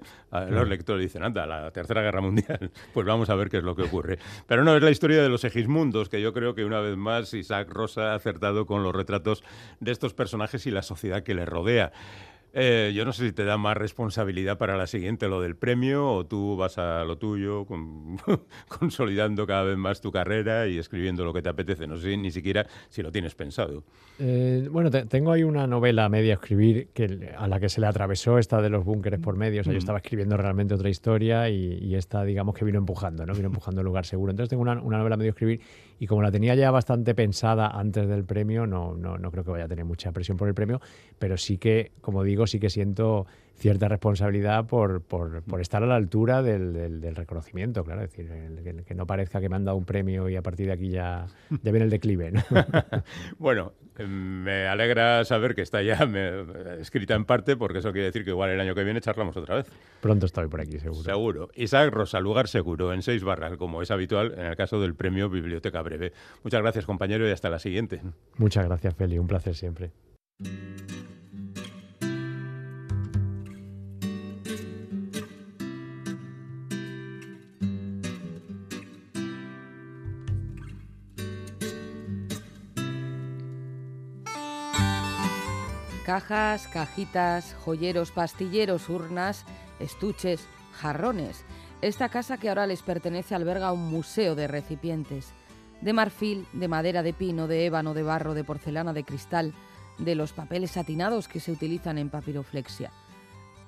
los 0.50 0.68
lectores 0.68 1.02
dicen, 1.02 1.24
anda, 1.24 1.46
la 1.46 1.72
Tercera 1.72 2.02
Guerra 2.02 2.22
Mundial, 2.22 2.72
pues 2.94 3.06
vamos 3.06 3.30
a 3.30 3.36
ver 3.36 3.50
qué 3.50 3.58
es 3.58 3.64
lo 3.64 3.76
que 3.76 3.84
ocurre. 3.84 4.20
Pero 4.46 4.64
no, 4.64 4.76
es 4.76 4.84
la 4.84 4.92
historia 4.92 5.22
de 5.22 5.30
los 5.30 5.44
Egismundos, 5.44 6.10
que 6.10 6.22
yo 6.22 6.34
creo 6.34 6.54
que 6.56 6.66
una 6.66 6.80
vez 6.80 6.98
más 6.98 7.34
Isaac 7.34 7.70
Rosa 7.72 8.12
ha 8.12 8.16
acertado 8.16 8.66
con 8.66 8.84
los 8.84 8.96
retratos 8.96 9.44
de 9.80 9.92
estos 9.92 10.14
personajes 10.14 10.66
y 10.68 10.72
la 10.72 10.82
sociedad 10.82 11.24
que 11.24 11.34
les 11.34 11.48
rodea. 11.48 11.92
Eh, 12.54 12.92
yo 12.96 13.06
no 13.06 13.14
sé 13.14 13.28
si 13.28 13.32
te 13.34 13.44
da 13.44 13.58
más 13.58 13.78
responsabilidad 13.78 14.58
para 14.58 14.78
la 14.78 14.88
siguiente 14.88 15.28
lo 15.28 15.42
del 15.42 15.56
premio 15.56 16.12
o 16.12 16.26
tú 16.26 16.56
vas 16.56 16.78
a 16.78 17.04
lo 17.04 17.18
tuyo, 17.18 17.68
consolidando 18.68 19.46
cada 19.46 19.64
vez 19.64 19.78
más 19.78 20.02
tu 20.02 20.12
carrera 20.12 20.68
y 20.68 20.78
escribiendo 20.78 21.26
lo 21.26 21.34
que 21.34 21.42
te 21.42 21.50
apetece. 21.50 21.88
No 21.88 21.98
sé 21.98 22.18
ni 22.18 22.32
siquiera 22.32 22.66
si 22.90 23.02
lo 23.04 23.12
tienes 23.12 23.36
pensado. 23.36 23.84
Eh, 24.20 24.68
bueno, 24.72 24.90
tengo 24.90 25.32
ahí 25.32 25.44
una 25.44 25.68
novela 25.68 26.06
a 26.06 26.10
media 26.10 26.34
escribir 26.34 26.88
que, 26.94 27.34
a 27.38 27.48
la 27.48 27.60
que 27.60 27.70
se 27.70 27.82
le 27.82 27.88
atravesó 27.88 28.40
esta 28.40 28.62
de 28.62 28.70
los 28.70 28.84
búnkeres 28.86 29.20
por 29.20 29.36
medio. 29.36 29.62
O 29.62 29.64
sea, 29.64 29.74
yo 29.74 29.78
mm. 29.78 29.80
estaba 29.80 30.00
escribiendo 30.00 30.38
realmente 30.38 30.74
otra 30.74 30.90
historia 30.90 31.50
y, 31.50 31.96
esta, 31.96 32.24
digamos, 32.24 32.56
que 32.56 32.66
vino 32.66 32.80
empujando, 32.80 33.26
¿no? 33.26 33.34
Vino 33.34 33.48
empujando 33.48 33.82
el 33.82 33.86
lugar 33.86 34.06
seguro. 34.06 34.32
Entonces 34.32 34.50
tengo 34.50 34.62
una, 34.62 34.82
una 34.82 34.98
novela 34.98 35.16
a 35.16 35.18
medio 35.18 35.32
escribir 35.32 35.62
y 36.00 36.08
como 36.08 36.22
la 36.22 36.32
tenía 36.32 36.56
ya 36.56 36.72
bastante 36.72 37.16
pensada 37.16 37.68
antes 37.68 38.08
del 38.08 38.24
premio, 38.24 38.68
no, 38.68 38.96
no, 38.96 39.18
no 39.18 39.32
creo 39.32 39.44
que 39.44 39.52
vaya 39.52 39.66
a 39.66 39.68
tener 39.68 39.86
mucha 39.86 40.12
presión 40.12 40.38
por 40.38 40.48
el 40.48 40.54
premio, 40.54 40.80
pero 41.18 41.38
sí 41.38 41.58
que, 41.58 41.92
como 42.02 42.24
digo, 42.24 42.37
sí 42.46 42.60
que 42.60 42.70
siento 42.70 43.26
cierta 43.58 43.88
responsabilidad 43.88 44.68
por, 44.68 45.02
por, 45.02 45.42
por 45.42 45.62
estar 45.62 45.82
a 45.82 45.88
la 45.88 45.96
altura 45.96 46.44
del, 46.44 47.02
del, 47.02 47.16
reconocimiento, 47.16 47.84
claro, 47.84 48.04
es 48.04 48.12
decir, 48.12 48.30
que, 48.86 48.96
no 48.96 49.08
parezca 49.08 49.42
que 49.42 49.50
me 49.50 49.56
han 49.56 49.66
dado 49.66 49.78
un 49.78 49.86
premio 49.86 50.30
y 50.30 50.36
a 50.36 50.42
partir 50.42 50.68
de 50.68 50.74
aquí 50.74 50.90
ya, 50.90 51.26
ya 51.50 51.72
viene 51.72 51.86
el 51.86 51.90
declive. 51.90 52.34
bueno, 53.40 53.74
Me 53.98 54.68
alegra 54.68 55.26
saber 55.26 55.56
que 55.56 55.64
está 55.64 55.82
ya 55.82 56.08
escrita 56.80 57.16
en 57.16 57.26
parte, 57.26 57.58
porque 57.58 57.80
eso 57.80 57.92
quiere 57.92 58.06
decir 58.06 58.24
que 58.24 58.30
igual 58.30 58.52
el 58.52 58.60
año 58.60 58.76
que 58.76 58.84
viene 58.84 59.02
charlamos 59.02 59.36
otra 59.36 59.56
vez. 59.56 59.66
Pronto 60.02 60.28
estoy 60.28 60.48
por 60.48 60.62
aquí, 60.62 60.80
seguro. 60.80 61.04
Seguro. 61.04 61.50
Isaac 61.56 61.92
Rosa, 61.92 62.20
lugar 62.20 62.48
seguro, 62.48 62.94
en 62.94 63.02
seis 63.02 63.24
barras, 63.24 63.58
como 63.58 63.82
es 63.82 63.90
habitual 63.90 64.34
en 64.38 64.46
el 64.46 64.56
caso 64.56 64.80
del 64.80 64.94
premio 64.94 65.30
Biblioteca 65.30 65.82
Breve. 65.82 66.14
Muchas 66.44 66.62
gracias, 66.62 66.86
compañero, 66.86 67.28
y 67.28 67.32
hasta 67.32 67.50
la 67.50 67.60
siguiente. 67.60 68.02
Muchas 68.38 68.66
gracias, 68.66 68.94
Feli. 68.94 69.18
Un 69.18 69.28
placer 69.28 69.56
siempre. 69.56 69.92
Cajas, 86.08 86.70
cajitas, 86.70 87.54
joyeros, 87.66 88.12
pastilleros, 88.12 88.88
urnas, 88.88 89.44
estuches, 89.82 90.40
jarrones. 90.72 91.44
Esta 91.82 92.08
casa 92.08 92.38
que 92.38 92.48
ahora 92.48 92.66
les 92.66 92.82
pertenece 92.82 93.36
alberga 93.36 93.74
un 93.74 93.92
museo 93.92 94.34
de 94.34 94.48
recipientes. 94.48 95.34
De 95.82 95.92
marfil, 95.92 96.48
de 96.54 96.70
madera 96.70 97.04
de 97.04 97.12
pino, 97.12 97.50
de 97.50 97.66
ébano, 97.66 97.94
de 97.94 98.04
barro, 98.04 98.36
de 98.36 98.46
porcelana, 98.46 98.94
de 98.94 99.04
cristal, 99.04 99.54
de 99.98 100.16
los 100.16 100.32
papeles 100.32 100.72
satinados 100.72 101.28
que 101.28 101.42
se 101.42 101.52
utilizan 101.52 101.98
en 101.98 102.10
papiroflexia. 102.10 102.94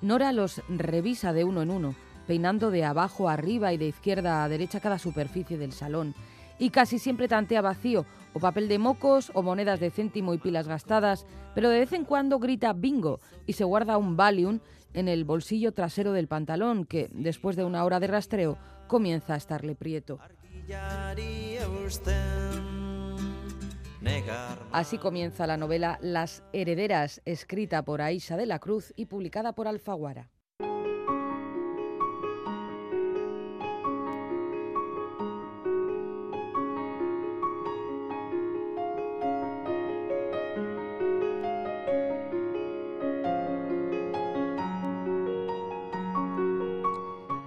Nora 0.00 0.32
los 0.32 0.62
revisa 0.70 1.34
de 1.34 1.44
uno 1.44 1.60
en 1.60 1.70
uno, 1.70 1.94
peinando 2.26 2.70
de 2.70 2.86
abajo 2.86 3.28
a 3.28 3.34
arriba 3.34 3.74
y 3.74 3.76
de 3.76 3.88
izquierda 3.88 4.42
a 4.42 4.48
derecha 4.48 4.80
cada 4.80 4.98
superficie 4.98 5.58
del 5.58 5.74
salón, 5.74 6.14
y 6.58 6.70
casi 6.70 6.98
siempre 6.98 7.28
tantea 7.28 7.60
vacío, 7.60 8.06
o 8.32 8.40
papel 8.40 8.68
de 8.68 8.78
mocos, 8.78 9.30
o 9.34 9.42
monedas 9.42 9.80
de 9.80 9.90
céntimo 9.90 10.34
y 10.34 10.38
pilas 10.38 10.68
gastadas, 10.68 11.26
pero 11.54 11.68
de 11.68 11.80
vez 11.80 11.92
en 11.92 12.04
cuando 12.04 12.38
grita 12.38 12.72
bingo 12.72 13.20
y 13.46 13.54
se 13.54 13.64
guarda 13.64 13.98
un 13.98 14.16
Valium 14.16 14.60
en 14.94 15.08
el 15.08 15.24
bolsillo 15.24 15.72
trasero 15.72 16.12
del 16.12 16.28
pantalón 16.28 16.84
que, 16.84 17.08
después 17.12 17.56
de 17.56 17.64
una 17.64 17.84
hora 17.84 18.00
de 18.00 18.06
rastreo, 18.06 18.58
comienza 18.88 19.34
a 19.34 19.36
estarle 19.36 19.74
prieto. 19.74 20.18
Así 24.72 24.98
comienza 24.98 25.46
la 25.46 25.56
novela 25.56 25.98
Las 26.00 26.42
Herederas, 26.52 27.20
escrita 27.24 27.82
por 27.82 28.00
Aisha 28.00 28.36
de 28.36 28.46
la 28.46 28.58
Cruz 28.58 28.92
y 28.96 29.06
publicada 29.06 29.52
por 29.52 29.68
Alfaguara. 29.68 30.30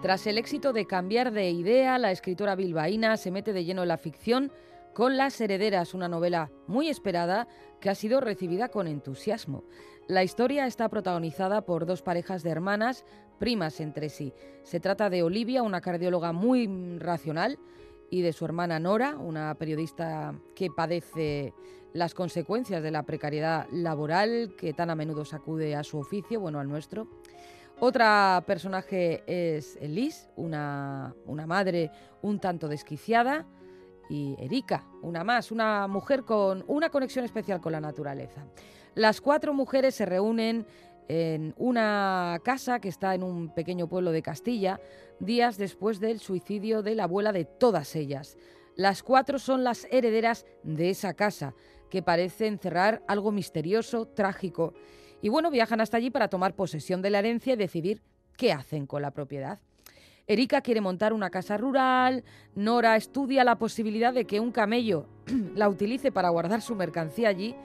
Tras 0.04 0.28
el 0.28 0.38
éxito 0.38 0.74
de 0.74 0.86
cambiar 0.86 1.32
de 1.32 1.50
idea, 1.50 1.98
la 1.98 2.12
escritora 2.12 2.58
bilbaína 2.58 3.16
se 3.16 3.32
mete 3.32 3.54
de 3.54 3.64
lleno 3.64 3.84
en 3.84 3.88
la 3.88 3.98
ficción 3.98 4.52
con 4.94 5.16
Las 5.16 5.40
Herederas, 5.40 5.94
una 5.94 6.10
novela 6.10 6.52
muy 6.68 6.90
esperada 6.90 7.48
que 7.80 7.90
ha 7.90 7.96
sido 7.96 8.20
recibida 8.20 8.68
con 8.68 8.90
entusiasmo. 8.90 9.64
La 10.10 10.22
historia 10.22 10.68
está 10.68 10.90
protagonizada 10.90 11.62
por 11.62 11.86
dos 11.86 12.02
parejas 12.02 12.44
de 12.44 12.50
hermanas, 12.50 13.06
primas 13.40 13.80
entre 13.80 14.10
sí. 14.10 14.34
Se 14.64 14.82
trata 14.82 15.10
de 15.10 15.24
Olivia, 15.24 15.64
una 15.64 15.80
cardióloga 15.80 16.34
muy 16.34 16.98
racional, 17.00 17.58
y 18.10 18.24
de 18.24 18.34
su 18.34 18.44
hermana 18.44 18.82
Nora, 18.82 19.16
una 19.16 19.56
periodista 19.56 20.36
que 20.54 20.70
padece 20.70 21.54
las 21.94 22.14
consecuencias 22.14 22.84
de 22.84 22.92
la 22.92 23.04
precariedad 23.04 23.68
laboral 23.72 24.54
que 24.58 24.74
tan 24.74 24.90
a 24.90 24.96
menudo 24.96 25.24
sacude 25.24 25.78
a 25.78 25.84
su 25.86 25.98
oficio, 25.98 26.42
bueno, 26.42 26.60
al 26.60 26.68
nuestro. 26.68 27.08
Otra 27.80 28.44
personaje 28.46 29.24
es 29.28 29.78
Liz, 29.82 30.30
una, 30.36 31.14
una 31.26 31.46
madre 31.46 31.92
un 32.22 32.40
tanto 32.40 32.68
desquiciada, 32.68 33.46
y 34.10 34.36
Erika, 34.40 34.86
una 35.02 35.24
más, 35.24 35.52
una 35.52 35.88
mujer 35.88 36.24
con 36.24 36.64
una 36.68 36.90
conexión 36.90 37.26
especial 37.26 37.62
con 37.62 37.72
la 37.72 37.82
naturaleza. 37.82 38.46
Las 38.96 39.22
cuatro 39.22 39.54
mujeres 39.54 39.96
se 39.96 40.06
reúnen 40.06 40.66
en 41.08 41.54
una 41.58 42.40
casa 42.44 42.80
que 42.80 42.90
está 42.90 43.16
en 43.16 43.24
un 43.24 43.54
pequeño 43.54 43.88
pueblo 43.88 44.12
de 44.12 44.22
Castilla, 44.22 44.80
días 45.20 45.58
después 45.58 46.00
del 46.00 46.20
suicidio 46.20 46.84
de 46.84 46.96
la 46.96 47.06
abuela 47.06 47.32
de 47.32 47.46
todas 47.46 47.96
ellas. 47.96 48.38
Las 48.76 49.04
cuatro 49.04 49.40
son 49.40 49.64
las 49.64 49.88
herederas 49.92 50.46
de 50.64 50.90
esa 50.90 51.14
casa, 51.14 51.54
que 51.90 52.02
parece 52.02 52.48
encerrar 52.48 53.04
algo 53.08 53.32
misterioso, 53.32 54.08
trágico 54.08 54.74
y 55.24 55.30
bueno, 55.30 55.50
viajan 55.50 55.80
hasta 55.80 55.96
allí 55.96 56.10
para 56.10 56.28
tomar 56.28 56.54
posesión 56.54 57.02
de 57.02 57.10
la 57.10 57.20
herencia 57.20 57.54
y 57.54 57.56
decidir 57.56 58.02
qué 58.36 58.52
hacen 58.52 58.86
con 58.86 59.02
la 59.02 59.12
propiedad. 59.12 59.58
Erika 60.28 60.60
quiere 60.60 60.82
montar 60.82 61.14
una 61.14 61.30
casa 61.30 61.56
rural, 61.56 62.26
Nora 62.56 62.98
estudia 62.98 63.46
la 63.46 63.58
posibilidad 63.58 64.14
de 64.14 64.26
que 64.26 64.42
un 64.42 64.52
camello 64.52 65.06
la 65.56 65.70
utilice 65.70 66.12
para 66.12 66.28
guardar 66.28 66.62
su 66.62 66.76
mercancía 66.76 67.30
allí. 67.30 67.56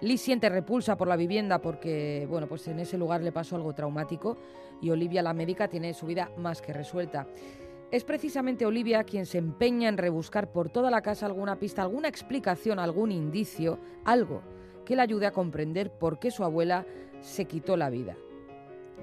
Liz 0.00 0.22
siente 0.22 0.48
repulsa 0.48 0.96
por 0.96 1.06
la 1.06 1.16
vivienda 1.16 1.60
porque, 1.60 2.26
bueno, 2.30 2.46
pues 2.46 2.66
en 2.68 2.80
ese 2.80 2.96
lugar 2.96 3.20
le 3.20 3.30
pasó 3.30 3.56
algo 3.56 3.74
traumático 3.74 4.38
y 4.80 4.88
Olivia, 4.88 5.20
la 5.22 5.34
médica, 5.34 5.68
tiene 5.68 5.92
su 5.92 6.06
vida 6.06 6.30
más 6.38 6.62
que 6.62 6.72
resuelta. 6.72 7.26
Es 7.90 8.04
precisamente 8.04 8.64
Olivia 8.64 9.04
quien 9.04 9.26
se 9.26 9.36
empeña 9.36 9.90
en 9.90 9.98
rebuscar 9.98 10.50
por 10.50 10.70
toda 10.70 10.90
la 10.90 11.02
casa 11.02 11.26
alguna 11.26 11.58
pista, 11.58 11.82
alguna 11.82 12.08
explicación, 12.08 12.78
algún 12.78 13.12
indicio, 13.12 13.78
algo 14.06 14.40
que 14.84 14.96
le 14.96 15.02
ayude 15.02 15.26
a 15.26 15.32
comprender 15.32 15.90
por 15.90 16.18
qué 16.18 16.30
su 16.30 16.44
abuela 16.44 16.86
se 17.20 17.44
quitó 17.44 17.76
la 17.76 17.90
vida. 17.90 18.16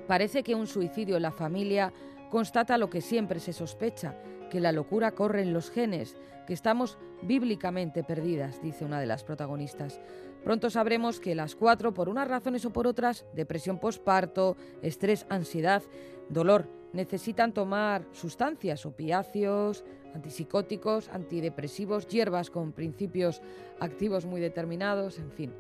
Parece 0.07 0.43
que 0.43 0.55
un 0.55 0.67
suicidio 0.67 1.15
en 1.17 1.21
la 1.21 1.31
familia 1.31 1.93
constata 2.29 2.77
lo 2.77 2.89
que 2.89 3.01
siempre 3.01 3.39
se 3.39 3.53
sospecha, 3.53 4.15
que 4.49 4.59
la 4.59 4.71
locura 4.71 5.11
corre 5.11 5.41
en 5.41 5.53
los 5.53 5.69
genes, 5.69 6.17
que 6.47 6.53
estamos 6.53 6.97
bíblicamente 7.21 8.03
perdidas, 8.03 8.61
dice 8.61 8.85
una 8.85 8.99
de 8.99 9.05
las 9.05 9.23
protagonistas. 9.23 10.01
Pronto 10.43 10.69
sabremos 10.69 11.19
que 11.19 11.35
las 11.35 11.55
cuatro, 11.55 11.93
por 11.93 12.09
unas 12.09 12.27
razones 12.27 12.65
o 12.65 12.71
por 12.71 12.87
otras, 12.87 13.25
depresión 13.33 13.77
postparto, 13.77 14.57
estrés, 14.81 15.25
ansiedad, 15.29 15.83
dolor, 16.29 16.67
necesitan 16.93 17.53
tomar 17.53 18.05
sustancias, 18.11 18.85
opiáceos, 18.85 19.83
antipsicóticos, 20.15 21.09
antidepresivos, 21.09 22.07
hierbas 22.07 22.49
con 22.49 22.71
principios 22.71 23.41
activos 23.79 24.25
muy 24.25 24.41
determinados, 24.41 25.19
en 25.19 25.31
fin. 25.31 25.53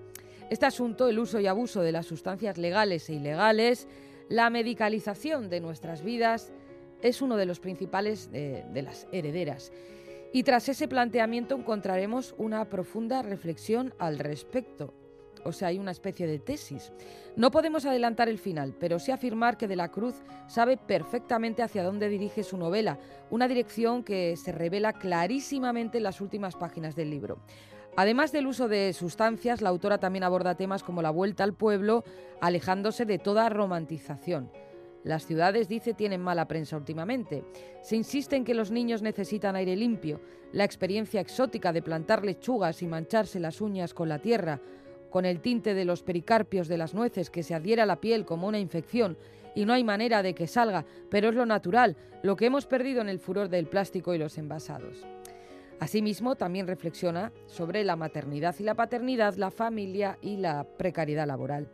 Este 0.49 0.65
asunto, 0.65 1.07
el 1.07 1.19
uso 1.19 1.39
y 1.39 1.45
abuso 1.45 1.81
de 1.81 1.91
las 1.91 2.07
sustancias 2.07 2.57
legales 2.57 3.07
e 3.09 3.13
ilegales, 3.13 3.87
la 4.29 4.49
medicalización 4.49 5.49
de 5.49 5.59
nuestras 5.59 6.03
vidas, 6.03 6.51
es 7.01 7.21
uno 7.21 7.37
de 7.37 7.45
los 7.45 7.59
principales 7.59 8.31
de, 8.31 8.65
de 8.73 8.81
las 8.81 9.07
herederas. 9.11 9.71
Y 10.33 10.43
tras 10.43 10.67
ese 10.67 10.87
planteamiento 10.87 11.55
encontraremos 11.55 12.33
una 12.37 12.65
profunda 12.69 13.21
reflexión 13.21 13.93
al 13.99 14.17
respecto. 14.17 14.93
O 15.45 15.51
sea, 15.51 15.69
hay 15.69 15.79
una 15.79 15.91
especie 15.91 16.27
de 16.27 16.39
tesis. 16.39 16.91
No 17.35 17.51
podemos 17.51 17.85
adelantar 17.85 18.27
el 18.27 18.39
final, 18.39 18.75
pero 18.79 18.99
sí 18.99 19.11
afirmar 19.11 19.57
que 19.57 19.67
De 19.67 19.75
la 19.75 19.89
Cruz 19.89 20.15
sabe 20.47 20.77
perfectamente 20.77 21.63
hacia 21.63 21.83
dónde 21.83 22.09
dirige 22.09 22.43
su 22.43 22.57
novela, 22.57 22.99
una 23.29 23.47
dirección 23.47 24.03
que 24.03 24.35
se 24.35 24.51
revela 24.51 24.93
clarísimamente 24.93 25.97
en 25.97 26.03
las 26.03 26.21
últimas 26.21 26.55
páginas 26.55 26.95
del 26.95 27.09
libro. 27.09 27.39
Además 27.95 28.31
del 28.31 28.47
uso 28.47 28.67
de 28.67 28.93
sustancias, 28.93 29.61
la 29.61 29.69
autora 29.69 29.97
también 29.97 30.23
aborda 30.23 30.55
temas 30.55 30.83
como 30.83 31.01
la 31.01 31.09
vuelta 31.09 31.43
al 31.43 31.53
pueblo, 31.53 32.03
alejándose 32.39 33.05
de 33.05 33.19
toda 33.19 33.49
romantización. 33.49 34.49
Las 35.03 35.25
ciudades, 35.25 35.67
dice, 35.67 35.93
tienen 35.93 36.21
mala 36.21 36.47
prensa 36.47 36.75
últimamente. 36.77 37.43
Se 37.81 37.95
insiste 37.95 38.35
en 38.35 38.43
que 38.43 38.53
los 38.53 38.69
niños 38.69 39.01
necesitan 39.01 39.55
aire 39.55 39.75
limpio, 39.75 40.19
la 40.51 40.65
experiencia 40.65 41.21
exótica 41.21 41.71
de 41.71 41.81
plantar 41.81 42.25
lechugas 42.25 42.81
y 42.81 42.87
mancharse 42.87 43.39
las 43.39 43.61
uñas 43.61 43.93
con 43.93 44.09
la 44.09 44.19
tierra, 44.19 44.59
con 45.09 45.25
el 45.25 45.41
tinte 45.41 45.73
de 45.73 45.85
los 45.85 46.03
pericarpios 46.03 46.67
de 46.67 46.77
las 46.77 46.93
nueces 46.93 47.29
que 47.29 47.43
se 47.43 47.55
adhiera 47.55 47.83
a 47.83 47.85
la 47.85 48.01
piel 48.01 48.25
como 48.25 48.47
una 48.47 48.59
infección 48.59 49.17
y 49.55 49.65
no 49.65 49.73
hay 49.73 49.83
manera 49.83 50.21
de 50.21 50.35
que 50.35 50.47
salga, 50.47 50.85
pero 51.09 51.29
es 51.29 51.35
lo 51.35 51.45
natural, 51.45 51.97
lo 52.21 52.35
que 52.35 52.45
hemos 52.45 52.65
perdido 52.65 53.01
en 53.01 53.09
el 53.09 53.19
furor 53.19 53.49
del 53.49 53.67
plástico 53.67 54.13
y 54.13 54.17
los 54.17 54.37
envasados. 54.37 55.05
Asimismo, 55.79 56.35
también 56.35 56.67
reflexiona 56.67 57.31
sobre 57.45 57.83
la 57.83 57.95
maternidad 57.95 58.55
y 58.59 58.63
la 58.63 58.75
paternidad, 58.75 59.35
la 59.35 59.49
familia 59.49 60.17
y 60.21 60.37
la 60.37 60.65
precariedad 60.77 61.25
laboral. 61.25 61.71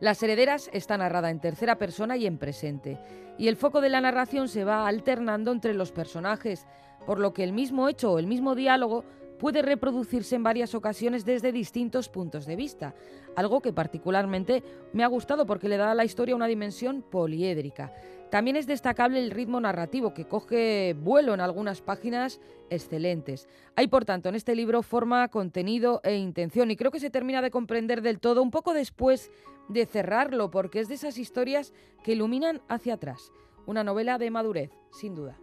Las 0.00 0.22
herederas 0.22 0.70
está 0.72 0.96
narrada 0.96 1.30
en 1.30 1.40
tercera 1.40 1.76
persona 1.76 2.16
y 2.16 2.26
en 2.26 2.38
presente, 2.38 2.98
y 3.38 3.48
el 3.48 3.56
foco 3.56 3.80
de 3.80 3.88
la 3.90 4.00
narración 4.00 4.48
se 4.48 4.64
va 4.64 4.86
alternando 4.86 5.52
entre 5.52 5.74
los 5.74 5.92
personajes, 5.92 6.66
por 7.06 7.18
lo 7.18 7.34
que 7.34 7.44
el 7.44 7.52
mismo 7.52 7.88
hecho 7.88 8.12
o 8.12 8.18
el 8.18 8.26
mismo 8.26 8.54
diálogo 8.54 9.04
puede 9.38 9.62
reproducirse 9.62 10.36
en 10.36 10.42
varias 10.42 10.74
ocasiones 10.74 11.24
desde 11.24 11.52
distintos 11.52 12.08
puntos 12.08 12.46
de 12.46 12.56
vista, 12.56 12.94
algo 13.36 13.60
que 13.60 13.72
particularmente 13.72 14.62
me 14.92 15.04
ha 15.04 15.08
gustado 15.08 15.46
porque 15.46 15.68
le 15.68 15.76
da 15.76 15.90
a 15.90 15.94
la 15.94 16.04
historia 16.04 16.36
una 16.36 16.46
dimensión 16.46 17.02
poliédrica. 17.02 17.92
También 18.30 18.56
es 18.56 18.66
destacable 18.66 19.20
el 19.20 19.30
ritmo 19.30 19.60
narrativo, 19.60 20.12
que 20.12 20.26
coge 20.26 20.96
vuelo 20.98 21.34
en 21.34 21.40
algunas 21.40 21.82
páginas 21.82 22.40
excelentes. 22.68 23.48
Hay, 23.76 23.86
por 23.86 24.04
tanto, 24.04 24.28
en 24.28 24.34
este 24.34 24.56
libro 24.56 24.82
forma, 24.82 25.28
contenido 25.28 26.00
e 26.02 26.16
intención, 26.16 26.70
y 26.70 26.76
creo 26.76 26.90
que 26.90 26.98
se 26.98 27.10
termina 27.10 27.42
de 27.42 27.52
comprender 27.52 28.02
del 28.02 28.18
todo 28.18 28.42
un 28.42 28.50
poco 28.50 28.74
después 28.74 29.30
de 29.68 29.86
cerrarlo, 29.86 30.50
porque 30.50 30.80
es 30.80 30.88
de 30.88 30.94
esas 30.94 31.18
historias 31.18 31.72
que 32.02 32.12
iluminan 32.12 32.60
hacia 32.68 32.94
atrás. 32.94 33.30
Una 33.66 33.84
novela 33.84 34.18
de 34.18 34.30
madurez, 34.30 34.70
sin 34.90 35.14
duda. 35.14 35.38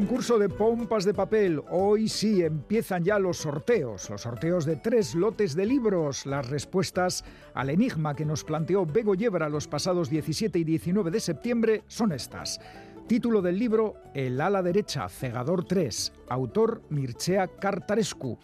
Concurso 0.00 0.38
de 0.38 0.48
pompas 0.48 1.04
de 1.04 1.12
papel. 1.12 1.62
Hoy 1.68 2.08
sí 2.08 2.42
empiezan 2.42 3.04
ya 3.04 3.18
los 3.18 3.36
sorteos. 3.36 4.08
Los 4.08 4.22
sorteos 4.22 4.64
de 4.64 4.76
tres 4.76 5.14
lotes 5.14 5.54
de 5.54 5.66
libros. 5.66 6.24
Las 6.24 6.48
respuestas 6.48 7.22
al 7.52 7.68
enigma 7.68 8.16
que 8.16 8.24
nos 8.24 8.42
planteó 8.42 8.86
Bego 8.86 9.14
Yebra 9.14 9.50
los 9.50 9.68
pasados 9.68 10.08
17 10.08 10.58
y 10.58 10.64
19 10.64 11.10
de 11.10 11.20
septiembre 11.20 11.82
son 11.86 12.12
estas. 12.12 12.62
Título 13.08 13.42
del 13.42 13.58
libro 13.58 13.96
El 14.14 14.40
ala 14.40 14.62
derecha, 14.62 15.06
Cegador 15.10 15.66
3. 15.66 16.12
Autor 16.30 16.80
Mircea 16.88 17.48
Cartarescu. 17.48 18.38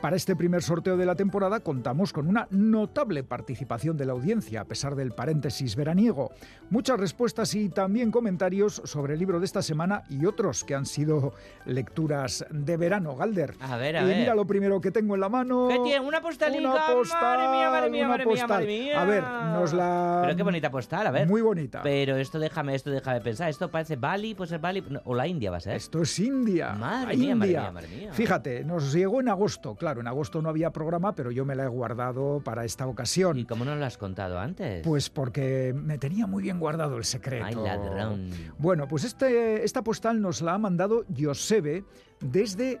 Para 0.00 0.14
este 0.14 0.36
primer 0.36 0.62
sorteo 0.62 0.96
de 0.96 1.04
la 1.04 1.16
temporada 1.16 1.58
contamos 1.58 2.12
con 2.12 2.28
una 2.28 2.46
notable 2.52 3.24
participación 3.24 3.96
de 3.96 4.06
la 4.06 4.12
audiencia, 4.12 4.60
a 4.60 4.64
pesar 4.64 4.94
del 4.94 5.10
paréntesis 5.10 5.74
veraniego. 5.74 6.30
Muchas 6.70 7.00
respuestas 7.00 7.52
y 7.56 7.68
también 7.68 8.12
comentarios 8.12 8.80
sobre 8.84 9.14
el 9.14 9.18
libro 9.18 9.40
de 9.40 9.46
esta 9.46 9.60
semana 9.60 10.04
y 10.08 10.24
otros 10.24 10.62
que 10.62 10.76
han 10.76 10.86
sido 10.86 11.34
lecturas 11.66 12.46
de 12.48 12.76
verano, 12.76 13.16
Galder. 13.16 13.56
A 13.60 13.76
ver, 13.76 13.96
a 13.96 14.02
y 14.04 14.06
ver. 14.06 14.18
mira 14.18 14.36
lo 14.36 14.46
primero 14.46 14.80
que 14.80 14.92
tengo 14.92 15.16
en 15.16 15.20
la 15.20 15.28
mano. 15.28 15.66
¿Qué 15.68 15.80
tiene? 15.80 16.06
¿Una 16.06 16.20
postalica? 16.22 16.70
Una 16.70 16.86
postal, 16.94 17.38
Madre 17.38 17.48
mía, 17.58 17.70
madre 17.70 17.90
mía, 17.90 18.00
una 18.06 18.08
madre 18.08 18.26
mía, 18.26 18.46
madre 18.46 18.66
mía. 18.66 19.02
A 19.02 19.04
ver, 19.04 19.22
nos 19.24 19.72
la... 19.72 20.20
Pero 20.22 20.36
qué 20.36 20.42
bonita 20.44 20.70
postal, 20.70 21.08
a 21.08 21.10
ver. 21.10 21.26
Muy 21.26 21.42
bonita. 21.42 21.82
Pero 21.82 22.16
esto 22.16 22.38
déjame, 22.38 22.76
esto 22.76 22.90
déjame 22.90 23.20
pensar. 23.20 23.48
Esto 23.50 23.68
parece 23.68 23.96
Bali, 23.96 24.36
puede 24.36 24.50
ser 24.50 24.60
Bali 24.60 24.80
no, 24.88 25.00
o 25.06 25.14
la 25.16 25.26
India 25.26 25.50
va 25.50 25.56
a 25.56 25.60
ser. 25.60 25.74
Esto 25.74 26.02
es 26.02 26.16
India. 26.20 26.72
Madre 26.74 27.14
la 27.14 27.18
mía, 27.18 27.34
madre 27.34 27.48
India. 27.48 27.60
mía, 27.62 27.70
madre 27.72 27.88
mía. 27.88 28.12
Fíjate, 28.12 28.62
nos 28.62 28.92
llegó 28.92 29.20
en 29.20 29.28
agosto. 29.28 29.74
Claro, 29.74 29.87
en 29.96 30.06
agosto 30.06 30.42
no 30.42 30.48
había 30.48 30.70
programa, 30.70 31.14
pero 31.14 31.30
yo 31.30 31.44
me 31.44 31.54
la 31.54 31.64
he 31.64 31.68
guardado 31.68 32.40
para 32.44 32.64
esta 32.64 32.86
ocasión. 32.86 33.38
¿Y 33.38 33.44
cómo 33.44 33.64
no 33.64 33.74
lo 33.74 33.84
has 33.84 33.96
contado 33.96 34.38
antes? 34.38 34.84
Pues 34.84 35.08
porque 35.08 35.74
me 35.74 35.98
tenía 35.98 36.26
muy 36.26 36.42
bien 36.42 36.58
guardado 36.60 36.96
el 36.96 37.04
secreto. 37.04 37.46
Ay, 37.46 37.54
ladrón. 37.54 38.30
Bueno, 38.58 38.86
pues 38.86 39.04
este, 39.04 39.64
esta 39.64 39.82
postal 39.82 40.20
nos 40.20 40.42
la 40.42 40.54
ha 40.54 40.58
mandado 40.58 41.04
Yosebe 41.08 41.84
desde 42.20 42.80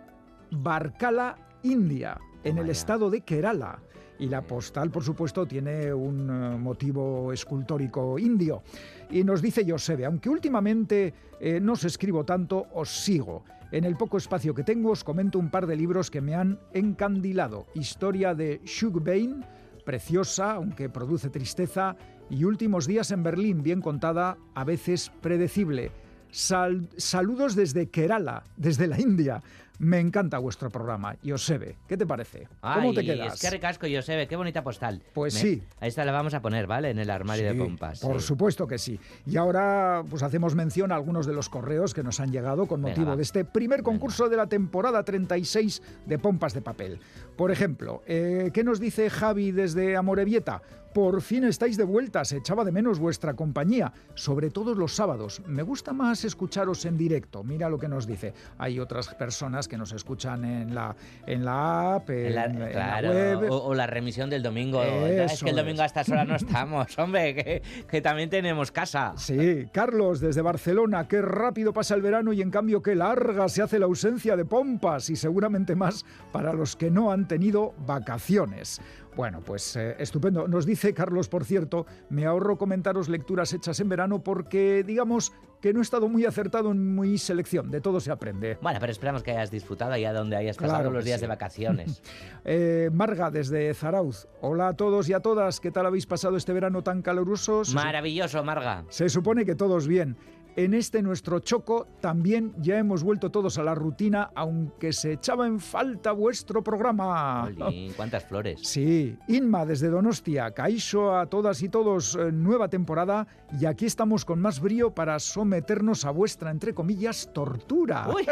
Barkala, 0.50 1.36
India, 1.62 2.18
en 2.44 2.50
Toma 2.56 2.60
el 2.62 2.66
ya. 2.66 2.72
estado 2.72 3.10
de 3.10 3.20
Kerala. 3.22 3.78
Y 4.20 4.26
la 4.26 4.42
postal, 4.42 4.90
por 4.90 5.04
supuesto, 5.04 5.46
tiene 5.46 5.94
un 5.94 6.28
eh, 6.28 6.56
motivo 6.58 7.32
escultórico 7.32 8.18
indio. 8.18 8.62
Y 9.10 9.22
nos 9.22 9.40
dice 9.40 9.64
Yosebe, 9.64 10.04
aunque 10.06 10.28
últimamente 10.28 11.14
eh, 11.40 11.60
no 11.60 11.74
os 11.74 11.84
escribo 11.84 12.24
tanto, 12.24 12.66
os 12.74 12.88
sigo. 12.90 13.44
En 13.70 13.84
el 13.84 13.96
poco 13.96 14.16
espacio 14.16 14.54
que 14.54 14.64
tengo 14.64 14.90
os 14.90 15.04
comento 15.04 15.38
un 15.38 15.50
par 15.50 15.66
de 15.66 15.76
libros 15.76 16.10
que 16.10 16.22
me 16.22 16.34
han 16.34 16.58
encandilado. 16.72 17.66
Historia 17.74 18.34
de 18.34 18.62
Shug 18.64 19.04
Bain, 19.04 19.44
preciosa, 19.84 20.52
aunque 20.52 20.88
produce 20.88 21.28
tristeza, 21.28 21.94
y 22.30 22.44
Últimos 22.44 22.86
días 22.86 23.10
en 23.10 23.22
Berlín, 23.22 23.62
bien 23.62 23.82
contada, 23.82 24.38
a 24.54 24.64
veces 24.64 25.12
predecible. 25.20 25.92
Sal- 26.30 26.88
saludos 26.96 27.54
desde 27.54 27.88
Kerala, 27.88 28.44
desde 28.56 28.86
la 28.86 29.00
India. 29.00 29.42
Me 29.80 30.00
encanta 30.00 30.38
vuestro 30.38 30.70
programa, 30.70 31.14
Yosebe. 31.22 31.76
¿Qué 31.86 31.96
te 31.96 32.04
parece? 32.04 32.48
¿Cómo 32.60 32.88
Ay, 32.90 32.94
te 32.96 33.04
quedas? 33.04 33.34
Es 33.34 33.40
que 33.40 33.48
ricasco, 33.50 33.86
Josebe, 33.88 34.26
qué 34.26 34.34
bonita 34.34 34.64
postal. 34.64 35.00
Pues 35.14 35.34
Me- 35.34 35.40
sí. 35.40 35.62
A 35.80 35.86
esta 35.86 36.04
la 36.04 36.10
vamos 36.10 36.34
a 36.34 36.42
poner, 36.42 36.66
¿vale? 36.66 36.90
En 36.90 36.98
el 36.98 37.08
armario 37.08 37.44
de 37.46 37.52
Sí, 37.52 37.58
pompas. 37.58 38.00
Por 38.00 38.20
sí. 38.20 38.26
supuesto 38.26 38.66
que 38.66 38.76
sí. 38.76 38.98
Y 39.24 39.36
ahora 39.36 40.02
pues 40.10 40.24
hacemos 40.24 40.56
mención 40.56 40.90
a 40.90 40.96
algunos 40.96 41.26
de 41.26 41.32
los 41.32 41.48
correos 41.48 41.94
que 41.94 42.02
nos 42.02 42.18
han 42.18 42.32
llegado 42.32 42.66
con 42.66 42.80
motivo 42.80 43.14
de 43.14 43.22
este 43.22 43.44
primer 43.44 43.84
concurso 43.84 44.28
de 44.28 44.36
la 44.36 44.48
temporada 44.48 45.04
36 45.04 45.80
de 46.06 46.18
Pompas 46.18 46.54
de 46.54 46.60
Papel. 46.60 46.98
Por 47.36 47.52
ejemplo, 47.52 48.02
eh, 48.08 48.50
¿qué 48.52 48.64
nos 48.64 48.80
dice 48.80 49.08
Javi 49.10 49.52
desde 49.52 49.96
Amorebieta? 49.96 50.60
Por 50.98 51.22
fin 51.22 51.44
estáis 51.44 51.76
de 51.76 51.84
vuelta, 51.84 52.24
se 52.24 52.38
echaba 52.38 52.64
de 52.64 52.72
menos 52.72 52.98
vuestra 52.98 53.34
compañía, 53.34 53.92
sobre 54.16 54.50
todo 54.50 54.74
los 54.74 54.96
sábados. 54.96 55.40
Me 55.46 55.62
gusta 55.62 55.92
más 55.92 56.24
escucharos 56.24 56.84
en 56.86 56.98
directo. 56.98 57.44
Mira 57.44 57.68
lo 57.68 57.78
que 57.78 57.86
nos 57.86 58.04
dice. 58.04 58.34
Hay 58.58 58.80
otras 58.80 59.14
personas 59.14 59.68
que 59.68 59.78
nos 59.78 59.92
escuchan 59.92 60.44
en 60.44 60.74
la, 60.74 60.96
en 61.24 61.44
la 61.44 61.94
app, 61.94 62.10
en, 62.10 62.26
En 62.26 62.34
la- 62.34 62.44
en 62.46 62.58
la 62.58 62.68
claro, 62.70 63.10
web. 63.10 63.48
o, 63.48 63.62
o 63.66 63.74
la 63.76 63.86
remisión 63.86 64.28
del 64.28 64.42
domingo. 64.42 64.82
es 64.82 65.34
Eso 65.34 65.44
que 65.44 65.50
el 65.52 65.56
domingo 65.58 65.82
a 65.82 65.84
es. 65.84 65.90
estas 65.92 66.08
horas 66.08 66.26
no 66.26 66.34
estamos, 66.64 66.98
hombre, 66.98 67.32
que, 67.36 67.62
que 67.88 68.00
también 68.00 68.28
tenemos 68.28 68.72
casa. 68.72 69.12
Sí, 69.16 69.66
Carlos, 69.72 70.18
desde 70.18 70.42
Barcelona, 70.42 71.06
qué 71.06 71.22
rápido 71.22 71.72
pasa 71.72 71.94
el 71.94 72.02
verano 72.02 72.32
y 72.32 72.42
en 72.42 72.50
cambio 72.50 72.82
qué 72.82 72.96
larga 72.96 73.48
se 73.48 73.62
hace 73.62 73.78
la 73.78 73.86
ausencia 73.86 74.34
de 74.36 74.44
pompas 74.44 75.10
y 75.10 75.14
seguramente 75.14 75.76
más 75.76 76.04
para 76.32 76.52
los 76.52 76.74
que 76.74 76.90
no 76.90 77.12
han 77.12 77.28
tenido 77.28 77.72
vacaciones. 77.86 78.80
Bueno, 79.18 79.40
pues 79.44 79.74
eh, 79.74 79.96
estupendo. 79.98 80.46
Nos 80.46 80.64
dice 80.64 80.94
Carlos, 80.94 81.28
por 81.28 81.44
cierto, 81.44 81.86
me 82.08 82.24
ahorro 82.24 82.56
comentaros 82.56 83.08
lecturas 83.08 83.52
hechas 83.52 83.80
en 83.80 83.88
verano 83.88 84.22
porque, 84.22 84.84
digamos, 84.86 85.32
que 85.60 85.72
no 85.72 85.80
he 85.80 85.82
estado 85.82 86.08
muy 86.08 86.24
acertado 86.24 86.70
en 86.70 86.94
mi 86.94 87.18
selección. 87.18 87.68
De 87.68 87.80
todo 87.80 87.98
se 87.98 88.12
aprende. 88.12 88.58
Bueno, 88.62 88.78
pero 88.78 88.92
esperamos 88.92 89.24
que 89.24 89.32
hayas 89.32 89.50
disfrutado 89.50 89.90
allá 89.90 90.12
donde 90.12 90.36
hayas 90.36 90.56
pasado 90.56 90.92
los 90.92 91.04
días 91.04 91.18
sí. 91.18 91.22
de 91.22 91.26
vacaciones. 91.26 92.00
Eh, 92.50 92.88
Marga, 92.92 93.30
desde 93.30 93.74
Zarauz. 93.74 94.26
Hola 94.40 94.68
a 94.68 94.72
todos 94.76 95.06
y 95.08 95.12
a 95.12 95.20
todas. 95.20 95.60
¿Qué 95.60 95.70
tal 95.70 95.84
habéis 95.84 96.06
pasado 96.06 96.36
este 96.36 96.54
verano 96.54 96.82
tan 96.82 97.02
caluroso? 97.02 97.62
Maravilloso, 97.74 98.42
Marga. 98.42 98.84
Se 98.88 99.10
supone 99.10 99.44
que 99.44 99.54
todos 99.54 99.86
bien. 99.86 100.16
En 100.58 100.74
este 100.74 101.02
nuestro 101.02 101.38
choco 101.38 101.86
también 102.00 102.52
ya 102.58 102.80
hemos 102.80 103.04
vuelto 103.04 103.30
todos 103.30 103.58
a 103.58 103.62
la 103.62 103.76
rutina, 103.76 104.32
aunque 104.34 104.92
se 104.92 105.12
echaba 105.12 105.46
en 105.46 105.60
falta 105.60 106.10
vuestro 106.10 106.64
programa. 106.64 107.48
Cuántas 107.96 108.24
flores. 108.24 108.58
Sí, 108.64 109.16
Inma 109.28 109.64
desde 109.64 109.88
Donostia, 109.88 110.50
Caixo 110.50 111.14
a 111.14 111.26
todas 111.26 111.62
y 111.62 111.68
todos, 111.68 112.16
eh, 112.16 112.32
nueva 112.32 112.66
temporada 112.66 113.28
y 113.60 113.66
aquí 113.66 113.86
estamos 113.86 114.24
con 114.24 114.40
más 114.40 114.58
brío 114.58 114.92
para 114.92 115.20
someternos 115.20 116.04
a 116.04 116.10
vuestra, 116.10 116.50
entre 116.50 116.74
comillas, 116.74 117.30
tortura. 117.32 118.08
Uy, 118.08 118.26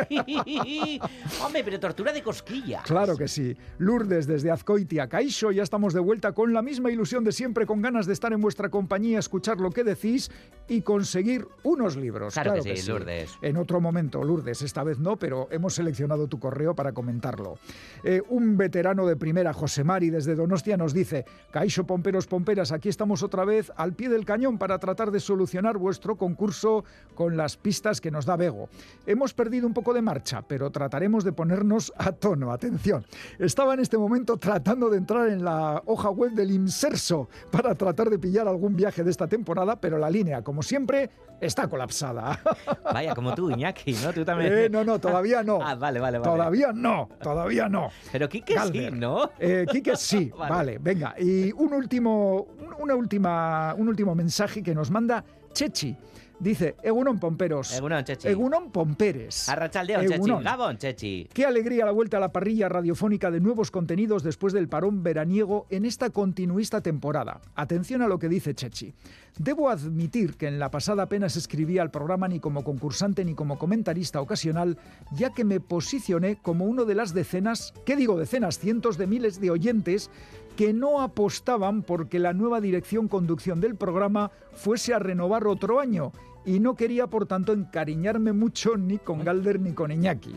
hombre, 1.45 1.63
pero 1.63 1.79
tortura 1.79 2.13
de 2.13 2.25
cosquillas. 2.25 2.83
Claro 2.83 3.17
que 3.17 3.29
sí. 3.29 3.57
Lourdes 3.79 4.27
desde 4.27 4.51
Azcoitia, 4.51 5.09
Caixo, 5.09 5.53
ya 5.53 5.63
estamos 5.63 5.95
de 5.95 6.01
vuelta 6.01 6.33
con 6.33 6.53
la 6.53 6.63
misma 6.63 6.91
ilusión 6.91 7.23
de 7.23 7.31
siempre, 7.31 7.67
con 7.67 7.81
ganas 7.83 8.05
de 8.05 8.15
estar 8.15 8.33
en 8.33 8.41
vuestra 8.41 8.69
compañía, 8.69 9.21
escuchar 9.21 9.59
lo 9.59 9.71
que 9.71 9.85
decís 9.85 10.29
y 10.67 10.81
conseguir 10.81 11.47
unos 11.63 11.95
libros. 11.97 12.16
Claro 12.33 12.55
que 12.55 12.77
sí, 12.77 12.89
Lourdes. 12.89 13.39
En 13.43 13.57
otro 13.57 13.81
momento, 13.81 14.23
Lourdes, 14.23 14.63
esta 14.63 14.83
vez 14.85 14.99
no, 14.99 15.17
pero 15.17 15.49
hemos 15.51 15.75
seleccionado 15.75 16.29
tu 16.29 16.39
correo 16.39 16.75
para 16.75 16.93
comentarlo. 16.93 17.59
Eh, 18.05 18.23
un 18.29 18.57
veterano 18.57 19.07
de 19.07 19.17
primera, 19.17 19.53
José 19.53 19.85
Mari, 19.85 20.11
desde 20.11 20.35
Donostia, 20.35 20.77
nos 20.77 20.93
dice: 20.93 21.25
Caixo 21.51 21.87
Pomperos 21.87 22.27
Pomperas, 22.27 22.73
aquí 22.73 22.89
estamos 22.89 23.23
otra 23.23 23.45
vez 23.45 23.73
al 23.77 23.95
pie 23.95 24.09
del 24.09 24.25
cañón 24.25 24.59
para 24.59 24.79
tratar 24.79 25.11
de 25.11 25.21
solucionar 25.21 25.79
vuestro 25.79 26.17
concurso 26.17 26.85
con 27.15 27.37
las 27.37 27.57
pistas 27.57 28.01
que 28.01 28.11
nos 28.11 28.27
da 28.27 28.37
Bego. 28.37 28.69
Hemos 29.07 29.35
perdido 29.35 29.67
un 29.67 29.75
poco 29.75 29.93
de 29.93 30.03
marcha, 30.03 30.43
pero 30.43 30.71
trataremos 30.71 31.25
de 31.25 31.33
ponernos 31.33 31.93
a 31.97 32.13
tono. 32.13 32.53
Atención, 32.53 33.05
estaba 33.39 33.75
en 33.75 33.81
este 33.81 33.99
momento 33.99 34.37
tratando 34.37 34.89
de 34.91 34.99
entrar 34.99 35.29
en 35.29 35.45
la 35.45 35.83
hoja 35.87 36.11
web 36.11 36.33
del 36.33 36.51
Inserso 36.51 37.29
para 37.51 37.75
tratar 37.75 38.11
de 38.11 38.19
pillar 38.19 38.49
algún 38.49 38.77
viaje 38.77 39.03
de 39.03 39.11
esta 39.11 39.27
temporada, 39.27 39.81
pero 39.81 39.99
la 39.99 40.11
línea, 40.11 40.43
como 40.43 40.63
siempre, 40.63 41.11
está 41.41 41.69
colapsada. 41.69 41.96
Vaya, 42.93 43.15
como 43.15 43.35
tú, 43.35 43.51
Iñaki, 43.51 43.93
¿no? 43.95 44.13
Tú 44.13 44.25
también. 44.25 44.53
Eh, 44.53 44.69
no, 44.69 44.85
no, 44.85 44.99
todavía 44.99 45.43
no. 45.43 45.59
Ah, 45.63 45.75
vale, 45.75 46.01
vale, 46.01 46.19
vale. 46.19 46.31
Todavía 46.31 46.73
no, 46.73 47.09
todavía 47.23 47.69
no. 47.69 47.91
Pero 48.13 48.29
Quique 48.29 48.57
sí. 48.73 48.89
¿no? 48.93 49.31
Eh, 49.39 49.67
Quique 49.71 49.97
sí, 49.97 50.31
Vale. 50.39 50.51
vale. 50.51 50.79
venga. 50.79 51.15
Y 51.19 51.53
un 51.53 51.73
último, 51.73 52.47
una 52.79 52.95
última, 52.95 53.75
un 53.75 53.89
último 53.89 54.15
mensaje 54.15 54.63
que 54.63 54.75
nos 54.75 54.91
manda 54.91 55.25
Chechi. 55.53 55.97
Dice, 56.39 56.77
Egunon 56.83 57.19
Pomperos. 57.19 57.73
Egunon, 57.75 58.05
Chechi. 58.05 58.29
Egunon 58.29 58.71
Pomperes. 58.71 59.49
Arrachaldeón, 59.49 60.07
Chechi. 60.07 60.31
Gabón, 60.43 60.77
Chechi. 60.77 61.29
Qué 61.33 61.47
alegría 61.47 61.87
la 61.87 61.93
vuelta 61.93 62.19
a 62.19 62.21
la 62.21 62.31
parrilla 62.31 62.69
radiofónica 62.69 63.31
de 63.31 63.41
nuevos 63.41 63.71
contenidos 63.71 64.23
después 64.23 64.53
del 64.53 64.69
parón 64.69 65.03
veraniego 65.03 65.67
en 65.71 65.87
esta 65.87 66.11
continuista 66.11 66.83
temporada. 66.83 67.41
Atención 67.55 68.03
a 68.03 68.09
lo 68.09 68.19
que 68.19 68.29
dice 68.29 68.55
Chechi. 68.55 68.93
Debo 69.39 69.69
admitir 69.69 70.37
que 70.37 70.49
en 70.49 70.59
la 70.59 70.71
pasada 70.71 71.03
apenas 71.03 71.37
escribía 71.37 71.83
al 71.83 71.91
programa 71.91 72.27
ni 72.27 72.41
como 72.41 72.65
concursante 72.65 73.23
ni 73.25 73.35
como 73.35 73.59
comentarista 73.59 74.21
ocasional, 74.21 74.79
ya 75.13 75.35
que 75.35 75.45
me 75.45 75.61
posicioné 75.61 76.37
como 76.37 76.65
uno 76.65 76.87
de 76.87 76.95
las 76.95 77.13
decenas, 77.13 77.75
¿qué 77.85 77.97
digo 77.97 78.19
decenas? 78.19 78.59
Cientos 78.59 78.97
de 78.97 79.07
miles 79.07 79.39
de 79.39 79.51
oyentes 79.51 80.11
que 80.57 80.73
no 80.73 81.03
apostaban 81.03 81.83
porque 81.83 82.19
la 82.19 82.33
nueva 82.33 82.63
dirección 82.63 83.09
conducción 83.09 83.61
del 83.61 83.77
programa 83.77 84.31
fuese 84.55 84.95
a 84.95 84.99
renovar 84.99 85.47
otro 85.47 85.81
año 85.81 86.13
y 86.47 86.61
no 86.61 86.75
quería 86.75 87.09
por 87.09 87.27
tanto 87.27 87.53
encariñarme 87.53 88.33
mucho 88.33 88.79
ni 88.79 88.97
con 88.97 89.23
Galder 89.23 89.61
ni 89.61 89.73
con 89.73 89.93
Iñaki. 89.93 90.35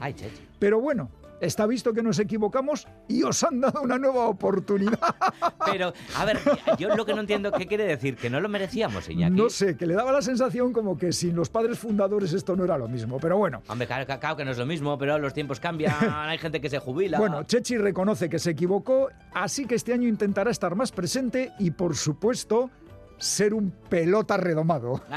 Pero 0.59 0.81
bueno, 0.81 1.09
Está 1.41 1.65
visto 1.65 1.93
que 1.93 2.03
nos 2.03 2.19
equivocamos 2.19 2.87
y 3.07 3.23
os 3.23 3.43
han 3.43 3.61
dado 3.61 3.81
una 3.81 3.97
nueva 3.97 4.27
oportunidad. 4.27 4.99
Pero, 5.71 5.93
a 6.15 6.25
ver, 6.25 6.39
yo 6.77 6.95
lo 6.95 7.05
que 7.05 7.13
no 7.13 7.21
entiendo, 7.21 7.51
¿qué 7.51 7.65
quiere 7.65 7.85
decir? 7.85 8.15
¿Que 8.15 8.29
no 8.29 8.39
lo 8.39 8.49
merecíamos, 8.49 9.09
Iñaki? 9.09 9.35
No 9.35 9.49
sé, 9.49 9.77
que 9.77 9.85
le 9.85 9.93
daba 9.93 10.11
la 10.11 10.21
sensación 10.21 10.73
como 10.73 10.97
que 10.97 11.11
sin 11.13 11.35
los 11.35 11.49
padres 11.49 11.79
fundadores 11.79 12.33
esto 12.33 12.55
no 12.55 12.65
era 12.65 12.77
lo 12.77 12.87
mismo, 12.87 13.19
pero 13.19 13.37
bueno. 13.37 13.61
Hombre, 13.67 13.87
claro, 13.87 14.05
claro 14.19 14.35
que 14.35 14.45
no 14.45 14.51
es 14.51 14.57
lo 14.57 14.65
mismo, 14.65 14.97
pero 14.97 15.17
los 15.17 15.33
tiempos 15.33 15.59
cambian, 15.59 15.95
hay 16.13 16.37
gente 16.37 16.59
que 16.61 16.69
se 16.69 16.79
jubila. 16.79 17.19
Bueno, 17.19 17.43
Chechi 17.43 17.77
reconoce 17.77 18.29
que 18.29 18.39
se 18.39 18.51
equivocó, 18.51 19.09
así 19.33 19.65
que 19.65 19.75
este 19.75 19.93
año 19.93 20.07
intentará 20.07 20.51
estar 20.51 20.75
más 20.75 20.91
presente 20.91 21.53
y, 21.59 21.71
por 21.71 21.95
supuesto, 21.95 22.69
ser 23.17 23.53
un 23.53 23.71
pelota 23.71 24.37
redomado. 24.37 25.01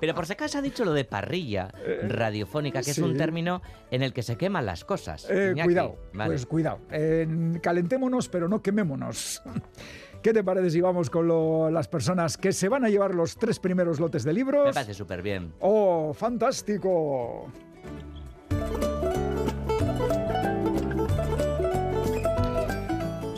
Pero 0.00 0.14
por 0.14 0.26
si 0.26 0.32
acaso 0.32 0.58
ha 0.58 0.62
dicho 0.62 0.84
lo 0.84 0.92
de 0.92 1.04
parrilla 1.04 1.68
Eh, 1.84 2.00
radiofónica, 2.08 2.82
que 2.82 2.90
es 2.92 2.98
un 2.98 3.16
término 3.16 3.62
en 3.90 4.02
el 4.02 4.12
que 4.12 4.22
se 4.22 4.36
queman 4.36 4.66
las 4.66 4.84
cosas. 4.84 5.26
Eh, 5.30 5.54
cuidado, 5.62 5.96
Vale. 6.12 6.30
pues 6.30 6.46
cuidado. 6.46 6.80
Eh, 6.90 7.26
calentémonos, 7.62 8.28
pero 8.28 8.48
no 8.48 8.62
quemémonos. 8.62 9.42
¿Qué 10.22 10.32
te 10.32 10.44
parece 10.44 10.70
si 10.70 10.80
vamos 10.80 11.10
con 11.10 11.26
lo- 11.26 11.68
las 11.70 11.88
personas 11.88 12.36
que 12.36 12.52
se 12.52 12.68
van 12.68 12.84
a 12.84 12.88
llevar 12.88 13.12
los 13.14 13.36
tres 13.36 13.58
primeros 13.58 13.98
lotes 13.98 14.22
de 14.22 14.32
libros? 14.32 14.66
Me 14.66 14.72
parece 14.72 14.94
súper 14.94 15.20
bien. 15.20 15.52
¡Oh, 15.60 16.14
fantástico! 16.14 17.50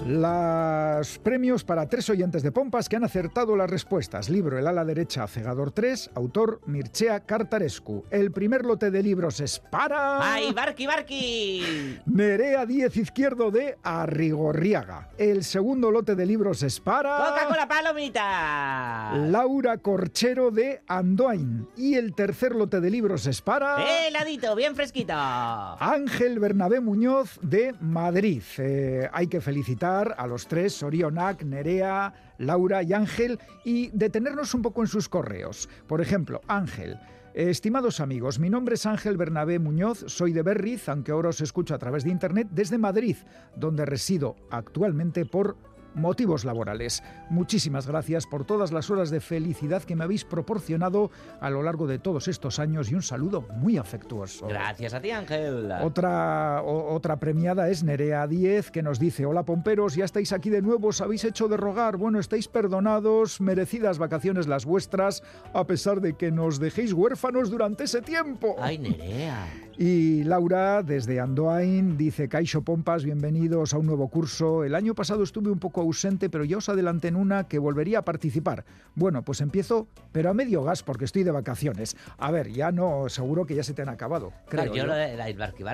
Los 0.07 1.19
premios 1.21 1.65
para 1.65 1.89
tres 1.89 2.11
oyentes 2.11 2.43
de 2.43 2.53
Pompas 2.53 2.91
que 2.91 2.97
han 2.97 3.05
acertado 3.05 3.57
las 3.57 3.71
respuestas. 3.71 4.29
Libro 4.29 4.59
El 4.59 4.67
ala 4.67 4.85
derecha, 4.85 5.27
Cegador 5.27 5.71
3, 5.71 6.11
autor 6.15 6.61
Mircea 6.67 7.21
Cartarescu. 7.21 8.05
El 8.11 8.31
primer 8.31 8.67
lote 8.67 8.91
de 8.91 9.03
libros 9.03 9.41
es 9.41 9.59
para... 9.59 10.35
¡Ay, 10.35 10.53
Barky, 10.53 10.87
Barky! 10.87 12.01
Nerea 12.05 12.67
10 12.67 12.95
izquierdo 12.99 13.51
de 13.51 13.79
Arrigorriaga. 13.83 15.09
El 15.17 15.43
segundo 15.43 15.91
lote 15.91 16.15
de 16.15 16.27
libros 16.27 16.63
es 16.63 16.81
para... 16.81 17.17
¡Coca-Cola 17.17 17.67
palomita! 17.67 19.13
Laura 19.15 19.79
Corchero 19.79 20.51
de 20.51 20.83
Andoain. 20.87 21.67
Y 21.79 21.95
el 21.95 22.15
tercer 22.15 22.55
lote 22.55 22.83
de 22.83 22.91
libros 22.91 23.27
es 23.27 23.41
para... 23.41 23.83
¡Eh, 23.83 24.09
heladito, 24.09 24.55
bien 24.55 24.77
fresquito! 24.77 25.15
Ángel 25.15 26.41
Bernabé 26.41 26.81
Muñoz 26.81 27.39
de 27.41 27.75
Madrid. 27.81 28.43
Eh, 28.59 29.09
hay 29.11 29.29
que 29.29 29.41
felicitar 29.41 29.95
a 30.19 30.27
los 30.27 30.47
tres, 30.47 30.75
Sorionac, 30.75 31.43
Nerea, 31.45 32.13
Laura 32.39 32.83
y 32.83 32.93
Ángel, 32.93 33.39
y 33.65 33.91
detenernos 33.91 34.55
un 34.55 34.63
poco 34.63 34.83
en 34.83 34.89
sus 34.89 35.09
correos. 35.09 35.69
Por 35.87 36.01
ejemplo, 36.01 36.41
Ángel. 36.47 36.99
Estimados 37.35 37.99
amigos, 37.99 38.39
mi 38.39 38.49
nombre 38.49 38.77
es 38.77 38.87
Ángel 38.87 39.17
Bernabé 39.17 39.59
Muñoz, 39.59 40.05
soy 40.07 40.33
de 40.33 40.43
Berriz, 40.43 40.89
aunque 40.89 41.11
ahora 41.11 41.31
os 41.31 41.41
escucho 41.41 41.75
a 41.75 41.79
través 41.79 42.05
de 42.05 42.11
Internet 42.11 42.47
desde 42.53 42.79
Madrid, 42.79 43.17
donde 43.57 43.85
resido 43.85 44.37
actualmente 44.51 45.27
por 45.27 45.57
motivos 45.95 46.45
laborales. 46.45 47.03
Muchísimas 47.31 47.87
gracias 47.87 48.27
por 48.27 48.45
todas 48.45 48.73
las 48.73 48.91
horas 48.91 49.11
de 49.11 49.21
felicidad 49.21 49.83
que 49.83 49.97
me 49.97 50.05
habéis 50.05 50.25
proporcionado 50.25 51.11
a 51.41 51.51
lo 51.51 51.63
largo 51.63 51.87
de 51.87 51.99
todos 51.99 52.29
estos 52.29 52.59
años 52.59 52.91
y 52.91 52.95
un 52.95 53.03
saludo 53.03 53.43
muy 53.57 53.77
afectuoso. 53.79 54.47
Gracias 54.47 54.95
a 54.95 55.01
ti, 55.01 55.11
Ángel. 55.11 55.71
Otra, 55.83 56.63
o- 56.63 56.95
otra 56.95 57.17
premiada 57.19 57.69
es 57.71 57.83
Nerea 57.85 58.27
10, 58.27 58.71
que 58.71 58.83
nos 58.83 58.99
dice, 58.99 59.27
hola 59.27 59.45
pomperos, 59.45 59.95
ya 59.95 60.05
estáis 60.05 60.33
aquí 60.33 60.51
de 60.51 60.63
nuevo, 60.63 60.89
os 60.89 61.01
habéis 61.01 61.25
hecho 61.25 61.49
de 61.49 61.57
rogar, 61.57 61.97
bueno, 61.97 62.19
estáis 62.19 62.49
perdonados, 62.49 63.41
merecidas 63.41 63.99
vacaciones 63.99 64.47
las 64.47 64.65
vuestras, 64.65 65.23
a 65.53 65.65
pesar 65.67 66.01
de 66.01 66.15
que 66.15 66.31
nos 66.31 66.59
dejéis 66.59 66.93
huérfanos 66.93 67.51
durante 67.51 67.85
ese 67.85 68.03
tiempo. 68.03 68.57
¡Ay, 68.59 68.79
Nerea! 68.79 69.47
Y 69.77 70.23
Laura, 70.23 70.83
desde 70.85 71.19
Andoain, 71.19 71.97
dice, 71.97 72.29
Caixo 72.29 72.63
Pompas, 72.63 73.05
bienvenidos 73.05 73.75
a 73.75 73.79
un 73.79 73.87
nuevo 73.87 74.09
curso. 74.09 74.63
El 74.63 74.75
año 74.77 74.95
pasado 74.95 75.25
estuve 75.25 75.51
un 75.51 75.59
poco 75.59 75.83
ausente, 75.85 76.29
pero 76.29 76.45
ya 76.45 76.59
os 76.59 76.69
adelanté 76.69 77.09
en 77.09 77.17
una 77.17 77.49
que 77.49 77.59
volvería 77.59 78.01
a 78.01 78.03
participar. 78.03 78.65
Bueno, 78.95 79.23
pues 79.23 79.41
empiezo, 79.41 79.89
pero 80.13 80.31
a 80.31 80.35
medio 80.35 80.63
gas 80.63 80.83
porque 80.83 81.05
estoy 81.05 81.25
de 81.25 81.31
vacaciones. 81.31 81.97
A 82.19 82.31
ver, 82.31 82.51
ya 82.51 82.73
no, 82.73 83.09
seguro 83.09 83.47
que 83.47 83.55
ya 83.55 83.63
se 83.63 83.75
te 83.75 83.83
han 83.83 83.89
acabado. 83.89 84.33
Creo 84.49 84.65
Claro, 84.65 84.75
yo 84.75 84.83
yo. 84.83 84.87
lo 84.87 84.95
de 84.95 85.17
la 85.17 85.31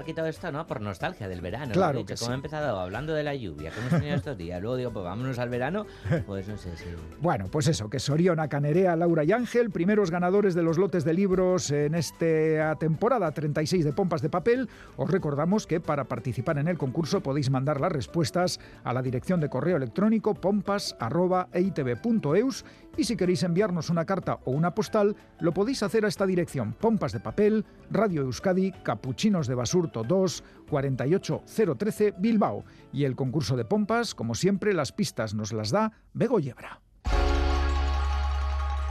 y 0.06 0.14
todo 0.14 0.26
esto, 0.26 0.50
¿no? 0.52 0.66
Por 0.66 0.80
nostalgia 0.80 1.28
del 1.28 1.40
verano. 1.40 1.72
Claro 1.72 2.00
¿no? 2.00 2.06
que 2.06 2.14
Como 2.14 2.26
sí. 2.26 2.32
he 2.32 2.34
empezado 2.34 2.78
hablando 2.80 3.14
de 3.14 3.22
la 3.22 3.34
lluvia 3.34 3.70
que 3.70 3.80
hemos 3.80 3.90
tenido 3.90 4.16
estos 4.16 4.36
días, 4.36 4.60
luego 4.60 4.76
digo, 4.76 4.92
pues 4.92 5.04
vámonos 5.04 5.38
al 5.38 5.48
verano, 5.48 5.86
pues 6.26 6.48
no 6.48 6.56
sé 6.56 6.76
si... 6.76 6.86
Bueno, 7.20 7.46
pues 7.50 7.68
eso, 7.68 7.88
que 7.88 7.98
Soriona, 7.98 8.48
Canerea, 8.48 8.96
Laura 8.96 9.24
y 9.24 9.32
Ángel, 9.32 9.70
primeros 9.70 10.10
ganadores 10.10 10.54
de 10.54 10.62
los 10.62 10.78
lotes 10.78 11.04
de 11.04 11.14
libros 11.14 11.70
en 11.70 11.94
esta 11.94 12.76
temporada 12.76 13.30
36 13.32 13.84
de 13.84 13.92
Pompas 13.92 14.22
de 14.22 14.28
Papel. 14.28 14.68
Os 14.96 15.10
recordamos 15.10 15.66
que 15.66 15.80
para 15.80 16.04
participar 16.04 16.58
en 16.58 16.68
el 16.68 16.78
concurso 16.78 17.20
podéis 17.22 17.50
mandar 17.50 17.80
las 17.80 17.92
respuestas 17.92 18.60
a 18.84 18.92
la 18.92 19.02
dirección 19.02 19.40
de 19.40 19.48
correo 19.48 19.76
electrónico 19.76 19.99
pompas.eitv.eus 20.40 22.64
y 22.96 23.04
si 23.04 23.16
queréis 23.16 23.42
enviarnos 23.42 23.90
una 23.90 24.04
carta 24.04 24.40
o 24.44 24.50
una 24.50 24.74
postal, 24.74 25.16
lo 25.38 25.52
podéis 25.52 25.82
hacer 25.82 26.04
a 26.04 26.08
esta 26.08 26.26
dirección 26.26 26.72
Pompas 26.72 27.12
de 27.12 27.20
Papel, 27.20 27.64
Radio 27.90 28.22
Euskadi, 28.22 28.72
Capuchinos 28.72 29.46
de 29.46 29.54
Basurto 29.54 30.02
2, 30.02 30.44
48013 30.68 32.14
Bilbao. 32.18 32.64
Y 32.92 33.04
el 33.04 33.16
concurso 33.16 33.56
de 33.56 33.64
Pompas, 33.64 34.14
como 34.14 34.34
siempre, 34.34 34.74
las 34.74 34.92
pistas 34.92 35.34
nos 35.34 35.52
las 35.52 35.70
da 35.70 35.92
Bego 36.12 36.40
Yebra. 36.40 36.80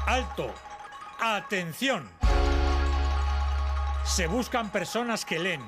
¡Alto! 0.07 0.47
¡Atención! 1.19 2.03
Se 4.03 4.27
buscan 4.27 4.71
personas 4.71 5.23
que 5.23 5.37
leen, 5.37 5.61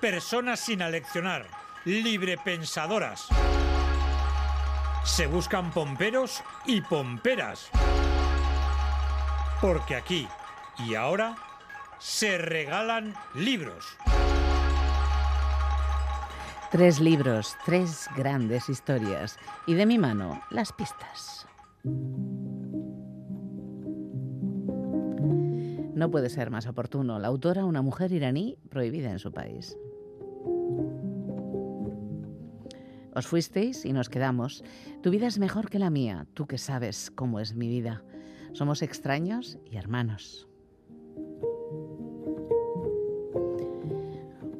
personas 0.00 0.60
sin 0.60 0.82
aleccionar, 0.82 1.46
librepensadoras. 1.84 3.28
Se 5.08 5.26
buscan 5.26 5.72
pomperos 5.72 6.44
y 6.64 6.80
pomperas. 6.80 7.70
Porque 9.60 9.96
aquí 9.96 10.28
y 10.86 10.94
ahora 10.94 11.34
se 11.98 12.38
regalan 12.38 13.14
libros. 13.34 13.96
Tres 16.70 17.00
libros, 17.00 17.56
tres 17.64 18.06
grandes 18.16 18.68
historias 18.68 19.38
y 19.66 19.74
de 19.74 19.86
mi 19.86 19.98
mano 19.98 20.40
las 20.50 20.72
pistas. 20.72 21.48
No 25.96 26.10
puede 26.12 26.28
ser 26.30 26.50
más 26.50 26.68
oportuno. 26.68 27.18
La 27.18 27.26
autora, 27.26 27.64
una 27.64 27.82
mujer 27.82 28.12
iraní 28.12 28.56
prohibida 28.70 29.10
en 29.10 29.18
su 29.18 29.32
país. 29.32 29.76
Os 33.18 33.26
fuisteis 33.26 33.84
y 33.84 33.92
nos 33.92 34.08
quedamos. 34.08 34.62
Tu 35.02 35.10
vida 35.10 35.26
es 35.26 35.40
mejor 35.40 35.70
que 35.70 35.80
la 35.80 35.90
mía, 35.90 36.28
tú 36.34 36.46
que 36.46 36.56
sabes 36.56 37.10
cómo 37.10 37.40
es 37.40 37.52
mi 37.52 37.66
vida. 37.66 38.04
Somos 38.52 38.80
extraños 38.80 39.58
y 39.68 39.76
hermanos. 39.76 40.46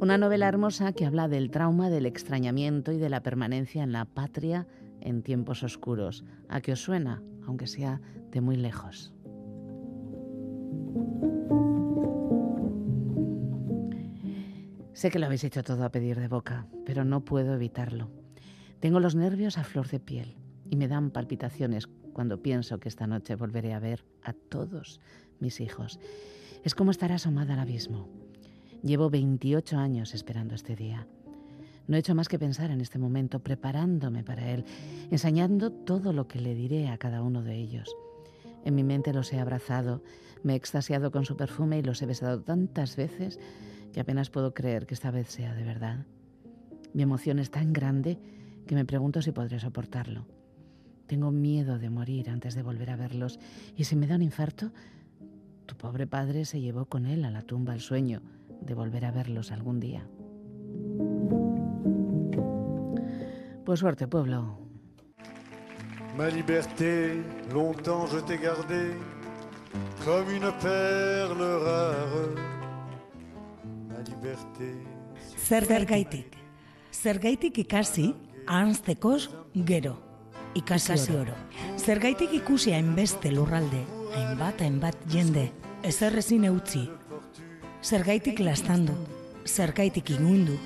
Una 0.01 0.19
novela 0.19 0.49
hermosa 0.49 0.93
que 0.93 1.07
habla 1.07 1.29
del 1.29 1.53
trauma, 1.53 1.89
del 1.89 2.05
extrañamiento 2.05 2.91
y 2.91 2.99
de 2.99 3.09
la 3.09 3.23
permanencia 3.23 3.85
en 3.85 3.93
la 3.93 4.07
patria 4.07 4.67
en 5.01 5.23
tiempos 5.23 5.63
oscuros. 5.63 6.25
¿A 6.49 6.61
qué 6.61 6.73
os 6.73 6.83
suena? 6.83 7.23
Aunque 7.47 7.69
sea 7.69 8.01
de 8.33 8.41
muy 8.41 8.57
lejos. 8.57 9.15
Sé 14.95 15.13
que 15.13 15.21
lo 15.21 15.27
habéis 15.27 15.45
hecho 15.45 15.63
todo 15.63 15.85
a 15.85 15.93
pedir 15.93 16.19
de 16.19 16.27
boca, 16.27 16.67
pero 16.85 17.05
no 17.05 17.25
puedo 17.25 17.55
evitarlo. 17.55 18.18
Tengo 18.81 19.01
los 19.01 19.15
nervios 19.15 19.59
a 19.59 19.65
flor 19.65 19.89
de 19.89 19.99
piel 19.99 20.37
y 20.71 20.77
me 20.77 20.89
dan 20.89 21.11
palpitaciones 21.11 21.89
cuando 22.13 22.43
pienso 22.43 22.79
que 22.79 22.89
esta 22.89 23.07
noche 23.07 23.35
volveré 23.35 23.75
a 23.75 23.81
ver 23.81 24.05
a 24.23 24.33
todos 24.33 25.01
mis 25.41 25.61
hijos. 25.61 25.99
Es 26.65 26.75
como 26.75 26.91
estar 26.91 27.13
asomada 27.13 27.55
al 27.55 27.61
abismo. 27.61 28.09
Llevo 28.83 29.11
28 29.11 29.77
años 29.77 30.15
esperando 30.15 30.55
este 30.55 30.77
día. 30.77 31.09
No 31.89 31.97
he 31.97 32.01
hecho 32.01 32.15
más 32.15 32.29
que 32.29 32.39
pensar 32.39 32.71
en 32.71 32.81
este 32.81 32.99
momento, 32.99 33.41
preparándome 33.41 34.23
para 34.23 34.51
él, 34.51 34.65
ensañando 35.11 35.73
todo 35.73 36.13
lo 36.13 36.29
que 36.29 36.39
le 36.39 36.55
diré 36.55 36.89
a 36.89 36.99
cada 36.99 37.23
uno 37.23 37.43
de 37.43 37.57
ellos. 37.57 37.97
En 38.65 38.75
mi 38.75 38.85
mente 38.85 39.13
los 39.13 39.33
he 39.33 39.41
abrazado, 39.41 40.03
me 40.43 40.53
he 40.53 40.57
extasiado 40.57 41.11
con 41.11 41.25
su 41.25 41.37
perfume 41.37 41.79
y 41.79 41.83
los 41.83 42.03
he 42.03 42.07
besado 42.07 42.43
tantas 42.43 42.95
veces 42.95 43.41
que 43.93 44.01
apenas 44.01 44.31
puedo 44.31 44.55
creer 44.55 44.87
que 44.87 44.95
esta 44.95 45.11
vez 45.11 45.31
sea 45.31 45.55
de 45.55 45.65
verdad. 45.65 46.05
Mi 46.93 47.03
emoción 47.03 47.39
es 47.39 47.51
tan 47.51 47.73
grande 47.73 48.19
que 48.69 48.77
me 48.77 48.85
pregunto 48.85 49.23
si 49.23 49.33
podré 49.33 49.59
soportarlo. 49.59 50.27
Tengo 51.07 51.33
miedo 51.33 51.79
de 51.79 51.89
morir 51.89 52.29
antes 52.29 52.55
de 52.55 52.63
volver 52.63 52.91
a 52.91 52.97
verlos 52.97 53.41
y 53.75 53.85
si 53.85 53.97
me 53.97 54.07
da 54.07 54.15
un 54.15 54.23
infarto, 54.23 54.71
tu 55.67 55.75
pobre 55.75 56.07
padre 56.07 56.45
se 56.45 56.61
llevó 56.61 56.85
con 56.85 57.07
él 57.07 57.25
a 57.25 57.31
la 57.31 57.43
tumba 57.43 57.73
el 57.75 57.81
sueño 57.81 58.21
de 58.61 58.75
volver 58.75 59.07
a 59.07 59.11
verlos 59.11 59.51
algún 59.53 59.81
día. 59.81 60.07
Pues 63.65 63.81
suerte, 63.81 64.07
pueblo. 64.07 64.59
Ma 66.17 66.29
liberté, 66.29 67.23
longtemps 67.53 68.11
je 68.11 68.21
t'ai 68.21 68.39
gardée 68.39 68.93
comme 70.05 70.31
une 70.35 70.51
perle 70.61 71.59
rare. 71.65 72.35
Ma 73.89 74.01
liberté, 74.03 74.73
Zergaitik. 75.39 76.37
Zergaitik 76.93 77.59
ikasi, 77.59 78.15
ahanztekoz 78.49 79.29
gero. 79.55 79.97
Ikasi 80.55 80.97
oro. 81.13 81.35
Zergaitik 81.77 82.33
ikusi 82.35 82.73
hainbeste 82.73 83.31
lurralde, 83.31 83.85
hainbat 84.17 84.63
hainbat 84.65 84.97
jende, 85.13 85.51
ezerrezin 85.85 86.49
eutzi. 86.49 86.89
Zergaitik 87.83 88.41
lastandu, 88.41 88.97
zergaitik 89.47 90.11
ingundu. 90.17 90.57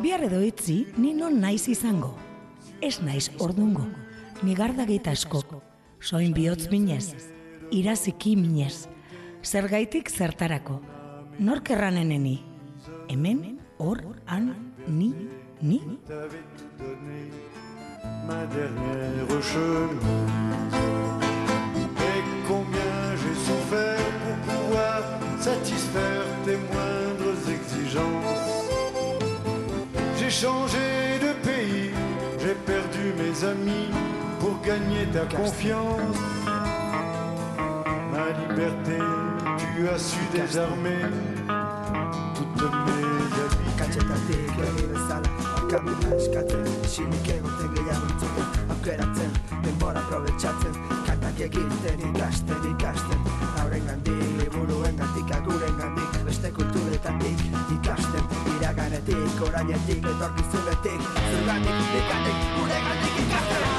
Bihar 0.00 0.22
edo 0.24 0.40
itzi, 0.40 0.86
ni 0.96 1.12
non 1.12 1.40
naiz 1.40 1.66
izango. 1.68 2.14
Ez 2.80 3.00
naiz 3.02 3.28
ordungo, 3.38 3.84
ni 4.42 4.54
gardagit 4.54 5.10
asko. 5.10 5.42
Soin 6.00 6.32
bihotz 6.32 6.70
minez, 6.70 7.12
iraziki 7.70 8.36
minez. 8.36 8.88
Zergaitik 9.42 10.08
zertarako, 10.08 10.80
nork 11.38 11.70
erraneneni. 11.74 12.38
Hemen, 13.10 13.58
hor, 13.76 14.04
han, 14.26 14.54
ni, 14.86 15.10
ni? 15.62 15.80
ma 18.26 18.46
dernière 18.46 19.42
chemise. 19.42 20.76
Et 22.10 22.22
combien 22.46 23.16
j'ai 23.20 23.34
souffert 23.46 24.06
pour 24.22 24.54
pouvoir 24.54 25.02
satisfaire 25.38 26.24
tes 26.44 26.56
moindres 26.56 27.42
exigences. 27.48 28.64
J'ai 30.18 30.30
changé 30.30 30.78
de 31.20 31.32
pays, 31.46 31.90
j'ai 32.38 32.54
perdu 32.54 33.14
mes 33.18 33.44
amis 33.44 33.90
pour 34.38 34.60
gagner 34.62 35.06
ta 35.12 35.24
confiance. 35.36 36.16
Ma 38.12 38.28
liberté, 38.42 38.98
tu 39.58 39.88
as 39.88 39.98
su 39.98 40.20
désarmer 40.32 41.39
Katxetatik 42.60 44.58
egi 44.60 44.82
bezala 44.90 45.30
Kamuna 45.70 46.10
eskatzen 46.16 46.66
Isinik 46.84 47.30
egoten 47.32 47.70
gehiago 47.72 48.10
entzuten 48.10 48.74
Aukeratzen, 48.74 49.32
denbora 49.64 50.02
aprobetxatzen 50.02 50.76
Kantak 51.06 51.40
egiten 51.46 52.04
ikasten 52.10 52.68
ikasten 52.74 53.24
Hauren 53.62 53.88
gandik, 53.88 54.22
liburuen 54.42 55.00
gandik 55.00 55.34
Aguren 55.38 55.80
gandik, 55.80 56.20
beste 56.28 56.52
kulturetatik 56.60 57.48
Ikasten, 57.78 58.30
iraganetik, 58.58 59.44
orainetik 59.48 60.12
Etorkizunetik, 60.14 61.10
zurgatik, 61.32 61.84
ikatik 62.04 62.48
Gure 62.60 62.86
gandik 62.90 63.22
ikasten 63.24 63.69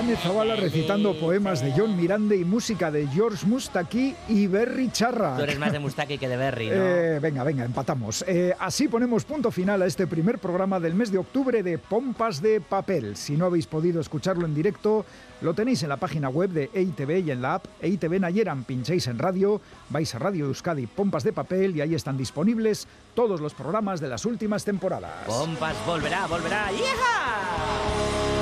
Anne 0.00 0.16
Zavala 0.16 0.56
recitando 0.56 1.12
poemas 1.12 1.62
de 1.62 1.74
John 1.76 1.94
Miranda 1.94 2.34
y 2.34 2.42
música 2.42 2.90
de 2.90 3.06
George 3.08 3.44
Mustaki 3.46 4.14
y 4.30 4.46
Berry 4.46 4.90
Charra. 4.90 5.36
Tú 5.36 5.42
eres 5.42 5.58
más 5.58 5.72
de 5.72 5.78
Mustaki 5.78 6.16
que 6.16 6.26
de 6.26 6.38
Berry, 6.38 6.68
¿no? 6.68 6.74
Eh, 6.74 7.18
venga, 7.20 7.44
venga, 7.44 7.66
empatamos. 7.66 8.24
Eh, 8.26 8.54
así 8.58 8.88
ponemos 8.88 9.26
punto 9.26 9.50
final 9.50 9.82
a 9.82 9.86
este 9.86 10.06
primer 10.06 10.38
programa 10.38 10.80
del 10.80 10.94
mes 10.94 11.12
de 11.12 11.18
octubre 11.18 11.62
de 11.62 11.76
Pompas 11.76 12.40
de 12.40 12.62
Papel. 12.62 13.14
Si 13.14 13.36
no 13.36 13.44
habéis 13.44 13.66
podido 13.66 14.00
escucharlo 14.00 14.46
en 14.46 14.54
directo, 14.54 15.04
lo 15.42 15.52
tenéis 15.52 15.82
en 15.82 15.90
la 15.90 15.98
página 15.98 16.30
web 16.30 16.48
de 16.48 16.70
EITV 16.72 17.26
y 17.26 17.30
en 17.32 17.42
la 17.42 17.56
app 17.56 17.66
EITV 17.82 18.20
Nayeran. 18.20 18.64
Pincháis 18.64 19.06
en 19.06 19.18
radio, 19.18 19.60
vais 19.90 20.14
a 20.14 20.18
Radio 20.18 20.46
Euskadi 20.46 20.86
Pompas 20.86 21.24
de 21.24 21.34
Papel 21.34 21.76
y 21.76 21.82
ahí 21.82 21.94
están 21.94 22.16
disponibles 22.16 22.88
todos 23.14 23.42
los 23.42 23.52
programas 23.52 24.00
de 24.00 24.08
las 24.08 24.24
últimas 24.24 24.64
temporadas. 24.64 25.26
Pompas 25.26 25.76
volverá, 25.84 26.26
volverá. 26.26 26.72
¡Hija! 26.72 28.39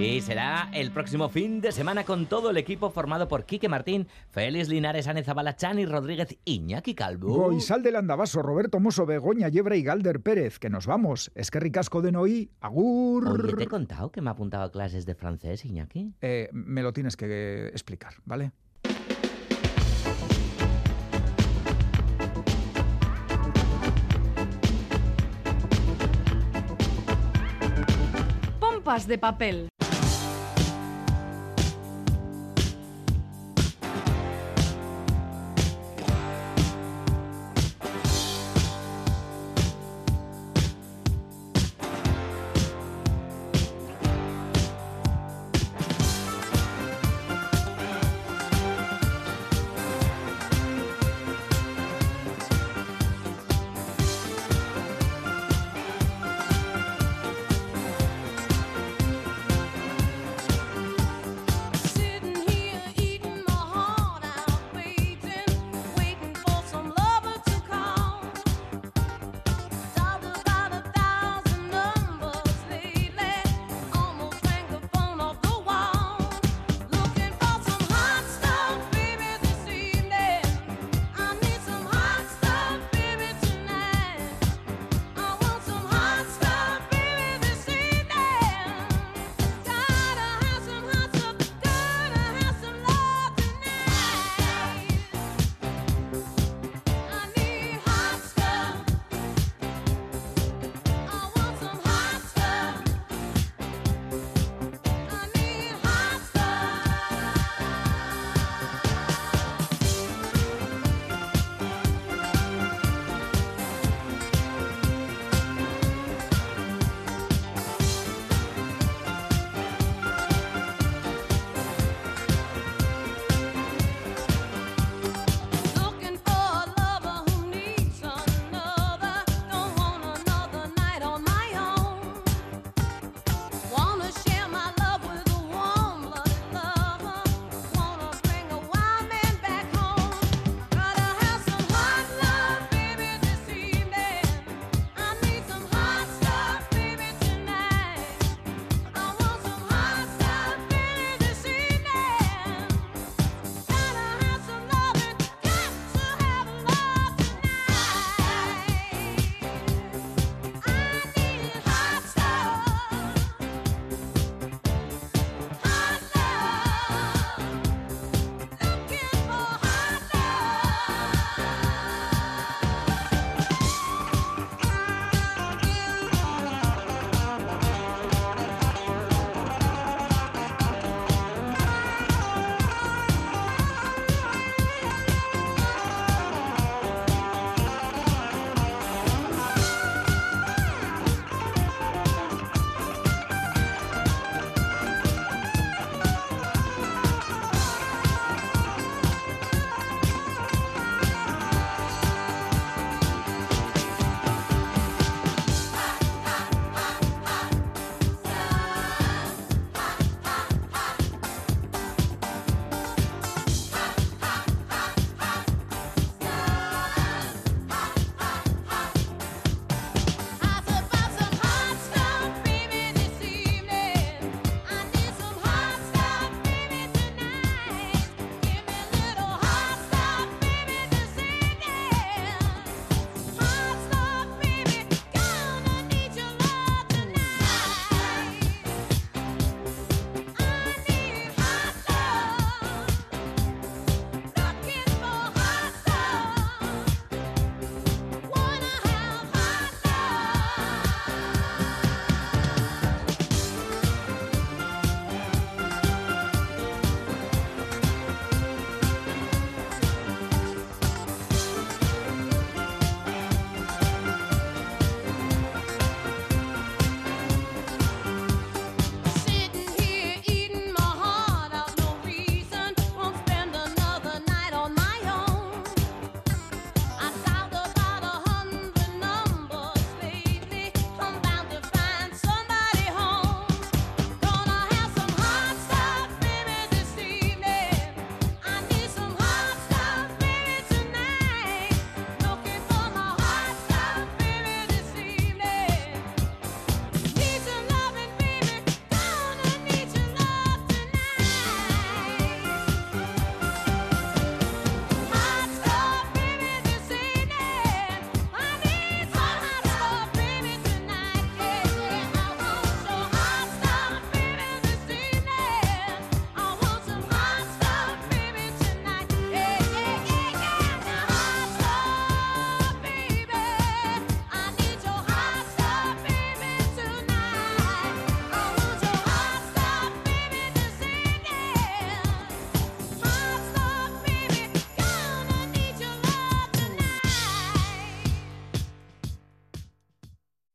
Y 0.00 0.20
será 0.20 0.70
el 0.72 0.92
próximo 0.92 1.28
fin 1.28 1.60
de 1.60 1.72
semana 1.72 2.04
con 2.04 2.26
todo 2.26 2.50
el 2.50 2.56
equipo 2.56 2.90
formado 2.90 3.26
por 3.26 3.44
Quique 3.44 3.68
Martín, 3.68 4.06
Félix 4.30 4.68
Linares, 4.68 5.08
Ane 5.08 5.24
Zabala, 5.24 5.56
Chani 5.56 5.86
Rodríguez, 5.86 6.38
Iñaki 6.44 6.94
Calvo. 6.94 7.34
Goizal 7.34 7.82
del 7.82 7.96
Andabaso, 7.96 8.40
Roberto 8.40 8.78
Mosso, 8.78 9.06
Begoña 9.06 9.48
Yebra 9.48 9.74
y 9.74 9.82
Galder 9.82 10.20
Pérez. 10.20 10.60
Que 10.60 10.70
nos 10.70 10.86
vamos. 10.86 11.32
Es 11.34 11.50
que 11.50 11.58
ricasco 11.58 12.00
de 12.00 12.12
Noí. 12.12 12.48
Agur. 12.60 13.42
Oye, 13.42 13.54
¿te 13.54 13.64
he 13.64 13.66
contado 13.66 14.12
que 14.12 14.20
me 14.20 14.30
ha 14.30 14.34
apuntado 14.34 14.62
a 14.62 14.70
clases 14.70 15.04
de 15.04 15.16
francés, 15.16 15.64
Iñaki? 15.64 16.14
Eh, 16.20 16.48
me 16.52 16.82
lo 16.82 16.92
tienes 16.92 17.16
que 17.16 17.66
explicar, 17.66 18.14
¿vale? 18.24 18.52
Pompas 28.60 29.08
de 29.08 29.18
papel. 29.18 29.68